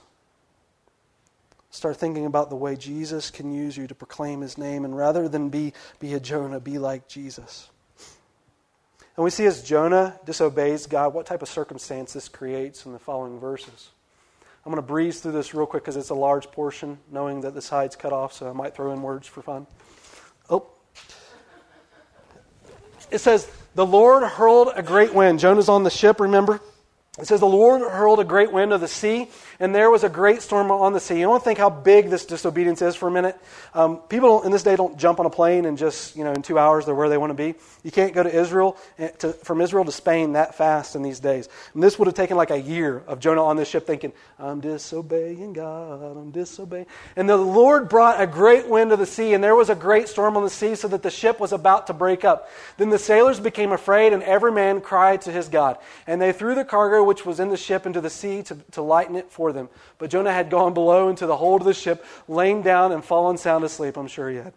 Start 1.70 1.96
thinking 1.96 2.24
about 2.24 2.50
the 2.50 2.56
way 2.56 2.76
Jesus 2.76 3.32
can 3.32 3.52
use 3.52 3.76
you 3.76 3.88
to 3.88 3.94
proclaim 3.96 4.42
his 4.42 4.56
name, 4.56 4.84
and 4.84 4.96
rather 4.96 5.28
than 5.28 5.48
be, 5.48 5.72
be 5.98 6.14
a 6.14 6.20
Jonah, 6.20 6.60
be 6.60 6.78
like 6.78 7.08
Jesus. 7.08 7.68
And 9.16 9.24
we 9.24 9.30
see 9.30 9.46
as 9.46 9.62
Jonah 9.62 10.18
disobeys 10.24 10.86
God, 10.86 11.14
what 11.14 11.26
type 11.26 11.42
of 11.42 11.48
circumstance 11.48 12.14
this 12.14 12.28
creates 12.28 12.84
in 12.84 12.92
the 12.92 12.98
following 12.98 13.38
verses. 13.38 13.90
I'm 14.64 14.72
going 14.72 14.82
to 14.82 14.86
breeze 14.86 15.20
through 15.20 15.32
this 15.32 15.54
real 15.54 15.66
quick 15.66 15.82
because 15.82 15.96
it's 15.96 16.10
a 16.10 16.14
large 16.14 16.50
portion, 16.50 16.98
knowing 17.12 17.42
that 17.42 17.54
the 17.54 17.62
side's 17.62 17.96
cut 17.96 18.12
off, 18.12 18.32
so 18.32 18.48
I 18.48 18.52
might 18.52 18.74
throw 18.74 18.92
in 18.92 19.02
words 19.02 19.26
for 19.26 19.42
fun. 19.42 19.66
Oh. 20.48 20.66
It 23.10 23.18
says, 23.18 23.48
The 23.74 23.84
Lord 23.84 24.22
hurled 24.22 24.72
a 24.74 24.82
great 24.82 25.14
wind. 25.14 25.38
Jonah's 25.38 25.68
on 25.68 25.84
the 25.84 25.90
ship, 25.90 26.18
remember? 26.18 26.60
It 27.16 27.28
says, 27.28 27.38
The 27.38 27.46
Lord 27.46 27.80
hurled 27.82 28.18
a 28.18 28.24
great 28.24 28.50
wind 28.50 28.72
of 28.72 28.80
the 28.80 28.88
sea, 28.88 29.28
and 29.60 29.72
there 29.72 29.88
was 29.88 30.02
a 30.02 30.08
great 30.08 30.42
storm 30.42 30.72
on 30.72 30.92
the 30.92 30.98
sea. 30.98 31.20
You 31.20 31.28
want 31.28 31.42
to 31.42 31.44
think 31.44 31.60
how 31.60 31.70
big 31.70 32.10
this 32.10 32.26
disobedience 32.26 32.82
is 32.82 32.96
for 32.96 33.06
a 33.06 33.10
minute? 33.10 33.38
Um, 33.72 33.98
people 33.98 34.42
in 34.42 34.50
this 34.50 34.64
day 34.64 34.74
don't 34.74 34.98
jump 34.98 35.20
on 35.20 35.26
a 35.26 35.30
plane 35.30 35.64
and 35.64 35.78
just, 35.78 36.16
you 36.16 36.24
know, 36.24 36.32
in 36.32 36.42
two 36.42 36.58
hours 36.58 36.86
they're 36.86 36.94
where 36.94 37.08
they 37.08 37.16
want 37.16 37.30
to 37.30 37.34
be. 37.34 37.54
You 37.84 37.92
can't 37.92 38.14
go 38.14 38.24
to 38.24 38.34
Israel, 38.34 38.76
eh, 38.98 39.10
to, 39.18 39.32
from 39.32 39.60
Israel 39.60 39.84
to 39.84 39.92
Spain 39.92 40.32
that 40.32 40.56
fast 40.56 40.96
in 40.96 41.02
these 41.02 41.20
days. 41.20 41.48
And 41.72 41.80
this 41.80 42.00
would 42.00 42.06
have 42.06 42.16
taken 42.16 42.36
like 42.36 42.50
a 42.50 42.60
year 42.60 43.04
of 43.06 43.20
Jonah 43.20 43.44
on 43.44 43.56
this 43.56 43.68
ship 43.68 43.86
thinking, 43.86 44.12
I'm 44.36 44.60
disobeying 44.60 45.52
God, 45.52 46.02
I'm 46.02 46.32
disobeying. 46.32 46.86
And 47.14 47.28
the 47.28 47.36
Lord 47.36 47.88
brought 47.88 48.20
a 48.20 48.26
great 48.26 48.68
wind 48.68 48.90
of 48.90 48.98
the 48.98 49.06
sea, 49.06 49.34
and 49.34 49.44
there 49.44 49.54
was 49.54 49.70
a 49.70 49.76
great 49.76 50.08
storm 50.08 50.36
on 50.36 50.42
the 50.42 50.50
sea, 50.50 50.74
so 50.74 50.88
that 50.88 51.04
the 51.04 51.10
ship 51.12 51.38
was 51.38 51.52
about 51.52 51.86
to 51.86 51.92
break 51.92 52.24
up. 52.24 52.50
Then 52.76 52.90
the 52.90 52.98
sailors 52.98 53.38
became 53.38 53.70
afraid, 53.70 54.12
and 54.12 54.22
every 54.24 54.50
man 54.50 54.80
cried 54.80 55.20
to 55.22 55.30
his 55.30 55.48
God. 55.48 55.78
And 56.08 56.20
they 56.20 56.32
threw 56.32 56.56
the 56.56 56.64
cargo 56.64 57.03
which 57.04 57.24
was 57.24 57.40
in 57.40 57.48
the 57.48 57.56
ship 57.56 57.86
into 57.86 58.00
the 58.00 58.10
sea 58.10 58.42
to, 58.44 58.56
to 58.72 58.82
lighten 58.82 59.16
it 59.16 59.30
for 59.30 59.52
them. 59.52 59.68
But 59.98 60.10
Jonah 60.10 60.32
had 60.32 60.50
gone 60.50 60.74
below 60.74 61.08
into 61.08 61.26
the 61.26 61.36
hold 61.36 61.60
of 61.60 61.66
the 61.66 61.74
ship, 61.74 62.04
lain 62.28 62.62
down 62.62 62.92
and 62.92 63.04
fallen 63.04 63.36
sound 63.36 63.64
asleep. 63.64 63.96
I'm 63.96 64.08
sure 64.08 64.30
he 64.30 64.36
had, 64.36 64.54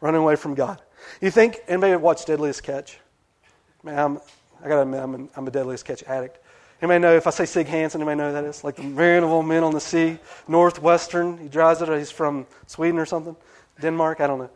running 0.00 0.20
away 0.20 0.36
from 0.36 0.54
God. 0.54 0.80
You 1.20 1.30
think 1.30 1.58
anybody 1.68 1.94
watched 1.96 2.26
Deadliest 2.26 2.62
Catch? 2.62 2.98
Man, 3.82 3.98
I'm, 3.98 4.20
I 4.62 4.68
gotta 4.68 4.82
admit, 4.82 5.02
I'm, 5.02 5.14
a, 5.14 5.28
I'm 5.36 5.46
a 5.46 5.50
Deadliest 5.50 5.84
Catch 5.84 6.02
addict. 6.04 6.38
Anybody 6.80 7.00
know 7.00 7.16
if 7.16 7.26
I 7.26 7.30
say 7.30 7.44
Sig 7.44 7.66
Hansen, 7.66 8.00
anybody 8.00 8.18
know 8.18 8.28
who 8.28 8.34
that 8.34 8.44
is? 8.44 8.62
Like 8.62 8.76
the 8.76 9.24
all 9.24 9.42
men 9.42 9.64
on 9.64 9.72
the 9.72 9.80
sea, 9.80 10.18
Northwestern. 10.46 11.36
He 11.38 11.48
drives 11.48 11.82
it. 11.82 11.88
He's 11.88 12.10
from 12.10 12.46
Sweden 12.66 13.00
or 13.00 13.06
something, 13.06 13.34
Denmark. 13.80 14.20
I 14.20 14.28
don't 14.28 14.38
know. 14.38 14.50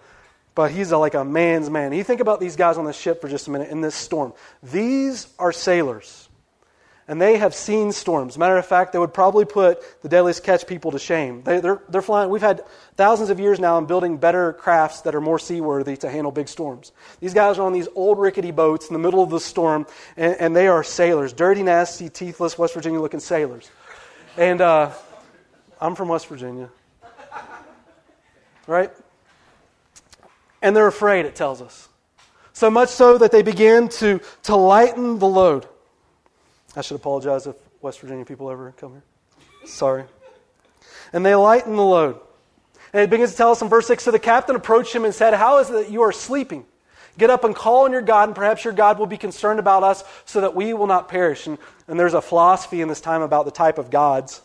But 0.54 0.70
he's 0.70 0.92
a, 0.92 0.98
like 0.98 1.14
a 1.14 1.24
man's 1.24 1.70
man. 1.70 1.92
You 1.92 2.04
think 2.04 2.20
about 2.20 2.38
these 2.38 2.56
guys 2.56 2.76
on 2.76 2.84
the 2.84 2.92
ship 2.92 3.20
for 3.20 3.28
just 3.28 3.48
a 3.48 3.50
minute 3.50 3.70
in 3.70 3.80
this 3.80 3.94
storm. 3.94 4.34
These 4.62 5.26
are 5.38 5.50
sailors 5.50 6.21
and 7.12 7.20
they 7.20 7.36
have 7.36 7.54
seen 7.54 7.92
storms. 7.92 8.38
Matter 8.38 8.56
of 8.56 8.64
fact, 8.64 8.94
they 8.94 8.98
would 8.98 9.12
probably 9.12 9.44
put 9.44 10.00
the 10.00 10.08
deadliest 10.08 10.42
catch 10.44 10.66
people 10.66 10.92
to 10.92 10.98
shame. 10.98 11.42
They, 11.42 11.56
are 11.56 11.60
they're, 11.60 11.82
they're 11.90 12.00
flying. 12.00 12.30
We've 12.30 12.40
had 12.40 12.64
thousands 12.96 13.28
of 13.28 13.38
years 13.38 13.60
now 13.60 13.76
in 13.76 13.84
building 13.84 14.16
better 14.16 14.54
crafts 14.54 15.02
that 15.02 15.14
are 15.14 15.20
more 15.20 15.38
seaworthy 15.38 15.94
to 15.98 16.08
handle 16.08 16.32
big 16.32 16.48
storms. 16.48 16.90
These 17.20 17.34
guys 17.34 17.58
are 17.58 17.66
on 17.66 17.74
these 17.74 17.86
old 17.94 18.18
rickety 18.18 18.50
boats 18.50 18.88
in 18.88 18.94
the 18.94 18.98
middle 18.98 19.22
of 19.22 19.28
the 19.28 19.40
storm, 19.40 19.86
and, 20.16 20.36
and 20.40 20.56
they 20.56 20.68
are 20.68 20.82
sailors, 20.82 21.34
dirty, 21.34 21.62
nasty, 21.62 22.08
teethless, 22.08 22.56
West 22.56 22.72
Virginia 22.72 22.98
looking 22.98 23.20
sailors. 23.20 23.70
And 24.38 24.62
uh, 24.62 24.92
I'm 25.82 25.94
from 25.94 26.08
West 26.08 26.28
Virginia, 26.28 26.70
right? 28.66 28.90
And 30.62 30.74
they're 30.74 30.86
afraid. 30.86 31.26
It 31.26 31.34
tells 31.34 31.60
us. 31.60 31.90
So 32.54 32.70
much 32.70 32.88
so 32.88 33.18
that 33.18 33.32
they 33.32 33.42
begin 33.42 33.90
to, 34.00 34.22
to 34.44 34.56
lighten 34.56 35.18
the 35.18 35.28
load. 35.28 35.66
I 36.74 36.80
should 36.80 36.96
apologize 36.96 37.46
if 37.46 37.56
West 37.80 38.00
Virginia 38.00 38.24
people 38.24 38.50
ever 38.50 38.72
come 38.76 38.92
here. 38.92 39.04
Sorry. 39.66 40.04
And 41.12 41.24
they 41.24 41.34
lighten 41.34 41.76
the 41.76 41.84
load. 41.84 42.18
And 42.92 43.02
it 43.02 43.10
begins 43.10 43.32
to 43.32 43.36
tell 43.36 43.50
us 43.50 43.62
in 43.62 43.68
verse 43.68 43.86
6 43.86 44.04
So 44.04 44.10
the 44.10 44.18
captain 44.18 44.56
approached 44.56 44.94
him 44.94 45.04
and 45.04 45.14
said, 45.14 45.34
How 45.34 45.58
is 45.58 45.70
it 45.70 45.74
that 45.74 45.90
you 45.90 46.02
are 46.02 46.12
sleeping? 46.12 46.66
Get 47.18 47.28
up 47.28 47.44
and 47.44 47.54
call 47.54 47.84
on 47.84 47.92
your 47.92 48.00
God, 48.00 48.30
and 48.30 48.36
perhaps 48.36 48.64
your 48.64 48.72
God 48.72 48.98
will 48.98 49.06
be 49.06 49.18
concerned 49.18 49.60
about 49.60 49.82
us 49.82 50.02
so 50.24 50.40
that 50.40 50.54
we 50.54 50.72
will 50.72 50.86
not 50.86 51.08
perish. 51.08 51.46
And, 51.46 51.58
and 51.86 52.00
there's 52.00 52.14
a 52.14 52.22
philosophy 52.22 52.80
in 52.80 52.88
this 52.88 53.02
time 53.02 53.20
about 53.20 53.44
the 53.44 53.50
type 53.50 53.76
of 53.76 53.90
gods. 53.90 54.40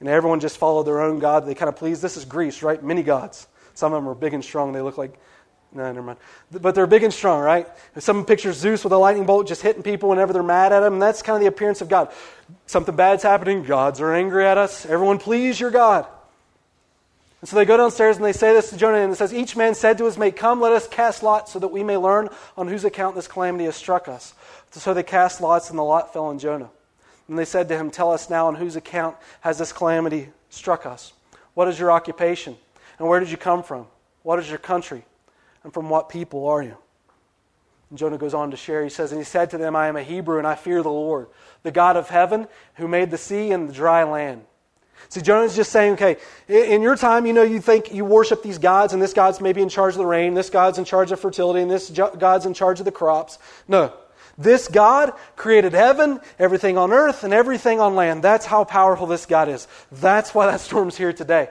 And 0.00 0.08
everyone 0.08 0.40
just 0.40 0.56
followed 0.56 0.84
their 0.84 1.00
own 1.00 1.18
God. 1.18 1.46
They 1.46 1.54
kind 1.54 1.68
of 1.68 1.76
please. 1.76 2.00
This 2.00 2.16
is 2.16 2.24
Greece, 2.24 2.62
right? 2.62 2.82
Many 2.82 3.02
gods. 3.02 3.48
Some 3.74 3.92
of 3.92 4.02
them 4.02 4.08
are 4.08 4.14
big 4.14 4.32
and 4.32 4.42
strong. 4.42 4.72
They 4.72 4.80
look 4.80 4.96
like 4.96 5.18
no, 5.72 5.84
never 5.84 6.02
mind. 6.02 6.18
But 6.50 6.74
they're 6.74 6.86
big 6.86 7.02
and 7.02 7.12
strong, 7.12 7.42
right? 7.42 7.68
Some 7.98 8.24
pictures 8.24 8.56
Zeus 8.56 8.82
with 8.82 8.92
a 8.92 8.98
lightning 8.98 9.26
bolt 9.26 9.46
just 9.46 9.62
hitting 9.62 9.82
people 9.82 10.08
whenever 10.08 10.32
they're 10.32 10.42
mad 10.42 10.72
at 10.72 10.82
him. 10.82 10.94
And 10.94 11.02
that's 11.02 11.22
kind 11.22 11.36
of 11.36 11.40
the 11.40 11.48
appearance 11.48 11.80
of 11.80 11.88
God. 11.88 12.10
Something 12.66 12.96
bad's 12.96 13.22
happening. 13.22 13.62
Gods 13.62 14.00
are 14.00 14.14
angry 14.14 14.46
at 14.46 14.58
us. 14.58 14.86
Everyone, 14.86 15.18
please 15.18 15.60
your 15.60 15.70
God. 15.70 16.06
And 17.40 17.48
so 17.48 17.56
they 17.56 17.64
go 17.64 17.76
downstairs 17.76 18.16
and 18.16 18.24
they 18.24 18.32
say 18.32 18.54
this 18.54 18.70
to 18.70 18.76
Jonah. 18.76 18.98
And 18.98 19.12
it 19.12 19.16
says, 19.16 19.34
Each 19.34 19.54
man 19.54 19.74
said 19.74 19.98
to 19.98 20.04
his 20.04 20.16
mate, 20.16 20.36
Come, 20.36 20.60
let 20.60 20.72
us 20.72 20.88
cast 20.88 21.22
lots 21.22 21.52
so 21.52 21.58
that 21.58 21.68
we 21.68 21.82
may 21.82 21.96
learn 21.96 22.28
on 22.56 22.68
whose 22.68 22.84
account 22.84 23.14
this 23.14 23.28
calamity 23.28 23.64
has 23.64 23.76
struck 23.76 24.08
us. 24.08 24.34
So 24.70 24.92
they 24.92 25.02
cast 25.02 25.40
lots, 25.40 25.70
and 25.70 25.78
the 25.78 25.82
lot 25.82 26.12
fell 26.12 26.26
on 26.26 26.38
Jonah. 26.38 26.70
And 27.28 27.38
they 27.38 27.44
said 27.44 27.68
to 27.68 27.76
him, 27.76 27.90
Tell 27.90 28.12
us 28.12 28.30
now 28.30 28.46
on 28.46 28.54
whose 28.54 28.76
account 28.76 29.16
has 29.40 29.58
this 29.58 29.72
calamity 29.72 30.28
struck 30.50 30.86
us? 30.86 31.12
What 31.54 31.68
is 31.68 31.78
your 31.78 31.92
occupation? 31.92 32.56
And 32.98 33.08
where 33.08 33.20
did 33.20 33.30
you 33.30 33.36
come 33.36 33.62
from? 33.62 33.86
What 34.22 34.38
is 34.38 34.48
your 34.48 34.58
country? 34.58 35.04
And 35.66 35.74
from 35.74 35.90
what 35.90 36.08
people 36.08 36.46
are 36.46 36.62
you? 36.62 36.76
And 37.90 37.98
Jonah 37.98 38.18
goes 38.18 38.34
on 38.34 38.52
to 38.52 38.56
share. 38.56 38.84
He 38.84 38.88
says, 38.88 39.10
And 39.10 39.20
he 39.20 39.24
said 39.24 39.50
to 39.50 39.58
them, 39.58 39.74
I 39.74 39.88
am 39.88 39.96
a 39.96 40.02
Hebrew, 40.04 40.38
and 40.38 40.46
I 40.46 40.54
fear 40.54 40.80
the 40.80 40.92
Lord, 40.92 41.26
the 41.64 41.72
God 41.72 41.96
of 41.96 42.08
heaven, 42.08 42.46
who 42.74 42.86
made 42.86 43.10
the 43.10 43.18
sea 43.18 43.50
and 43.50 43.68
the 43.68 43.72
dry 43.72 44.04
land. 44.04 44.44
See, 45.08 45.20
Jonah's 45.20 45.56
just 45.56 45.72
saying, 45.72 45.94
okay, 45.94 46.18
in 46.46 46.82
your 46.82 46.94
time, 46.94 47.26
you 47.26 47.32
know, 47.32 47.42
you 47.42 47.60
think 47.60 47.92
you 47.92 48.04
worship 48.04 48.44
these 48.44 48.58
gods, 48.58 48.92
and 48.92 49.02
this 49.02 49.12
God's 49.12 49.40
maybe 49.40 49.60
in 49.60 49.68
charge 49.68 49.94
of 49.94 49.98
the 49.98 50.06
rain, 50.06 50.34
this 50.34 50.50
God's 50.50 50.78
in 50.78 50.84
charge 50.84 51.10
of 51.10 51.18
fertility, 51.18 51.62
and 51.62 51.70
this 51.70 51.90
God's 51.90 52.46
in 52.46 52.54
charge 52.54 52.78
of 52.78 52.84
the 52.84 52.92
crops. 52.92 53.36
No. 53.66 53.92
This 54.38 54.68
God 54.68 55.14
created 55.34 55.72
heaven, 55.72 56.20
everything 56.38 56.78
on 56.78 56.92
earth, 56.92 57.24
and 57.24 57.34
everything 57.34 57.80
on 57.80 57.96
land. 57.96 58.22
That's 58.22 58.46
how 58.46 58.62
powerful 58.62 59.08
this 59.08 59.26
God 59.26 59.48
is. 59.48 59.66
That's 59.90 60.32
why 60.32 60.46
that 60.46 60.60
storm's 60.60 60.96
here 60.96 61.12
today. 61.12 61.48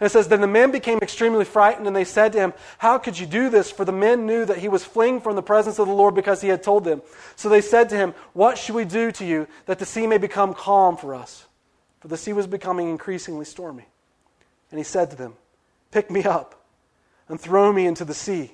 And 0.00 0.06
it 0.06 0.10
says, 0.10 0.28
Then 0.28 0.40
the 0.40 0.46
men 0.46 0.70
became 0.70 0.98
extremely 1.02 1.44
frightened, 1.44 1.86
and 1.86 1.96
they 1.96 2.04
said 2.04 2.32
to 2.32 2.38
him, 2.38 2.54
How 2.78 2.98
could 2.98 3.18
you 3.18 3.26
do 3.26 3.50
this? 3.50 3.70
For 3.70 3.84
the 3.84 3.92
men 3.92 4.26
knew 4.26 4.44
that 4.44 4.58
he 4.58 4.68
was 4.68 4.84
fleeing 4.84 5.20
from 5.20 5.34
the 5.34 5.42
presence 5.42 5.78
of 5.78 5.88
the 5.88 5.94
Lord 5.94 6.14
because 6.14 6.40
he 6.40 6.48
had 6.48 6.62
told 6.62 6.84
them. 6.84 7.02
So 7.36 7.48
they 7.48 7.60
said 7.60 7.88
to 7.90 7.96
him, 7.96 8.14
What 8.32 8.58
should 8.58 8.76
we 8.76 8.84
do 8.84 9.10
to 9.12 9.24
you 9.24 9.48
that 9.66 9.78
the 9.78 9.86
sea 9.86 10.06
may 10.06 10.18
become 10.18 10.54
calm 10.54 10.96
for 10.96 11.14
us? 11.14 11.46
For 12.00 12.08
the 12.08 12.16
sea 12.16 12.32
was 12.32 12.46
becoming 12.46 12.88
increasingly 12.88 13.44
stormy. 13.44 13.86
And 14.70 14.78
he 14.78 14.84
said 14.84 15.10
to 15.10 15.16
them, 15.16 15.34
Pick 15.90 16.10
me 16.10 16.22
up 16.22 16.64
and 17.28 17.40
throw 17.40 17.72
me 17.72 17.86
into 17.86 18.04
the 18.04 18.14
sea. 18.14 18.52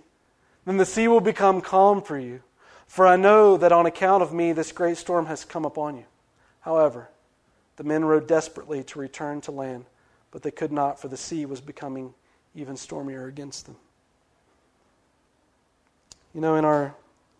Then 0.64 0.78
the 0.78 0.86
sea 0.86 1.08
will 1.08 1.20
become 1.20 1.60
calm 1.60 2.00
for 2.00 2.18
you. 2.18 2.42
For 2.86 3.06
I 3.06 3.16
know 3.16 3.58
that 3.58 3.72
on 3.72 3.84
account 3.86 4.22
of 4.22 4.32
me 4.32 4.52
this 4.52 4.72
great 4.72 4.96
storm 4.96 5.26
has 5.26 5.44
come 5.44 5.66
upon 5.66 5.96
you. 5.96 6.04
However, 6.60 7.10
the 7.76 7.84
men 7.84 8.04
rowed 8.04 8.26
desperately 8.26 8.82
to 8.84 8.98
return 8.98 9.42
to 9.42 9.50
land 9.50 9.84
but 10.34 10.42
they 10.42 10.50
could 10.50 10.72
not, 10.72 11.00
for 11.00 11.06
the 11.06 11.16
sea 11.16 11.46
was 11.46 11.60
becoming 11.60 12.12
even 12.56 12.76
stormier 12.76 13.28
against 13.28 13.66
them. 13.66 13.76
You 16.34 16.40
know, 16.40 16.56
in 16.56 16.64
our 16.64 16.96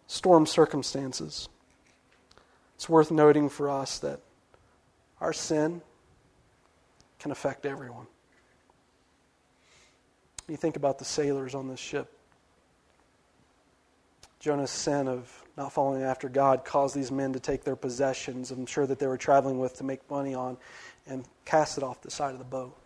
storm 0.07 0.47
circumstances, 0.47 1.49
it's 2.77 2.89
worth 2.89 3.11
noting 3.11 3.49
for 3.49 3.69
us 3.69 3.99
that 3.99 4.21
our 5.21 5.33
sin 5.33 5.83
can 7.19 7.33
affect 7.33 7.67
everyone. 7.67 8.07
You 10.49 10.57
think 10.57 10.77
about 10.77 11.01
the 11.01 11.05
sailors 11.05 11.57
on 11.57 11.67
this 11.67 11.81
ship. 11.81 12.17
Jonah's 14.39 14.71
sin 14.71 15.09
of 15.09 15.43
not 15.57 15.73
following 15.73 16.05
after 16.05 16.29
God 16.29 16.65
caused 16.65 16.95
these 16.95 17.11
men 17.11 17.33
to 17.33 17.41
take 17.41 17.65
their 17.65 17.75
possessions, 17.75 18.53
I'm 18.53 18.67
sure 18.67 18.87
that 18.87 19.01
they 19.01 19.09
were 19.09 19.19
traveling 19.19 19.59
with 19.59 19.79
to 19.79 19.85
make 19.85 20.09
money 20.09 20.35
on, 20.35 20.57
and 21.09 21.25
cast 21.45 21.77
it 21.77 21.83
off 21.83 22.01
the 22.01 22.11
side 22.13 22.35
of 22.35 22.39
the 22.39 22.45
boat. 22.45 22.79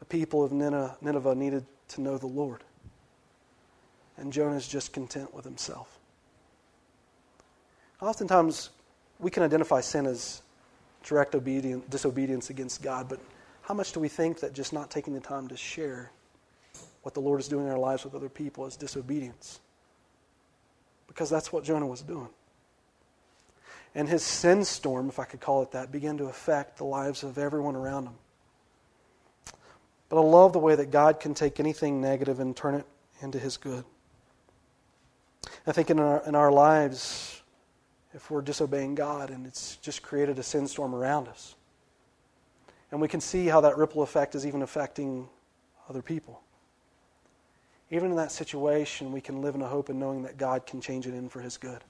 The 0.00 0.04
people 0.06 0.42
of 0.42 0.52
Nineveh 0.52 1.34
needed 1.34 1.64
to 1.88 2.00
know 2.00 2.18
the 2.18 2.26
Lord. 2.26 2.64
And 4.16 4.32
Jonah 4.32 4.56
is 4.56 4.66
just 4.66 4.92
content 4.92 5.32
with 5.32 5.44
himself. 5.44 5.98
Oftentimes, 8.00 8.70
we 9.18 9.30
can 9.30 9.42
identify 9.42 9.80
sin 9.80 10.06
as 10.06 10.42
direct 11.02 11.34
obedience, 11.34 11.84
disobedience 11.88 12.50
against 12.50 12.82
God, 12.82 13.08
but 13.08 13.20
how 13.62 13.74
much 13.74 13.92
do 13.92 14.00
we 14.00 14.08
think 14.08 14.40
that 14.40 14.52
just 14.52 14.72
not 14.72 14.90
taking 14.90 15.14
the 15.14 15.20
time 15.20 15.48
to 15.48 15.56
share 15.56 16.10
what 17.02 17.14
the 17.14 17.20
Lord 17.20 17.40
is 17.40 17.48
doing 17.48 17.66
in 17.66 17.70
our 17.70 17.78
lives 17.78 18.04
with 18.04 18.14
other 18.14 18.28
people 18.28 18.66
is 18.66 18.76
disobedience? 18.76 19.60
Because 21.06 21.30
that's 21.30 21.52
what 21.52 21.64
Jonah 21.64 21.86
was 21.86 22.02
doing. 22.02 22.28
And 23.94 24.08
his 24.08 24.22
sin 24.22 24.64
storm, 24.64 25.08
if 25.08 25.18
I 25.18 25.24
could 25.24 25.40
call 25.40 25.62
it 25.62 25.72
that, 25.72 25.90
began 25.92 26.16
to 26.18 26.24
affect 26.24 26.78
the 26.78 26.84
lives 26.84 27.22
of 27.22 27.38
everyone 27.38 27.76
around 27.76 28.04
him. 28.04 28.14
But 30.10 30.18
I 30.18 30.24
love 30.24 30.52
the 30.52 30.58
way 30.58 30.74
that 30.74 30.90
God 30.90 31.20
can 31.20 31.32
take 31.32 31.58
anything 31.60 32.00
negative 32.02 32.40
and 32.40 32.54
turn 32.54 32.74
it 32.74 32.84
into 33.22 33.38
His 33.38 33.56
good. 33.56 33.84
I 35.66 35.72
think 35.72 35.88
in 35.88 35.98
our, 35.98 36.22
in 36.26 36.34
our 36.34 36.52
lives, 36.52 37.40
if 38.12 38.30
we're 38.30 38.42
disobeying 38.42 38.96
God 38.96 39.30
and 39.30 39.46
it's 39.46 39.76
just 39.76 40.02
created 40.02 40.38
a 40.38 40.42
sin 40.42 40.66
storm 40.66 40.94
around 40.94 41.28
us, 41.28 41.54
and 42.90 43.00
we 43.00 43.08
can 43.08 43.20
see 43.20 43.46
how 43.46 43.60
that 43.60 43.78
ripple 43.78 44.02
effect 44.02 44.34
is 44.34 44.44
even 44.44 44.62
affecting 44.62 45.28
other 45.88 46.02
people. 46.02 46.40
Even 47.92 48.10
in 48.10 48.16
that 48.16 48.32
situation, 48.32 49.12
we 49.12 49.20
can 49.20 49.42
live 49.42 49.54
in 49.54 49.62
a 49.62 49.66
hope 49.66 49.88
and 49.88 50.00
knowing 50.00 50.22
that 50.22 50.36
God 50.36 50.66
can 50.66 50.80
change 50.80 51.06
it 51.06 51.14
in 51.14 51.28
for 51.28 51.40
His 51.40 51.56
good. 51.56 51.82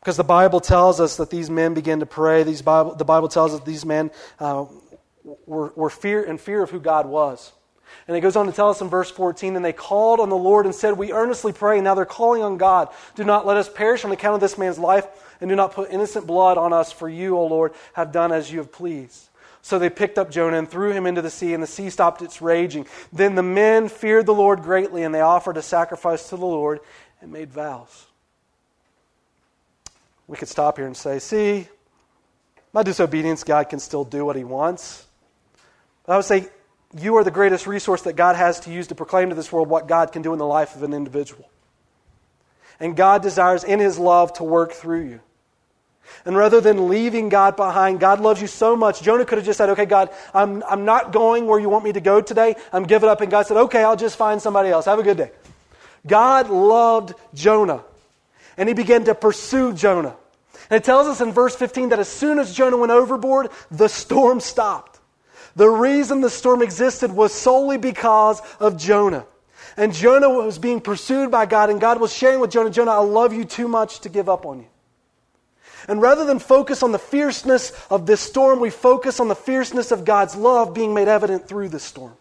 Because 0.00 0.16
the 0.16 0.24
Bible 0.24 0.58
tells 0.58 1.00
us 1.00 1.16
that 1.18 1.30
these 1.30 1.48
men 1.48 1.74
began 1.74 2.00
to 2.00 2.06
pray. 2.06 2.42
These 2.42 2.62
Bible, 2.62 2.96
the 2.96 3.04
Bible 3.04 3.28
tells 3.28 3.54
us 3.54 3.60
these 3.60 3.84
men 3.84 4.10
uh, 4.40 4.64
were, 5.24 5.72
were 5.74 5.90
fear 5.90 6.22
in 6.22 6.38
fear 6.38 6.62
of 6.62 6.70
who 6.70 6.80
God 6.80 7.06
was. 7.06 7.52
And 8.08 8.16
it 8.16 8.20
goes 8.20 8.36
on 8.36 8.46
to 8.46 8.52
tell 8.52 8.70
us 8.70 8.80
in 8.80 8.88
verse 8.88 9.10
14, 9.10 9.54
and 9.54 9.64
they 9.64 9.72
called 9.72 10.18
on 10.18 10.28
the 10.28 10.36
Lord 10.36 10.66
and 10.66 10.74
said, 10.74 10.96
We 10.96 11.12
earnestly 11.12 11.52
pray. 11.52 11.80
Now 11.80 11.94
they're 11.94 12.04
calling 12.04 12.42
on 12.42 12.56
God. 12.56 12.88
Do 13.14 13.24
not 13.24 13.46
let 13.46 13.56
us 13.56 13.68
perish 13.68 14.04
on 14.04 14.12
account 14.12 14.34
of 14.34 14.40
this 14.40 14.58
man's 14.58 14.78
life, 14.78 15.06
and 15.40 15.48
do 15.48 15.56
not 15.56 15.72
put 15.72 15.90
innocent 15.90 16.26
blood 16.26 16.58
on 16.58 16.72
us, 16.72 16.90
for 16.90 17.08
you, 17.08 17.36
O 17.36 17.46
Lord, 17.46 17.72
have 17.92 18.12
done 18.12 18.32
as 18.32 18.50
you 18.50 18.58
have 18.58 18.72
pleased. 18.72 19.28
So 19.60 19.78
they 19.78 19.90
picked 19.90 20.18
up 20.18 20.30
Jonah 20.30 20.58
and 20.58 20.68
threw 20.68 20.92
him 20.92 21.06
into 21.06 21.22
the 21.22 21.30
sea, 21.30 21.54
and 21.54 21.62
the 21.62 21.68
sea 21.68 21.90
stopped 21.90 22.22
its 22.22 22.42
raging. 22.42 22.86
Then 23.12 23.36
the 23.36 23.42
men 23.42 23.88
feared 23.88 24.26
the 24.26 24.34
Lord 24.34 24.62
greatly, 24.62 25.04
and 25.04 25.14
they 25.14 25.20
offered 25.20 25.56
a 25.56 25.62
sacrifice 25.62 26.28
to 26.30 26.36
the 26.36 26.46
Lord 26.46 26.80
and 27.20 27.32
made 27.32 27.52
vows. 27.52 28.06
We 30.26 30.36
could 30.36 30.48
stop 30.48 30.78
here 30.78 30.86
and 30.86 30.96
say, 30.96 31.20
See, 31.20 31.68
my 32.72 32.82
disobedience, 32.82 33.44
God 33.44 33.68
can 33.68 33.78
still 33.78 34.04
do 34.04 34.24
what 34.24 34.34
he 34.34 34.44
wants. 34.44 35.06
I 36.08 36.16
would 36.16 36.24
say, 36.24 36.48
you 36.98 37.16
are 37.16 37.24
the 37.24 37.30
greatest 37.30 37.66
resource 37.66 38.02
that 38.02 38.16
God 38.16 38.36
has 38.36 38.60
to 38.60 38.72
use 38.72 38.88
to 38.88 38.94
proclaim 38.94 39.30
to 39.30 39.34
this 39.34 39.50
world 39.50 39.68
what 39.68 39.88
God 39.88 40.12
can 40.12 40.22
do 40.22 40.32
in 40.32 40.38
the 40.38 40.46
life 40.46 40.74
of 40.74 40.82
an 40.82 40.92
individual. 40.92 41.48
And 42.80 42.96
God 42.96 43.22
desires 43.22 43.64
in 43.64 43.78
His 43.78 43.98
love 43.98 44.32
to 44.34 44.44
work 44.44 44.72
through 44.72 45.04
you. 45.06 45.20
And 46.24 46.36
rather 46.36 46.60
than 46.60 46.88
leaving 46.88 47.28
God 47.28 47.56
behind, 47.56 48.00
God 48.00 48.20
loves 48.20 48.40
you 48.40 48.46
so 48.46 48.76
much. 48.76 49.02
Jonah 49.02 49.24
could 49.24 49.38
have 49.38 49.46
just 49.46 49.56
said, 49.56 49.70
Okay, 49.70 49.86
God, 49.86 50.10
I'm, 50.34 50.62
I'm 50.64 50.84
not 50.84 51.12
going 51.12 51.46
where 51.46 51.58
you 51.58 51.68
want 51.68 51.84
me 51.84 51.92
to 51.92 52.00
go 52.00 52.20
today. 52.20 52.56
I'm 52.72 52.84
giving 52.84 53.08
up. 53.08 53.20
And 53.20 53.30
God 53.30 53.46
said, 53.46 53.56
Okay, 53.56 53.82
I'll 53.82 53.96
just 53.96 54.16
find 54.16 54.42
somebody 54.42 54.68
else. 54.68 54.84
Have 54.86 54.98
a 54.98 55.04
good 55.04 55.16
day. 55.16 55.30
God 56.06 56.50
loved 56.50 57.14
Jonah. 57.34 57.82
And 58.56 58.68
He 58.68 58.74
began 58.74 59.04
to 59.04 59.14
pursue 59.14 59.72
Jonah. 59.72 60.16
And 60.68 60.76
it 60.76 60.84
tells 60.84 61.06
us 61.06 61.20
in 61.20 61.32
verse 61.32 61.54
15 61.54 61.90
that 61.90 61.98
as 61.98 62.08
soon 62.08 62.38
as 62.38 62.54
Jonah 62.54 62.76
went 62.76 62.92
overboard, 62.92 63.48
the 63.70 63.88
storm 63.88 64.40
stopped. 64.40 64.91
The 65.56 65.68
reason 65.68 66.20
the 66.20 66.30
storm 66.30 66.62
existed 66.62 67.12
was 67.12 67.32
solely 67.32 67.76
because 67.76 68.40
of 68.58 68.76
Jonah. 68.76 69.26
And 69.76 69.92
Jonah 69.92 70.28
was 70.28 70.58
being 70.58 70.80
pursued 70.80 71.30
by 71.30 71.46
God, 71.46 71.70
and 71.70 71.80
God 71.80 72.00
was 72.00 72.12
sharing 72.12 72.40
with 72.40 72.50
Jonah, 72.50 72.70
Jonah, 72.70 72.92
I 72.92 72.98
love 72.98 73.32
you 73.32 73.44
too 73.44 73.68
much 73.68 74.00
to 74.00 74.08
give 74.08 74.28
up 74.28 74.44
on 74.44 74.60
you. 74.60 74.66
And 75.88 76.00
rather 76.00 76.24
than 76.24 76.38
focus 76.38 76.82
on 76.82 76.92
the 76.92 76.98
fierceness 76.98 77.72
of 77.90 78.06
this 78.06 78.20
storm, 78.20 78.60
we 78.60 78.70
focus 78.70 79.18
on 79.18 79.28
the 79.28 79.34
fierceness 79.34 79.90
of 79.90 80.04
God's 80.04 80.36
love 80.36 80.74
being 80.74 80.94
made 80.94 81.08
evident 81.08 81.48
through 81.48 81.70
this 81.70 81.82
storm. 81.82 82.14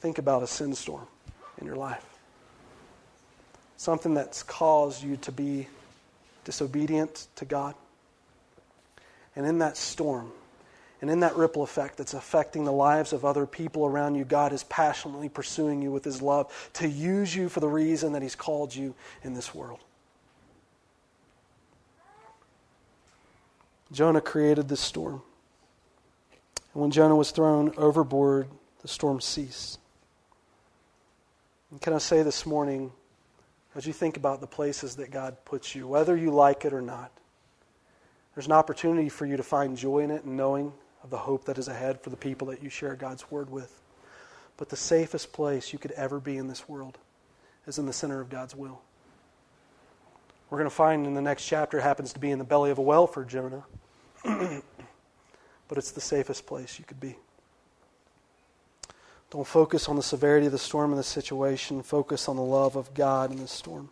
Think 0.00 0.18
about 0.18 0.42
a 0.42 0.46
sin 0.46 0.74
storm 0.74 1.06
in 1.58 1.66
your 1.66 1.76
life. 1.76 2.04
Something 3.76 4.14
that's 4.14 4.42
caused 4.42 5.02
you 5.02 5.16
to 5.18 5.32
be 5.32 5.68
disobedient 6.44 7.26
to 7.36 7.44
God 7.44 7.74
and 9.36 9.46
in 9.46 9.58
that 9.58 9.76
storm, 9.76 10.32
and 11.00 11.10
in 11.10 11.20
that 11.20 11.36
ripple 11.36 11.62
effect 11.62 11.98
that's 11.98 12.14
affecting 12.14 12.64
the 12.64 12.72
lives 12.72 13.12
of 13.12 13.24
other 13.24 13.46
people 13.46 13.84
around 13.84 14.14
you, 14.14 14.24
God 14.24 14.52
is 14.52 14.64
passionately 14.64 15.28
pursuing 15.28 15.82
you 15.82 15.92
with 15.92 16.04
His 16.04 16.22
love 16.22 16.70
to 16.74 16.88
use 16.88 17.36
you 17.36 17.50
for 17.50 17.60
the 17.60 17.68
reason 17.68 18.14
that 18.14 18.22
He's 18.22 18.34
called 18.34 18.74
you 18.74 18.94
in 19.22 19.34
this 19.34 19.54
world. 19.54 19.80
Jonah 23.92 24.22
created 24.22 24.68
this 24.68 24.80
storm. 24.80 25.22
And 26.72 26.82
when 26.82 26.90
Jonah 26.90 27.14
was 27.14 27.30
thrown 27.30 27.72
overboard, 27.76 28.48
the 28.82 28.88
storm 28.88 29.20
ceased. 29.20 29.78
And 31.70 31.80
can 31.80 31.92
I 31.92 31.98
say 31.98 32.22
this 32.22 32.46
morning, 32.46 32.90
as 33.74 33.86
you 33.86 33.92
think 33.92 34.16
about 34.16 34.40
the 34.40 34.46
places 34.46 34.96
that 34.96 35.10
God 35.10 35.36
puts 35.44 35.74
you, 35.74 35.86
whether 35.86 36.16
you 36.16 36.30
like 36.30 36.64
it 36.64 36.72
or 36.72 36.80
not, 36.80 37.12
there's 38.36 38.46
an 38.46 38.52
opportunity 38.52 39.08
for 39.08 39.24
you 39.24 39.38
to 39.38 39.42
find 39.42 39.78
joy 39.78 40.00
in 40.00 40.10
it 40.10 40.24
and 40.24 40.36
knowing 40.36 40.70
of 41.02 41.08
the 41.08 41.16
hope 41.16 41.46
that 41.46 41.56
is 41.56 41.68
ahead 41.68 42.02
for 42.02 42.10
the 42.10 42.16
people 42.18 42.48
that 42.48 42.62
you 42.62 42.68
share 42.68 42.94
God's 42.94 43.30
word 43.30 43.48
with. 43.48 43.80
But 44.58 44.68
the 44.68 44.76
safest 44.76 45.32
place 45.32 45.72
you 45.72 45.78
could 45.78 45.92
ever 45.92 46.20
be 46.20 46.36
in 46.36 46.46
this 46.46 46.68
world 46.68 46.98
is 47.66 47.78
in 47.78 47.86
the 47.86 47.94
center 47.94 48.20
of 48.20 48.28
God's 48.28 48.54
will. 48.54 48.82
We're 50.50 50.58
going 50.58 50.68
to 50.68 50.74
find 50.76 51.06
in 51.06 51.14
the 51.14 51.22
next 51.22 51.46
chapter 51.46 51.80
happens 51.80 52.12
to 52.12 52.20
be 52.20 52.30
in 52.30 52.38
the 52.38 52.44
belly 52.44 52.70
of 52.70 52.76
a 52.76 52.82
well 52.82 53.06
for 53.06 53.24
Jonah. 53.24 53.64
but 54.22 55.78
it's 55.78 55.92
the 55.92 56.00
safest 56.02 56.44
place 56.44 56.78
you 56.78 56.84
could 56.84 57.00
be. 57.00 57.16
Don't 59.30 59.46
focus 59.46 59.88
on 59.88 59.96
the 59.96 60.02
severity 60.02 60.44
of 60.44 60.52
the 60.52 60.58
storm 60.58 60.90
and 60.90 60.98
the 60.98 61.04
situation. 61.04 61.82
Focus 61.82 62.28
on 62.28 62.36
the 62.36 62.42
love 62.42 62.76
of 62.76 62.92
God 62.92 63.32
in 63.32 63.38
the 63.38 63.48
storm. 63.48 63.88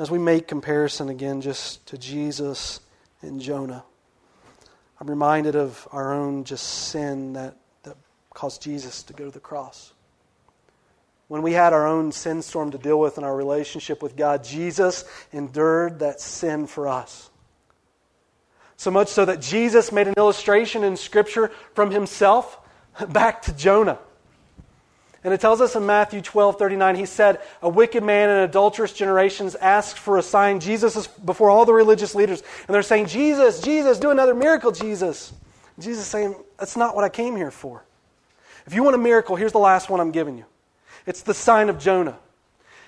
As 0.00 0.10
we 0.10 0.18
make 0.18 0.48
comparison 0.48 1.08
again 1.08 1.40
just 1.40 1.86
to 1.86 1.96
Jesus 1.96 2.80
in 3.22 3.40
Jonah. 3.40 3.84
I'm 5.00 5.08
reminded 5.08 5.54
of 5.56 5.86
our 5.92 6.12
own 6.12 6.44
just 6.44 6.64
sin 6.64 7.34
that, 7.34 7.56
that 7.84 7.96
caused 8.34 8.62
Jesus 8.62 9.02
to 9.04 9.12
go 9.12 9.26
to 9.26 9.30
the 9.30 9.40
cross. 9.40 9.92
When 11.28 11.42
we 11.42 11.52
had 11.52 11.72
our 11.72 11.86
own 11.86 12.10
sin 12.10 12.42
storm 12.42 12.70
to 12.70 12.78
deal 12.78 12.98
with 12.98 13.18
in 13.18 13.24
our 13.24 13.36
relationship 13.36 14.02
with 14.02 14.16
God, 14.16 14.42
Jesus 14.42 15.04
endured 15.32 15.98
that 15.98 16.20
sin 16.20 16.66
for 16.66 16.88
us. 16.88 17.30
So 18.76 18.90
much 18.90 19.08
so 19.08 19.24
that 19.24 19.40
Jesus 19.40 19.92
made 19.92 20.08
an 20.08 20.14
illustration 20.16 20.84
in 20.84 20.96
Scripture 20.96 21.50
from 21.74 21.90
himself 21.90 22.58
back 23.08 23.42
to 23.42 23.52
Jonah. 23.52 23.98
And 25.24 25.34
it 25.34 25.40
tells 25.40 25.60
us 25.60 25.74
in 25.74 25.84
Matthew 25.84 26.20
12 26.20 26.58
39, 26.58 26.94
he 26.94 27.06
said, 27.06 27.40
A 27.60 27.68
wicked 27.68 28.04
man 28.04 28.30
in 28.30 28.36
adulterous 28.38 28.92
generations 28.92 29.56
asked 29.56 29.98
for 29.98 30.16
a 30.16 30.22
sign. 30.22 30.60
Jesus 30.60 30.94
is 30.94 31.08
before 31.08 31.50
all 31.50 31.64
the 31.64 31.72
religious 31.72 32.14
leaders. 32.14 32.42
And 32.66 32.74
they're 32.74 32.82
saying, 32.82 33.06
Jesus, 33.06 33.60
Jesus, 33.60 33.98
do 33.98 34.10
another 34.10 34.34
miracle, 34.34 34.70
Jesus. 34.70 35.32
Jesus 35.78 36.04
is 36.04 36.08
saying, 36.08 36.36
That's 36.58 36.76
not 36.76 36.94
what 36.94 37.04
I 37.04 37.08
came 37.08 37.34
here 37.34 37.50
for. 37.50 37.84
If 38.66 38.74
you 38.74 38.82
want 38.84 38.94
a 38.94 38.98
miracle, 38.98 39.34
here's 39.34 39.52
the 39.52 39.58
last 39.58 39.90
one 39.90 40.00
I'm 40.00 40.12
giving 40.12 40.38
you 40.38 40.44
it's 41.04 41.22
the 41.22 41.34
sign 41.34 41.68
of 41.68 41.80
Jonah. 41.80 42.16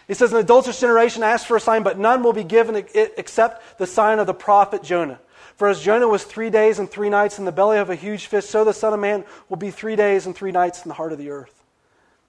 He 0.07 0.15
says, 0.15 0.33
An 0.33 0.39
adulterous 0.39 0.79
generation 0.79 1.25
asked 1.25 1.49
for 1.49 1.57
a 1.57 1.61
sign, 1.61 1.83
but 1.83 1.99
none 1.99 2.23
will 2.23 2.33
be 2.33 2.45
given 2.45 2.77
it 2.77 3.15
except 3.17 3.79
the 3.79 3.89
sign 3.89 4.21
of 4.21 4.29
the 4.29 4.35
prophet 4.35 4.85
Jonah. 4.85 5.19
For 5.57 5.69
as 5.69 5.83
Jonah 5.83 6.09
was 6.09 6.23
three 6.23 6.49
days 6.49 6.79
and 6.79 6.89
three 6.89 7.11
nights 7.11 7.41
in 7.41 7.45
the 7.45 7.53
belly 7.53 7.79
of 7.79 7.91
a 7.91 7.97
huge 7.97 8.27
fish, 8.27 8.47
so 8.47 8.65
the 8.65 8.73
Son 8.73 8.95
of 8.95 9.01
Man 9.01 9.25
will 9.49 9.57
be 9.57 9.71
three 9.71 9.97
days 9.97 10.27
and 10.27 10.35
three 10.35 10.53
nights 10.53 10.85
in 10.85 10.89
the 10.89 10.95
heart 10.95 11.13
of 11.13 11.19
the 11.19 11.31
earth 11.31 11.60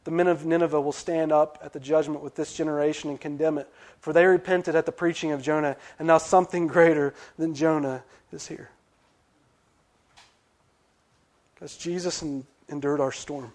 the 0.03 0.11
men 0.11 0.27
of 0.27 0.45
Nineveh 0.45 0.81
will 0.81 0.91
stand 0.91 1.31
up 1.31 1.59
at 1.63 1.73
the 1.73 1.79
judgment 1.79 2.23
with 2.23 2.35
this 2.35 2.53
generation 2.53 3.09
and 3.09 3.21
condemn 3.21 3.57
it. 3.57 3.67
For 3.99 4.13
they 4.13 4.25
repented 4.25 4.75
at 4.75 4.85
the 4.85 4.91
preaching 4.91 5.31
of 5.31 5.41
Jonah, 5.41 5.77
and 5.99 6.07
now 6.07 6.17
something 6.17 6.67
greater 6.67 7.13
than 7.37 7.53
Jonah 7.53 8.03
is 8.31 8.47
here. 8.47 8.69
Because 11.53 11.77
Jesus 11.77 12.23
endured 12.67 12.99
our 12.99 13.11
storm 13.11 13.53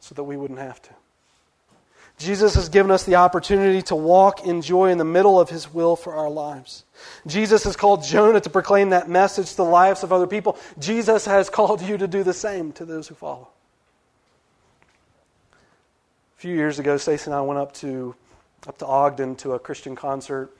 so 0.00 0.14
that 0.14 0.24
we 0.24 0.38
wouldn't 0.38 0.58
have 0.58 0.80
to. 0.80 0.90
Jesus 2.16 2.54
has 2.54 2.68
given 2.68 2.90
us 2.90 3.04
the 3.04 3.14
opportunity 3.14 3.82
to 3.82 3.94
walk 3.94 4.44
in 4.44 4.62
joy 4.62 4.90
in 4.90 4.98
the 4.98 5.04
middle 5.04 5.38
of 5.38 5.50
his 5.50 5.72
will 5.72 5.94
for 5.94 6.14
our 6.14 6.30
lives. 6.30 6.84
Jesus 7.26 7.62
has 7.64 7.76
called 7.76 8.02
Jonah 8.02 8.40
to 8.40 8.50
proclaim 8.50 8.90
that 8.90 9.08
message 9.08 9.50
to 9.50 9.56
the 9.58 9.64
lives 9.64 10.02
of 10.02 10.12
other 10.12 10.26
people. 10.26 10.58
Jesus 10.78 11.26
has 11.26 11.48
called 11.48 11.80
you 11.80 11.96
to 11.96 12.08
do 12.08 12.24
the 12.24 12.32
same 12.32 12.72
to 12.72 12.84
those 12.84 13.06
who 13.06 13.14
follow. 13.14 13.48
A 16.38 16.40
few 16.40 16.54
years 16.54 16.78
ago, 16.78 16.96
Stacy 16.98 17.24
and 17.24 17.34
I 17.34 17.40
went 17.40 17.58
up 17.58 17.74
to 17.78 18.14
up 18.68 18.78
to 18.78 18.86
Ogden 18.86 19.34
to 19.38 19.54
a 19.54 19.58
Christian 19.58 19.96
concert 19.96 20.56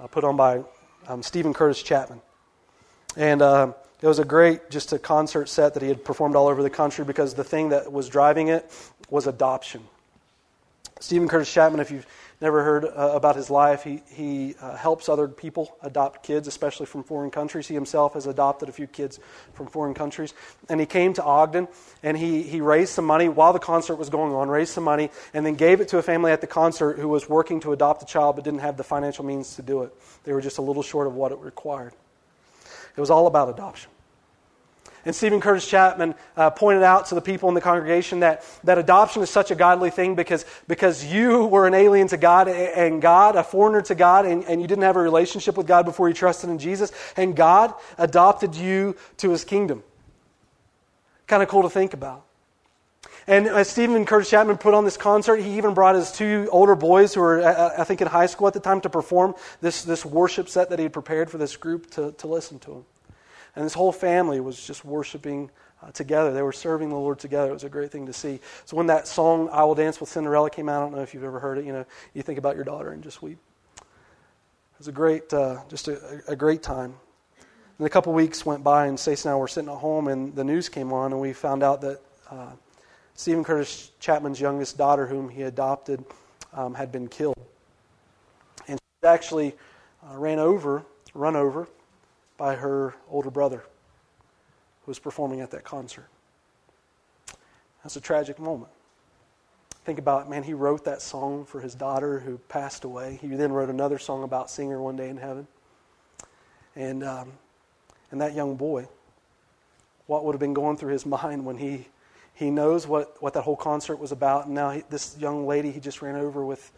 uh, 0.00 0.06
put 0.06 0.24
on 0.24 0.38
by 0.38 0.62
um, 1.06 1.22
Steven 1.22 1.52
Curtis 1.52 1.82
Chapman, 1.82 2.22
and 3.14 3.42
uh, 3.42 3.74
it 4.00 4.06
was 4.06 4.18
a 4.20 4.24
great 4.24 4.70
just 4.70 4.94
a 4.94 4.98
concert 4.98 5.50
set 5.50 5.74
that 5.74 5.82
he 5.82 5.88
had 5.90 6.02
performed 6.02 6.34
all 6.34 6.48
over 6.48 6.62
the 6.62 6.70
country 6.70 7.04
because 7.04 7.34
the 7.34 7.44
thing 7.44 7.68
that 7.68 7.92
was 7.92 8.08
driving 8.08 8.48
it 8.48 8.72
was 9.10 9.26
adoption. 9.26 9.82
Steven 10.98 11.28
Curtis 11.28 11.52
Chapman, 11.52 11.80
if 11.80 11.90
you've 11.90 12.06
never 12.40 12.62
heard 12.62 12.84
uh, 12.84 13.12
about 13.14 13.36
his 13.36 13.50
life. 13.50 13.82
He, 13.82 14.02
he 14.10 14.54
uh, 14.60 14.76
helps 14.76 15.08
other 15.08 15.26
people 15.26 15.76
adopt 15.82 16.22
kids, 16.22 16.46
especially 16.46 16.86
from 16.86 17.02
foreign 17.02 17.30
countries. 17.30 17.66
He 17.66 17.74
himself 17.74 18.14
has 18.14 18.26
adopted 18.26 18.68
a 18.68 18.72
few 18.72 18.86
kids 18.86 19.18
from 19.54 19.66
foreign 19.66 19.94
countries. 19.94 20.34
And 20.68 20.78
he 20.78 20.86
came 20.86 21.12
to 21.14 21.24
Ogden 21.24 21.68
and 22.02 22.16
he, 22.16 22.42
he 22.42 22.60
raised 22.60 22.92
some 22.92 23.04
money 23.04 23.28
while 23.28 23.52
the 23.52 23.58
concert 23.58 23.96
was 23.96 24.08
going 24.08 24.32
on, 24.32 24.48
raised 24.48 24.72
some 24.72 24.84
money, 24.84 25.10
and 25.34 25.44
then 25.44 25.54
gave 25.54 25.80
it 25.80 25.88
to 25.88 25.98
a 25.98 26.02
family 26.02 26.30
at 26.30 26.40
the 26.40 26.46
concert 26.46 26.98
who 26.98 27.08
was 27.08 27.28
working 27.28 27.60
to 27.60 27.72
adopt 27.72 28.02
a 28.02 28.06
child 28.06 28.36
but 28.36 28.44
didn't 28.44 28.60
have 28.60 28.76
the 28.76 28.84
financial 28.84 29.24
means 29.24 29.56
to 29.56 29.62
do 29.62 29.82
it. 29.82 29.92
They 30.24 30.32
were 30.32 30.40
just 30.40 30.58
a 30.58 30.62
little 30.62 30.82
short 30.82 31.06
of 31.06 31.14
what 31.14 31.32
it 31.32 31.38
required. 31.38 31.92
It 32.96 33.00
was 33.00 33.10
all 33.10 33.26
about 33.26 33.48
adoption. 33.48 33.90
And 35.08 35.16
Steven 35.16 35.40
Curtis 35.40 35.66
Chapman 35.66 36.14
uh, 36.36 36.50
pointed 36.50 36.82
out 36.82 37.06
to 37.06 37.14
the 37.14 37.22
people 37.22 37.48
in 37.48 37.54
the 37.54 37.62
congregation 37.62 38.20
that, 38.20 38.44
that 38.64 38.76
adoption 38.76 39.22
is 39.22 39.30
such 39.30 39.50
a 39.50 39.54
godly 39.54 39.88
thing 39.88 40.14
because, 40.14 40.44
because 40.66 41.02
you 41.02 41.46
were 41.46 41.66
an 41.66 41.72
alien 41.72 42.08
to 42.08 42.18
God 42.18 42.46
and 42.46 43.00
God, 43.00 43.34
a 43.34 43.42
foreigner 43.42 43.80
to 43.80 43.94
God, 43.94 44.26
and, 44.26 44.44
and 44.44 44.60
you 44.60 44.66
didn't 44.66 44.82
have 44.84 44.96
a 44.96 45.00
relationship 45.00 45.56
with 45.56 45.66
God 45.66 45.86
before 45.86 46.08
you 46.08 46.14
trusted 46.14 46.50
in 46.50 46.58
Jesus, 46.58 46.92
and 47.16 47.34
God 47.34 47.72
adopted 47.96 48.54
you 48.54 48.96
to 49.16 49.30
his 49.30 49.46
kingdom. 49.46 49.82
Kind 51.26 51.42
of 51.42 51.48
cool 51.48 51.62
to 51.62 51.70
think 51.70 51.94
about. 51.94 52.26
And 53.26 53.46
as 53.46 53.70
Steven 53.70 54.04
Curtis 54.04 54.28
Chapman 54.28 54.58
put 54.58 54.74
on 54.74 54.84
this 54.84 54.98
concert, 54.98 55.36
he 55.36 55.56
even 55.56 55.72
brought 55.72 55.94
his 55.94 56.12
two 56.12 56.50
older 56.52 56.74
boys 56.74 57.14
who 57.14 57.22
were, 57.22 57.40
uh, 57.40 57.50
uh, 57.50 57.74
I 57.78 57.84
think, 57.84 58.02
in 58.02 58.08
high 58.08 58.26
school 58.26 58.46
at 58.46 58.52
the 58.52 58.60
time 58.60 58.82
to 58.82 58.90
perform 58.90 59.36
this, 59.62 59.84
this 59.84 60.04
worship 60.04 60.50
set 60.50 60.68
that 60.68 60.78
he 60.78 60.82
had 60.82 60.92
prepared 60.92 61.30
for 61.30 61.38
this 61.38 61.56
group 61.56 61.90
to, 61.92 62.12
to 62.12 62.26
listen 62.26 62.58
to 62.58 62.72
him. 62.72 62.84
And 63.58 63.64
his 63.64 63.74
whole 63.74 63.90
family 63.90 64.38
was 64.38 64.64
just 64.64 64.84
worshiping 64.84 65.50
uh, 65.82 65.90
together. 65.90 66.32
They 66.32 66.42
were 66.42 66.52
serving 66.52 66.90
the 66.90 66.94
Lord 66.94 67.18
together. 67.18 67.50
It 67.50 67.54
was 67.54 67.64
a 67.64 67.68
great 67.68 67.90
thing 67.90 68.06
to 68.06 68.12
see. 68.12 68.38
So 68.66 68.76
when 68.76 68.86
that 68.86 69.08
song 69.08 69.48
"I 69.50 69.64
Will 69.64 69.74
Dance 69.74 69.98
with 69.98 70.08
Cinderella" 70.08 70.48
came 70.48 70.68
out, 70.68 70.78
I 70.78 70.84
don't 70.84 70.94
know 70.94 71.02
if 71.02 71.12
you've 71.12 71.24
ever 71.24 71.40
heard 71.40 71.58
it. 71.58 71.64
You 71.64 71.72
know, 71.72 71.84
you 72.14 72.22
think 72.22 72.38
about 72.38 72.54
your 72.54 72.62
daughter 72.62 72.92
and 72.92 73.02
just 73.02 73.20
weep. 73.20 73.38
It 73.78 74.78
was 74.78 74.86
a 74.86 74.92
great, 74.92 75.34
uh, 75.34 75.58
just 75.68 75.88
a, 75.88 76.22
a, 76.28 76.36
great 76.36 76.62
time. 76.62 76.94
And 77.78 77.86
a 77.88 77.90
couple 77.90 78.12
weeks 78.12 78.46
went 78.46 78.62
by, 78.62 78.86
and 78.86 78.96
Stacey 78.96 79.28
and 79.28 79.34
I 79.34 79.36
were 79.36 79.48
sitting 79.48 79.68
at 79.68 79.78
home, 79.78 80.06
and 80.06 80.32
the 80.36 80.44
news 80.44 80.68
came 80.68 80.92
on, 80.92 81.10
and 81.10 81.20
we 81.20 81.32
found 81.32 81.64
out 81.64 81.80
that 81.80 82.00
uh, 82.30 82.52
Steven 83.14 83.42
Curtis 83.42 83.90
Chapman's 83.98 84.40
youngest 84.40 84.78
daughter, 84.78 85.04
whom 85.04 85.28
he 85.28 85.42
adopted, 85.42 86.04
um, 86.52 86.74
had 86.74 86.92
been 86.92 87.08
killed, 87.08 87.44
and 88.68 88.78
she 88.78 89.08
actually 89.08 89.56
uh, 90.08 90.16
ran 90.16 90.38
over, 90.38 90.84
run 91.12 91.34
over, 91.34 91.66
by 92.38 92.54
her 92.54 92.94
older 93.10 93.30
brother 93.30 93.58
who 93.58 94.90
was 94.90 94.98
performing 94.98 95.42
at 95.42 95.50
that 95.50 95.64
concert. 95.64 96.08
That's 97.82 97.96
a 97.96 98.00
tragic 98.00 98.38
moment. 98.38 98.70
Think 99.84 99.98
about, 99.98 100.28
man, 100.30 100.42
he 100.42 100.54
wrote 100.54 100.84
that 100.84 101.02
song 101.02 101.44
for 101.44 101.60
his 101.60 101.74
daughter 101.74 102.20
who 102.20 102.38
passed 102.48 102.84
away. 102.84 103.18
He 103.20 103.28
then 103.28 103.52
wrote 103.52 103.68
another 103.68 103.98
song 103.98 104.22
about 104.22 104.50
seeing 104.50 104.70
her 104.70 104.80
one 104.80 104.96
day 104.96 105.08
in 105.08 105.16
heaven. 105.16 105.46
And, 106.76 107.02
um, 107.02 107.32
and 108.10 108.20
that 108.20 108.34
young 108.34 108.56
boy, 108.56 108.86
what 110.06 110.24
would 110.24 110.32
have 110.32 110.40
been 110.40 110.54
going 110.54 110.76
through 110.76 110.92
his 110.92 111.06
mind 111.06 111.44
when 111.44 111.56
he, 111.56 111.88
he 112.34 112.50
knows 112.50 112.86
what, 112.86 113.20
what 113.20 113.34
that 113.34 113.42
whole 113.42 113.56
concert 113.56 113.96
was 113.96 114.12
about, 114.12 114.46
and 114.46 114.54
now 114.54 114.70
he, 114.70 114.82
this 114.90 115.16
young 115.18 115.46
lady 115.46 115.70
he 115.70 115.80
just 115.80 116.02
ran 116.02 116.16
over 116.16 116.44
with, 116.44 116.70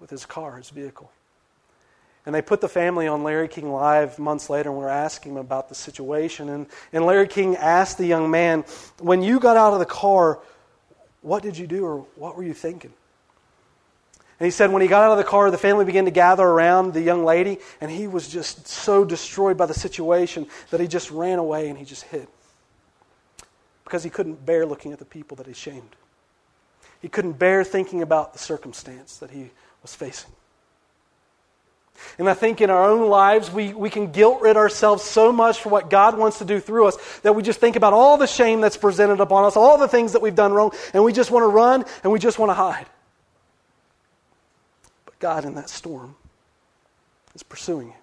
with 0.00 0.10
his 0.10 0.26
car, 0.26 0.56
his 0.56 0.70
vehicle. 0.70 1.10
And 2.26 2.34
they 2.34 2.42
put 2.42 2.60
the 2.60 2.68
family 2.68 3.06
on 3.06 3.22
Larry 3.22 3.46
King 3.46 3.72
Live 3.72 4.18
months 4.18 4.50
later 4.50 4.68
and 4.68 4.78
we 4.78 4.84
were 4.84 4.90
asking 4.90 5.32
him 5.32 5.38
about 5.38 5.68
the 5.68 5.76
situation. 5.76 6.48
And, 6.48 6.66
and 6.92 7.06
Larry 7.06 7.28
King 7.28 7.56
asked 7.56 7.98
the 7.98 8.06
young 8.06 8.30
man, 8.30 8.64
When 8.98 9.22
you 9.22 9.38
got 9.38 9.56
out 9.56 9.72
of 9.72 9.78
the 9.78 9.86
car, 9.86 10.40
what 11.22 11.42
did 11.42 11.56
you 11.56 11.68
do 11.68 11.84
or 11.84 11.98
what 12.16 12.36
were 12.36 12.42
you 12.42 12.52
thinking? 12.54 12.92
And 14.38 14.44
he 14.44 14.50
said 14.50 14.70
when 14.70 14.82
he 14.82 14.88
got 14.88 15.02
out 15.02 15.12
of 15.12 15.18
the 15.18 15.24
car, 15.24 15.50
the 15.50 15.56
family 15.56 15.84
began 15.86 16.04
to 16.04 16.10
gather 16.10 16.44
around 16.44 16.92
the 16.92 17.00
young 17.00 17.24
lady, 17.24 17.58
and 17.80 17.90
he 17.90 18.06
was 18.06 18.28
just 18.28 18.68
so 18.68 19.02
destroyed 19.02 19.56
by 19.56 19.64
the 19.64 19.72
situation 19.72 20.46
that 20.70 20.78
he 20.78 20.86
just 20.86 21.10
ran 21.10 21.38
away 21.38 21.70
and 21.70 21.78
he 21.78 21.86
just 21.86 22.04
hid. 22.04 22.28
Because 23.84 24.04
he 24.04 24.10
couldn't 24.10 24.44
bear 24.44 24.66
looking 24.66 24.92
at 24.92 24.98
the 24.98 25.06
people 25.06 25.36
that 25.38 25.46
he 25.46 25.54
shamed. 25.54 25.96
He 27.00 27.08
couldn't 27.08 27.38
bear 27.38 27.64
thinking 27.64 28.02
about 28.02 28.34
the 28.34 28.38
circumstance 28.38 29.16
that 29.18 29.30
he 29.30 29.52
was 29.80 29.94
facing. 29.94 30.32
And 32.18 32.28
I 32.28 32.34
think 32.34 32.60
in 32.60 32.70
our 32.70 32.84
own 32.84 33.08
lives, 33.08 33.50
we, 33.50 33.74
we 33.74 33.90
can 33.90 34.12
guilt 34.12 34.40
rid 34.40 34.56
ourselves 34.56 35.02
so 35.02 35.32
much 35.32 35.60
for 35.60 35.68
what 35.68 35.90
God 35.90 36.16
wants 36.16 36.38
to 36.38 36.44
do 36.44 36.60
through 36.60 36.86
us 36.86 36.96
that 37.20 37.34
we 37.34 37.42
just 37.42 37.60
think 37.60 37.76
about 37.76 37.92
all 37.92 38.16
the 38.16 38.26
shame 38.26 38.60
that's 38.60 38.76
presented 38.76 39.20
upon 39.20 39.44
us, 39.44 39.56
all 39.56 39.78
the 39.78 39.88
things 39.88 40.12
that 40.12 40.22
we've 40.22 40.34
done 40.34 40.52
wrong, 40.52 40.72
and 40.94 41.04
we 41.04 41.12
just 41.12 41.30
want 41.30 41.42
to 41.42 41.48
run 41.48 41.84
and 42.02 42.12
we 42.12 42.18
just 42.18 42.38
want 42.38 42.50
to 42.50 42.54
hide. 42.54 42.86
But 45.04 45.18
God, 45.18 45.44
in 45.44 45.54
that 45.54 45.68
storm, 45.68 46.16
is 47.34 47.42
pursuing 47.42 47.88
you. 47.88 47.94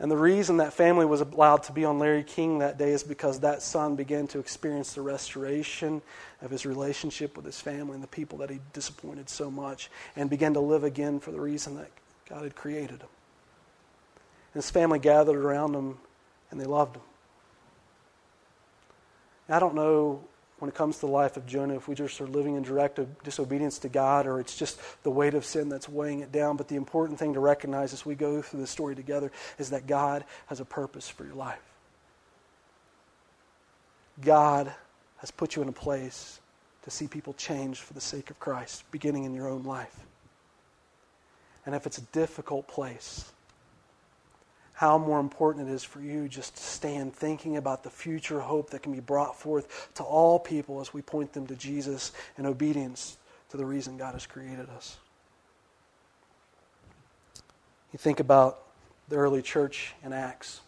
And 0.00 0.10
the 0.10 0.16
reason 0.16 0.58
that 0.58 0.72
family 0.72 1.04
was 1.04 1.20
allowed 1.20 1.64
to 1.64 1.72
be 1.72 1.84
on 1.84 1.98
Larry 1.98 2.22
King 2.22 2.60
that 2.60 2.78
day 2.78 2.90
is 2.90 3.02
because 3.02 3.40
that 3.40 3.62
son 3.62 3.96
began 3.96 4.28
to 4.28 4.38
experience 4.38 4.94
the 4.94 5.02
restoration 5.02 6.02
of 6.40 6.52
his 6.52 6.64
relationship 6.64 7.36
with 7.36 7.44
his 7.44 7.60
family 7.60 7.94
and 7.94 8.02
the 8.02 8.08
people 8.08 8.38
that 8.38 8.50
he 8.50 8.60
disappointed 8.72 9.28
so 9.28 9.50
much 9.50 9.90
and 10.14 10.30
began 10.30 10.54
to 10.54 10.60
live 10.60 10.84
again 10.84 11.18
for 11.18 11.32
the 11.32 11.40
reason 11.40 11.76
that 11.76 11.90
God 12.28 12.42
had 12.42 12.54
created 12.54 13.00
him. 13.00 13.08
And 14.54 14.62
his 14.62 14.70
family 14.70 14.98
gathered 14.98 15.36
around 15.36 15.74
him 15.74 15.98
and 16.50 16.60
they 16.60 16.66
loved 16.66 16.96
him. 16.96 17.02
I 19.48 19.58
don't 19.58 19.74
know 19.74 20.22
when 20.58 20.68
it 20.68 20.74
comes 20.74 20.96
to 20.96 21.00
the 21.02 21.12
life 21.12 21.36
of 21.36 21.46
Jonah 21.46 21.76
if 21.76 21.88
we 21.88 21.94
just 21.94 22.20
are 22.20 22.26
living 22.26 22.56
in 22.56 22.62
direct 22.62 23.00
disobedience 23.24 23.78
to 23.78 23.88
God 23.88 24.26
or 24.26 24.40
it's 24.40 24.56
just 24.56 24.78
the 25.04 25.10
weight 25.10 25.34
of 25.34 25.44
sin 25.44 25.68
that's 25.68 25.88
weighing 25.88 26.20
it 26.20 26.32
down. 26.32 26.56
But 26.56 26.68
the 26.68 26.76
important 26.76 27.18
thing 27.18 27.34
to 27.34 27.40
recognize 27.40 27.92
as 27.92 28.04
we 28.04 28.14
go 28.14 28.42
through 28.42 28.60
the 28.60 28.66
story 28.66 28.94
together 28.94 29.32
is 29.58 29.70
that 29.70 29.86
God 29.86 30.24
has 30.46 30.60
a 30.60 30.64
purpose 30.64 31.08
for 31.08 31.24
your 31.24 31.34
life. 31.34 31.62
God 34.20 34.72
has 35.18 35.30
put 35.30 35.56
you 35.56 35.62
in 35.62 35.68
a 35.68 35.72
place 35.72 36.40
to 36.82 36.90
see 36.90 37.06
people 37.06 37.34
change 37.34 37.80
for 37.80 37.94
the 37.94 38.00
sake 38.00 38.30
of 38.30 38.40
Christ, 38.40 38.84
beginning 38.90 39.24
in 39.24 39.34
your 39.34 39.48
own 39.48 39.62
life. 39.62 39.94
And 41.68 41.74
if 41.74 41.84
it's 41.86 41.98
a 41.98 42.02
difficult 42.12 42.66
place, 42.66 43.30
how 44.72 44.96
more 44.96 45.20
important 45.20 45.68
it 45.68 45.72
is 45.74 45.84
for 45.84 46.00
you 46.00 46.26
just 46.26 46.56
to 46.56 46.62
stand 46.62 47.14
thinking 47.14 47.58
about 47.58 47.82
the 47.82 47.90
future 47.90 48.40
hope 48.40 48.70
that 48.70 48.82
can 48.82 48.92
be 48.92 49.00
brought 49.00 49.38
forth 49.38 49.92
to 49.96 50.02
all 50.02 50.38
people 50.38 50.80
as 50.80 50.94
we 50.94 51.02
point 51.02 51.34
them 51.34 51.46
to 51.46 51.54
Jesus 51.54 52.12
in 52.38 52.46
obedience 52.46 53.18
to 53.50 53.58
the 53.58 53.66
reason 53.66 53.98
God 53.98 54.14
has 54.14 54.24
created 54.24 54.70
us. 54.70 54.96
You 57.92 57.98
think 57.98 58.18
about 58.18 58.62
the 59.10 59.16
early 59.16 59.42
church 59.42 59.92
in 60.02 60.14
Acts. 60.14 60.62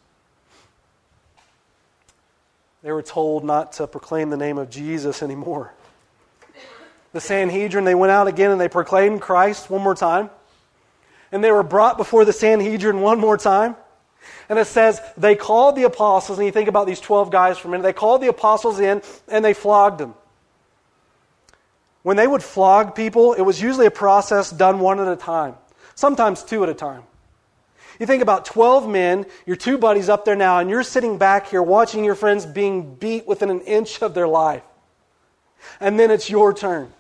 They 2.83 2.93
were 2.93 3.01
told 3.01 3.43
not 3.43 3.73
to 3.73 3.87
proclaim 3.87 4.29
the 4.29 4.37
name 4.37 4.59
of 4.59 4.69
Jesus 4.69 5.23
anymore. 5.23 5.73
The 7.15 7.23
Sanhedrin, 7.23 7.87
they 7.87 7.95
went 7.95 8.11
out 8.11 8.29
again 8.29 8.51
and 8.51 8.61
they 8.61 8.69
proclaimed 8.69 9.23
Christ 9.23 9.71
one 9.71 9.81
more 9.81 9.95
time 9.95 10.29
and 11.33 11.43
they 11.43 11.53
were 11.53 11.63
brought 11.63 11.97
before 11.97 12.25
the 12.25 12.33
Sanhedrin 12.33 13.01
one 13.01 13.19
more 13.19 13.37
time. 13.37 13.77
And 14.49 14.59
it 14.59 14.67
says 14.67 15.01
they 15.17 15.37
called 15.37 15.77
the 15.77 15.85
apostles, 15.85 16.39
and 16.39 16.47
you 16.47 16.53
think 16.53 16.69
about 16.69 16.87
these 16.87 17.01
12 17.01 17.31
guys 17.31 17.59
for 17.59 17.69
a 17.69 17.71
minute, 17.71 17.85
they 17.85 17.93
called 17.93 18.21
the 18.21 18.29
apostles 18.29 18.81
in 18.81 19.03
and 19.29 19.45
they 19.45 19.55
flogged 19.55 19.99
them. 19.99 20.15
When 22.03 22.17
they 22.17 22.27
would 22.27 22.43
flog 22.43 22.95
people, 22.95 23.35
it 23.35 23.43
was 23.43 23.61
usually 23.61 23.87
a 23.87 23.91
process 23.91 24.51
done 24.51 24.81
one 24.81 25.01
at 25.01 25.09
a 25.09 25.17
time, 25.17 25.55
sometimes 25.95 26.43
two 26.43 26.63
at 26.63 26.69
a 26.69 26.75
time. 26.75 27.03
You 27.99 28.07
think 28.07 28.23
about 28.23 28.47
12 28.47 28.89
men, 28.89 29.27
your 29.45 29.57
two 29.57 29.77
buddies 29.77 30.09
up 30.09 30.25
there 30.25 30.35
now, 30.35 30.59
and 30.59 30.71
you're 30.71 30.83
sitting 30.83 31.19
back 31.19 31.49
here 31.49 31.63
watching 31.63 32.03
your 32.03 32.15
friends 32.15 32.47
being 32.47 32.95
beat 32.95 33.27
within 33.27 33.51
an 33.51 33.61
inch 33.61 34.01
of 34.03 34.15
their 34.15 34.27
life. 34.27 34.63
And 35.81 36.01
then 36.01 36.11
it's 36.11 36.31
your 36.31 36.55
turn. 36.55 36.91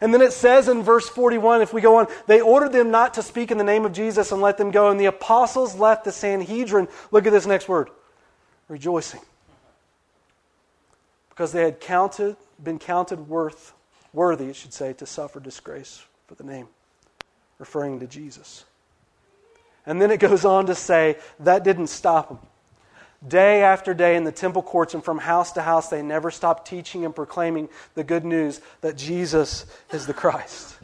And 0.00 0.12
then 0.12 0.22
it 0.22 0.32
says 0.32 0.68
in 0.68 0.82
verse 0.82 1.08
41, 1.08 1.62
if 1.62 1.72
we 1.72 1.80
go 1.80 1.96
on, 1.96 2.06
they 2.26 2.40
ordered 2.40 2.72
them 2.72 2.90
not 2.90 3.14
to 3.14 3.22
speak 3.22 3.50
in 3.50 3.58
the 3.58 3.64
name 3.64 3.84
of 3.84 3.92
Jesus 3.92 4.32
and 4.32 4.40
let 4.40 4.58
them 4.58 4.70
go. 4.70 4.90
And 4.90 4.98
the 4.98 5.06
apostles 5.06 5.74
left 5.74 6.04
the 6.04 6.12
Sanhedrin. 6.12 6.88
Look 7.10 7.26
at 7.26 7.32
this 7.32 7.46
next 7.46 7.68
word 7.68 7.90
rejoicing. 8.68 9.20
Because 11.28 11.52
they 11.52 11.64
had 11.64 11.80
counted, 11.80 12.36
been 12.62 12.78
counted 12.78 13.28
worth, 13.28 13.72
worthy, 14.12 14.46
it 14.46 14.56
should 14.56 14.72
say, 14.72 14.92
to 14.94 15.06
suffer 15.06 15.40
disgrace 15.40 16.02
for 16.26 16.34
the 16.34 16.44
name, 16.44 16.68
referring 17.58 18.00
to 18.00 18.06
Jesus. 18.06 18.64
And 19.84 20.00
then 20.00 20.10
it 20.10 20.20
goes 20.20 20.44
on 20.44 20.66
to 20.66 20.74
say 20.74 21.16
that 21.40 21.64
didn't 21.64 21.88
stop 21.88 22.28
them. 22.28 22.38
Day 23.26 23.62
after 23.62 23.94
day 23.94 24.16
in 24.16 24.24
the 24.24 24.32
temple 24.32 24.62
courts 24.62 24.94
and 24.94 25.04
from 25.04 25.18
house 25.18 25.52
to 25.52 25.62
house, 25.62 25.88
they 25.88 26.02
never 26.02 26.30
stopped 26.30 26.66
teaching 26.66 27.04
and 27.04 27.14
proclaiming 27.14 27.68
the 27.94 28.02
good 28.02 28.24
news 28.24 28.60
that 28.80 28.96
Jesus 28.96 29.64
is 29.92 30.06
the 30.06 30.14
Christ. 30.14 30.76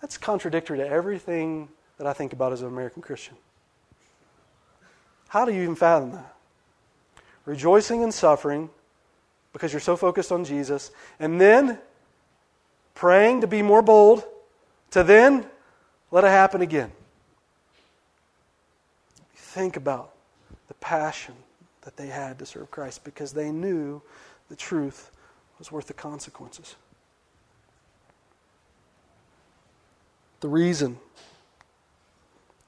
That's 0.00 0.16
contradictory 0.16 0.78
to 0.78 0.86
everything 0.86 1.68
that 1.98 2.06
I 2.06 2.14
think 2.14 2.32
about 2.32 2.52
as 2.52 2.62
an 2.62 2.68
American 2.68 3.02
Christian. 3.02 3.34
How 5.28 5.44
do 5.44 5.52
you 5.52 5.62
even 5.62 5.76
fathom 5.76 6.12
that? 6.12 6.34
Rejoicing 7.44 8.02
and 8.02 8.12
suffering 8.12 8.70
because 9.52 9.72
you're 9.72 9.80
so 9.80 9.96
focused 9.96 10.32
on 10.32 10.44
Jesus, 10.44 10.90
and 11.18 11.40
then 11.40 11.78
praying 12.94 13.40
to 13.40 13.46
be 13.46 13.62
more 13.62 13.82
bold, 13.82 14.24
to 14.92 15.02
then 15.02 15.44
let 16.10 16.24
it 16.24 16.28
happen 16.28 16.60
again 16.60 16.92
think 19.50 19.76
about 19.76 20.12
the 20.68 20.74
passion 20.74 21.34
that 21.82 21.96
they 21.96 22.06
had 22.06 22.38
to 22.38 22.46
serve 22.46 22.70
Christ 22.70 23.02
because 23.02 23.32
they 23.32 23.50
knew 23.50 24.00
the 24.48 24.54
truth 24.54 25.10
was 25.58 25.72
worth 25.72 25.88
the 25.88 25.92
consequences. 25.92 26.76
The 30.38 30.48
reason 30.48 30.98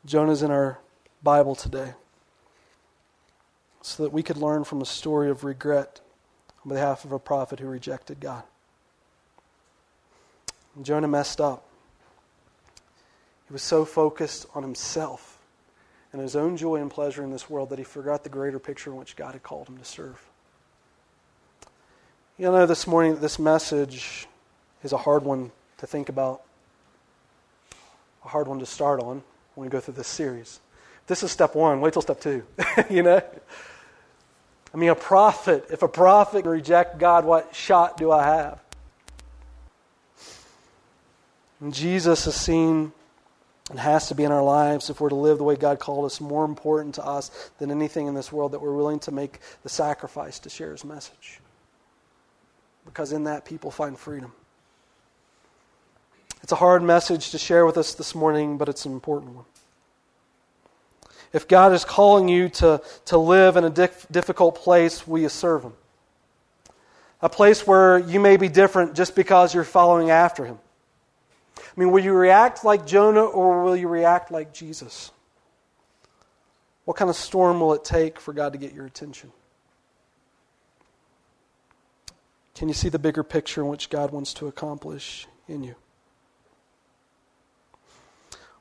Jonah's 0.04 0.42
in 0.42 0.50
our 0.50 0.80
Bible 1.22 1.54
today 1.54 1.94
so 3.80 4.02
that 4.02 4.10
we 4.10 4.24
could 4.24 4.36
learn 4.36 4.64
from 4.64 4.82
a 4.82 4.86
story 4.86 5.30
of 5.30 5.44
regret 5.44 6.00
on 6.64 6.70
behalf 6.70 7.04
of 7.04 7.12
a 7.12 7.18
prophet 7.18 7.60
who 7.60 7.68
rejected 7.68 8.18
God. 8.18 8.42
Jonah 10.82 11.06
messed 11.06 11.40
up. 11.40 11.64
He 13.46 13.52
was 13.52 13.62
so 13.62 13.84
focused 13.84 14.46
on 14.52 14.64
himself 14.64 15.31
and 16.12 16.20
his 16.20 16.36
own 16.36 16.56
joy 16.56 16.76
and 16.76 16.90
pleasure 16.90 17.24
in 17.24 17.30
this 17.30 17.48
world 17.48 17.70
that 17.70 17.78
he 17.78 17.84
forgot 17.84 18.22
the 18.22 18.28
greater 18.28 18.58
picture 18.58 18.90
in 18.90 18.96
which 18.96 19.16
God 19.16 19.32
had 19.32 19.42
called 19.42 19.68
him 19.68 19.78
to 19.78 19.84
serve. 19.84 20.28
You 22.38 22.50
know, 22.50 22.66
this 22.66 22.86
morning, 22.86 23.16
this 23.16 23.38
message 23.38 24.26
is 24.82 24.92
a 24.92 24.98
hard 24.98 25.24
one 25.24 25.52
to 25.78 25.86
think 25.86 26.08
about, 26.08 26.42
a 28.24 28.28
hard 28.28 28.48
one 28.48 28.58
to 28.58 28.66
start 28.66 29.00
on 29.00 29.22
when 29.54 29.66
we 29.66 29.70
go 29.70 29.80
through 29.80 29.94
this 29.94 30.08
series. 30.08 30.60
This 31.06 31.22
is 31.22 31.30
step 31.30 31.54
one. 31.54 31.80
Wait 31.80 31.92
till 31.92 32.02
step 32.02 32.20
two. 32.20 32.44
you 32.90 33.02
know? 33.02 33.22
I 34.72 34.76
mean, 34.76 34.90
a 34.90 34.94
prophet, 34.94 35.66
if 35.70 35.82
a 35.82 35.88
prophet 35.88 36.46
reject 36.46 36.98
God, 36.98 37.24
what 37.24 37.54
shot 37.54 37.96
do 37.96 38.10
I 38.10 38.24
have? 38.24 38.60
And 41.60 41.72
Jesus 41.72 42.26
is 42.26 42.34
seen 42.34 42.92
and 43.70 43.78
has 43.78 44.08
to 44.08 44.14
be 44.14 44.24
in 44.24 44.32
our 44.32 44.42
lives 44.42 44.90
if 44.90 45.00
we're 45.00 45.08
to 45.08 45.14
live 45.14 45.38
the 45.38 45.44
way 45.44 45.56
God 45.56 45.78
called 45.78 46.04
us 46.04 46.20
more 46.20 46.44
important 46.44 46.96
to 46.96 47.04
us 47.04 47.50
than 47.58 47.70
anything 47.70 48.06
in 48.06 48.14
this 48.14 48.32
world 48.32 48.52
that 48.52 48.60
we're 48.60 48.74
willing 48.74 48.98
to 49.00 49.12
make 49.12 49.38
the 49.62 49.68
sacrifice 49.68 50.38
to 50.40 50.50
share 50.50 50.72
his 50.72 50.84
message. 50.84 51.40
Because 52.84 53.12
in 53.12 53.24
that, 53.24 53.44
people 53.44 53.70
find 53.70 53.98
freedom. 53.98 54.32
It's 56.42 56.52
a 56.52 56.56
hard 56.56 56.82
message 56.82 57.30
to 57.30 57.38
share 57.38 57.64
with 57.64 57.78
us 57.78 57.94
this 57.94 58.14
morning, 58.14 58.58
but 58.58 58.68
it's 58.68 58.84
an 58.84 58.92
important 58.92 59.36
one. 59.36 59.44
If 61.32 61.48
God 61.48 61.72
is 61.72 61.84
calling 61.84 62.28
you 62.28 62.48
to, 62.50 62.82
to 63.06 63.16
live 63.16 63.56
in 63.56 63.64
a 63.64 63.70
dif- 63.70 64.06
difficult 64.10 64.56
place, 64.56 65.06
will 65.06 65.20
you 65.20 65.28
serve 65.28 65.62
Him? 65.62 65.72
A 67.22 67.28
place 67.28 67.66
where 67.66 67.98
you 67.98 68.18
may 68.18 68.36
be 68.36 68.48
different 68.48 68.94
just 68.94 69.14
because 69.14 69.54
you're 69.54 69.64
following 69.64 70.10
after 70.10 70.44
Him. 70.44 70.58
I 71.74 71.80
mean, 71.80 71.90
will 71.90 72.04
you 72.04 72.12
react 72.12 72.64
like 72.64 72.86
Jonah 72.86 73.24
or 73.24 73.62
will 73.62 73.76
you 73.76 73.88
react 73.88 74.30
like 74.30 74.52
Jesus? 74.52 75.10
What 76.84 76.96
kind 76.96 77.08
of 77.08 77.16
storm 77.16 77.60
will 77.60 77.72
it 77.72 77.84
take 77.84 78.20
for 78.20 78.32
God 78.32 78.52
to 78.52 78.58
get 78.58 78.74
your 78.74 78.84
attention? 78.84 79.32
Can 82.54 82.68
you 82.68 82.74
see 82.74 82.90
the 82.90 82.98
bigger 82.98 83.22
picture 83.22 83.62
in 83.62 83.68
which 83.68 83.88
God 83.88 84.10
wants 84.10 84.34
to 84.34 84.46
accomplish 84.46 85.26
in 85.48 85.64
you? 85.64 85.74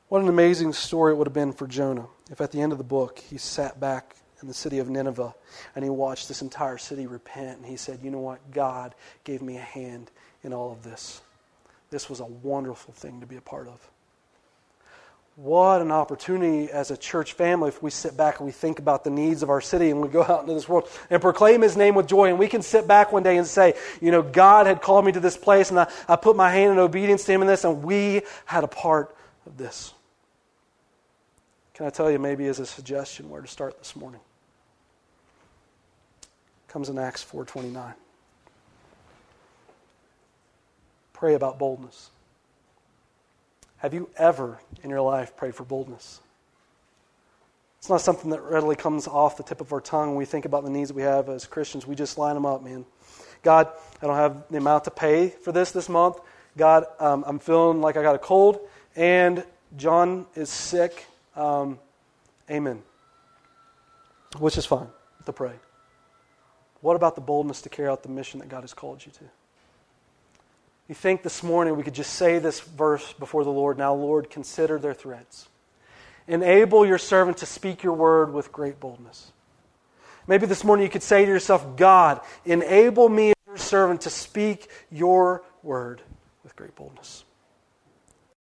What 0.08 0.22
an 0.22 0.28
amazing 0.28 0.72
story 0.72 1.12
it 1.12 1.16
would 1.16 1.26
have 1.26 1.34
been 1.34 1.52
for 1.52 1.66
Jonah 1.66 2.06
if 2.30 2.40
at 2.40 2.52
the 2.52 2.60
end 2.60 2.72
of 2.72 2.78
the 2.78 2.84
book 2.84 3.18
he 3.18 3.38
sat 3.38 3.78
back 3.80 4.16
in 4.40 4.48
the 4.48 4.54
city 4.54 4.78
of 4.78 4.88
Nineveh 4.88 5.34
and 5.74 5.84
he 5.84 5.90
watched 5.90 6.28
this 6.28 6.42
entire 6.42 6.78
city 6.78 7.06
repent 7.06 7.58
and 7.58 7.66
he 7.66 7.76
said, 7.76 8.00
You 8.02 8.10
know 8.10 8.18
what? 8.18 8.50
God 8.50 8.94
gave 9.24 9.40
me 9.42 9.56
a 9.56 9.62
hand 9.62 10.10
in 10.42 10.52
all 10.52 10.72
of 10.72 10.82
this. 10.82 11.22
This 11.92 12.08
was 12.08 12.20
a 12.20 12.24
wonderful 12.24 12.94
thing 12.94 13.20
to 13.20 13.26
be 13.26 13.36
a 13.36 13.42
part 13.42 13.68
of. 13.68 13.90
What 15.36 15.82
an 15.82 15.90
opportunity 15.90 16.70
as 16.70 16.90
a 16.90 16.96
church 16.96 17.34
family 17.34 17.68
if 17.68 17.82
we 17.82 17.90
sit 17.90 18.16
back 18.16 18.38
and 18.38 18.46
we 18.46 18.52
think 18.52 18.78
about 18.78 19.04
the 19.04 19.10
needs 19.10 19.42
of 19.42 19.50
our 19.50 19.60
city 19.60 19.90
and 19.90 20.00
we 20.00 20.08
go 20.08 20.22
out 20.22 20.40
into 20.40 20.54
this 20.54 20.66
world 20.66 20.88
and 21.10 21.20
proclaim 21.20 21.60
His 21.60 21.76
name 21.76 21.94
with 21.94 22.06
joy. 22.06 22.30
And 22.30 22.38
we 22.38 22.48
can 22.48 22.62
sit 22.62 22.88
back 22.88 23.12
one 23.12 23.22
day 23.22 23.36
and 23.36 23.46
say, 23.46 23.74
you 24.00 24.10
know, 24.10 24.22
God 24.22 24.66
had 24.66 24.80
called 24.80 25.04
me 25.04 25.12
to 25.12 25.20
this 25.20 25.36
place 25.36 25.68
and 25.68 25.80
I, 25.80 25.90
I 26.08 26.16
put 26.16 26.34
my 26.34 26.50
hand 26.50 26.72
in 26.72 26.78
obedience 26.78 27.24
to 27.24 27.32
Him 27.32 27.42
in 27.42 27.46
this 27.46 27.62
and 27.64 27.82
we 27.82 28.22
had 28.46 28.64
a 28.64 28.68
part 28.68 29.14
of 29.44 29.58
this. 29.58 29.92
Can 31.74 31.84
I 31.84 31.90
tell 31.90 32.10
you, 32.10 32.18
maybe 32.18 32.46
as 32.46 32.58
a 32.58 32.64
suggestion, 32.64 33.28
where 33.28 33.42
to 33.42 33.48
start 33.48 33.76
this 33.78 33.94
morning? 33.94 34.20
Comes 36.68 36.88
in 36.88 36.98
Acts 36.98 37.22
4:29. 37.22 37.92
Pray 41.22 41.34
about 41.34 41.56
boldness. 41.56 42.10
Have 43.76 43.94
you 43.94 44.10
ever 44.16 44.58
in 44.82 44.90
your 44.90 45.02
life 45.02 45.36
prayed 45.36 45.54
for 45.54 45.62
boldness? 45.62 46.18
It's 47.78 47.88
not 47.88 48.00
something 48.00 48.30
that 48.30 48.40
readily 48.42 48.74
comes 48.74 49.06
off 49.06 49.36
the 49.36 49.44
tip 49.44 49.60
of 49.60 49.72
our 49.72 49.80
tongue 49.80 50.08
when 50.08 50.16
we 50.16 50.24
think 50.24 50.46
about 50.46 50.64
the 50.64 50.70
needs 50.70 50.88
that 50.88 50.96
we 50.96 51.02
have 51.02 51.28
as 51.28 51.46
Christians. 51.46 51.86
We 51.86 51.94
just 51.94 52.18
line 52.18 52.34
them 52.34 52.44
up, 52.44 52.64
man. 52.64 52.84
God, 53.44 53.68
I 54.02 54.06
don't 54.08 54.16
have 54.16 54.48
the 54.50 54.56
amount 54.56 54.82
to 54.82 54.90
pay 54.90 55.28
for 55.28 55.52
this 55.52 55.70
this 55.70 55.88
month. 55.88 56.18
God, 56.56 56.86
um, 56.98 57.22
I'm 57.24 57.38
feeling 57.38 57.80
like 57.80 57.96
I 57.96 58.02
got 58.02 58.16
a 58.16 58.18
cold, 58.18 58.58
and 58.96 59.44
John 59.76 60.26
is 60.34 60.50
sick, 60.50 61.06
um, 61.36 61.78
amen. 62.50 62.82
Which 64.40 64.58
is 64.58 64.66
fine 64.66 64.88
to 65.26 65.32
pray. 65.32 65.52
What 66.80 66.96
about 66.96 67.14
the 67.14 67.20
boldness 67.20 67.62
to 67.62 67.68
carry 67.68 67.88
out 67.88 68.02
the 68.02 68.08
mission 68.08 68.40
that 68.40 68.48
God 68.48 68.62
has 68.62 68.74
called 68.74 69.06
you 69.06 69.12
to? 69.12 69.24
You 70.88 70.94
think 70.94 71.22
this 71.22 71.42
morning 71.42 71.76
we 71.76 71.82
could 71.82 71.94
just 71.94 72.14
say 72.14 72.38
this 72.38 72.60
verse 72.60 73.12
before 73.14 73.44
the 73.44 73.50
Lord 73.50 73.78
Now, 73.78 73.94
Lord, 73.94 74.30
consider 74.30 74.78
their 74.78 74.94
threats. 74.94 75.48
Enable 76.28 76.86
your 76.86 76.98
servant 76.98 77.38
to 77.38 77.46
speak 77.46 77.82
your 77.82 77.94
word 77.94 78.32
with 78.32 78.52
great 78.52 78.78
boldness. 78.78 79.32
Maybe 80.26 80.46
this 80.46 80.62
morning 80.62 80.84
you 80.84 80.90
could 80.90 81.02
say 81.02 81.24
to 81.24 81.30
yourself, 81.30 81.76
God, 81.76 82.20
enable 82.44 83.08
me, 83.08 83.32
your 83.46 83.56
servant, 83.56 84.02
to 84.02 84.10
speak 84.10 84.68
your 84.90 85.42
word 85.62 86.00
with 86.44 86.54
great 86.54 86.76
boldness. 86.76 87.24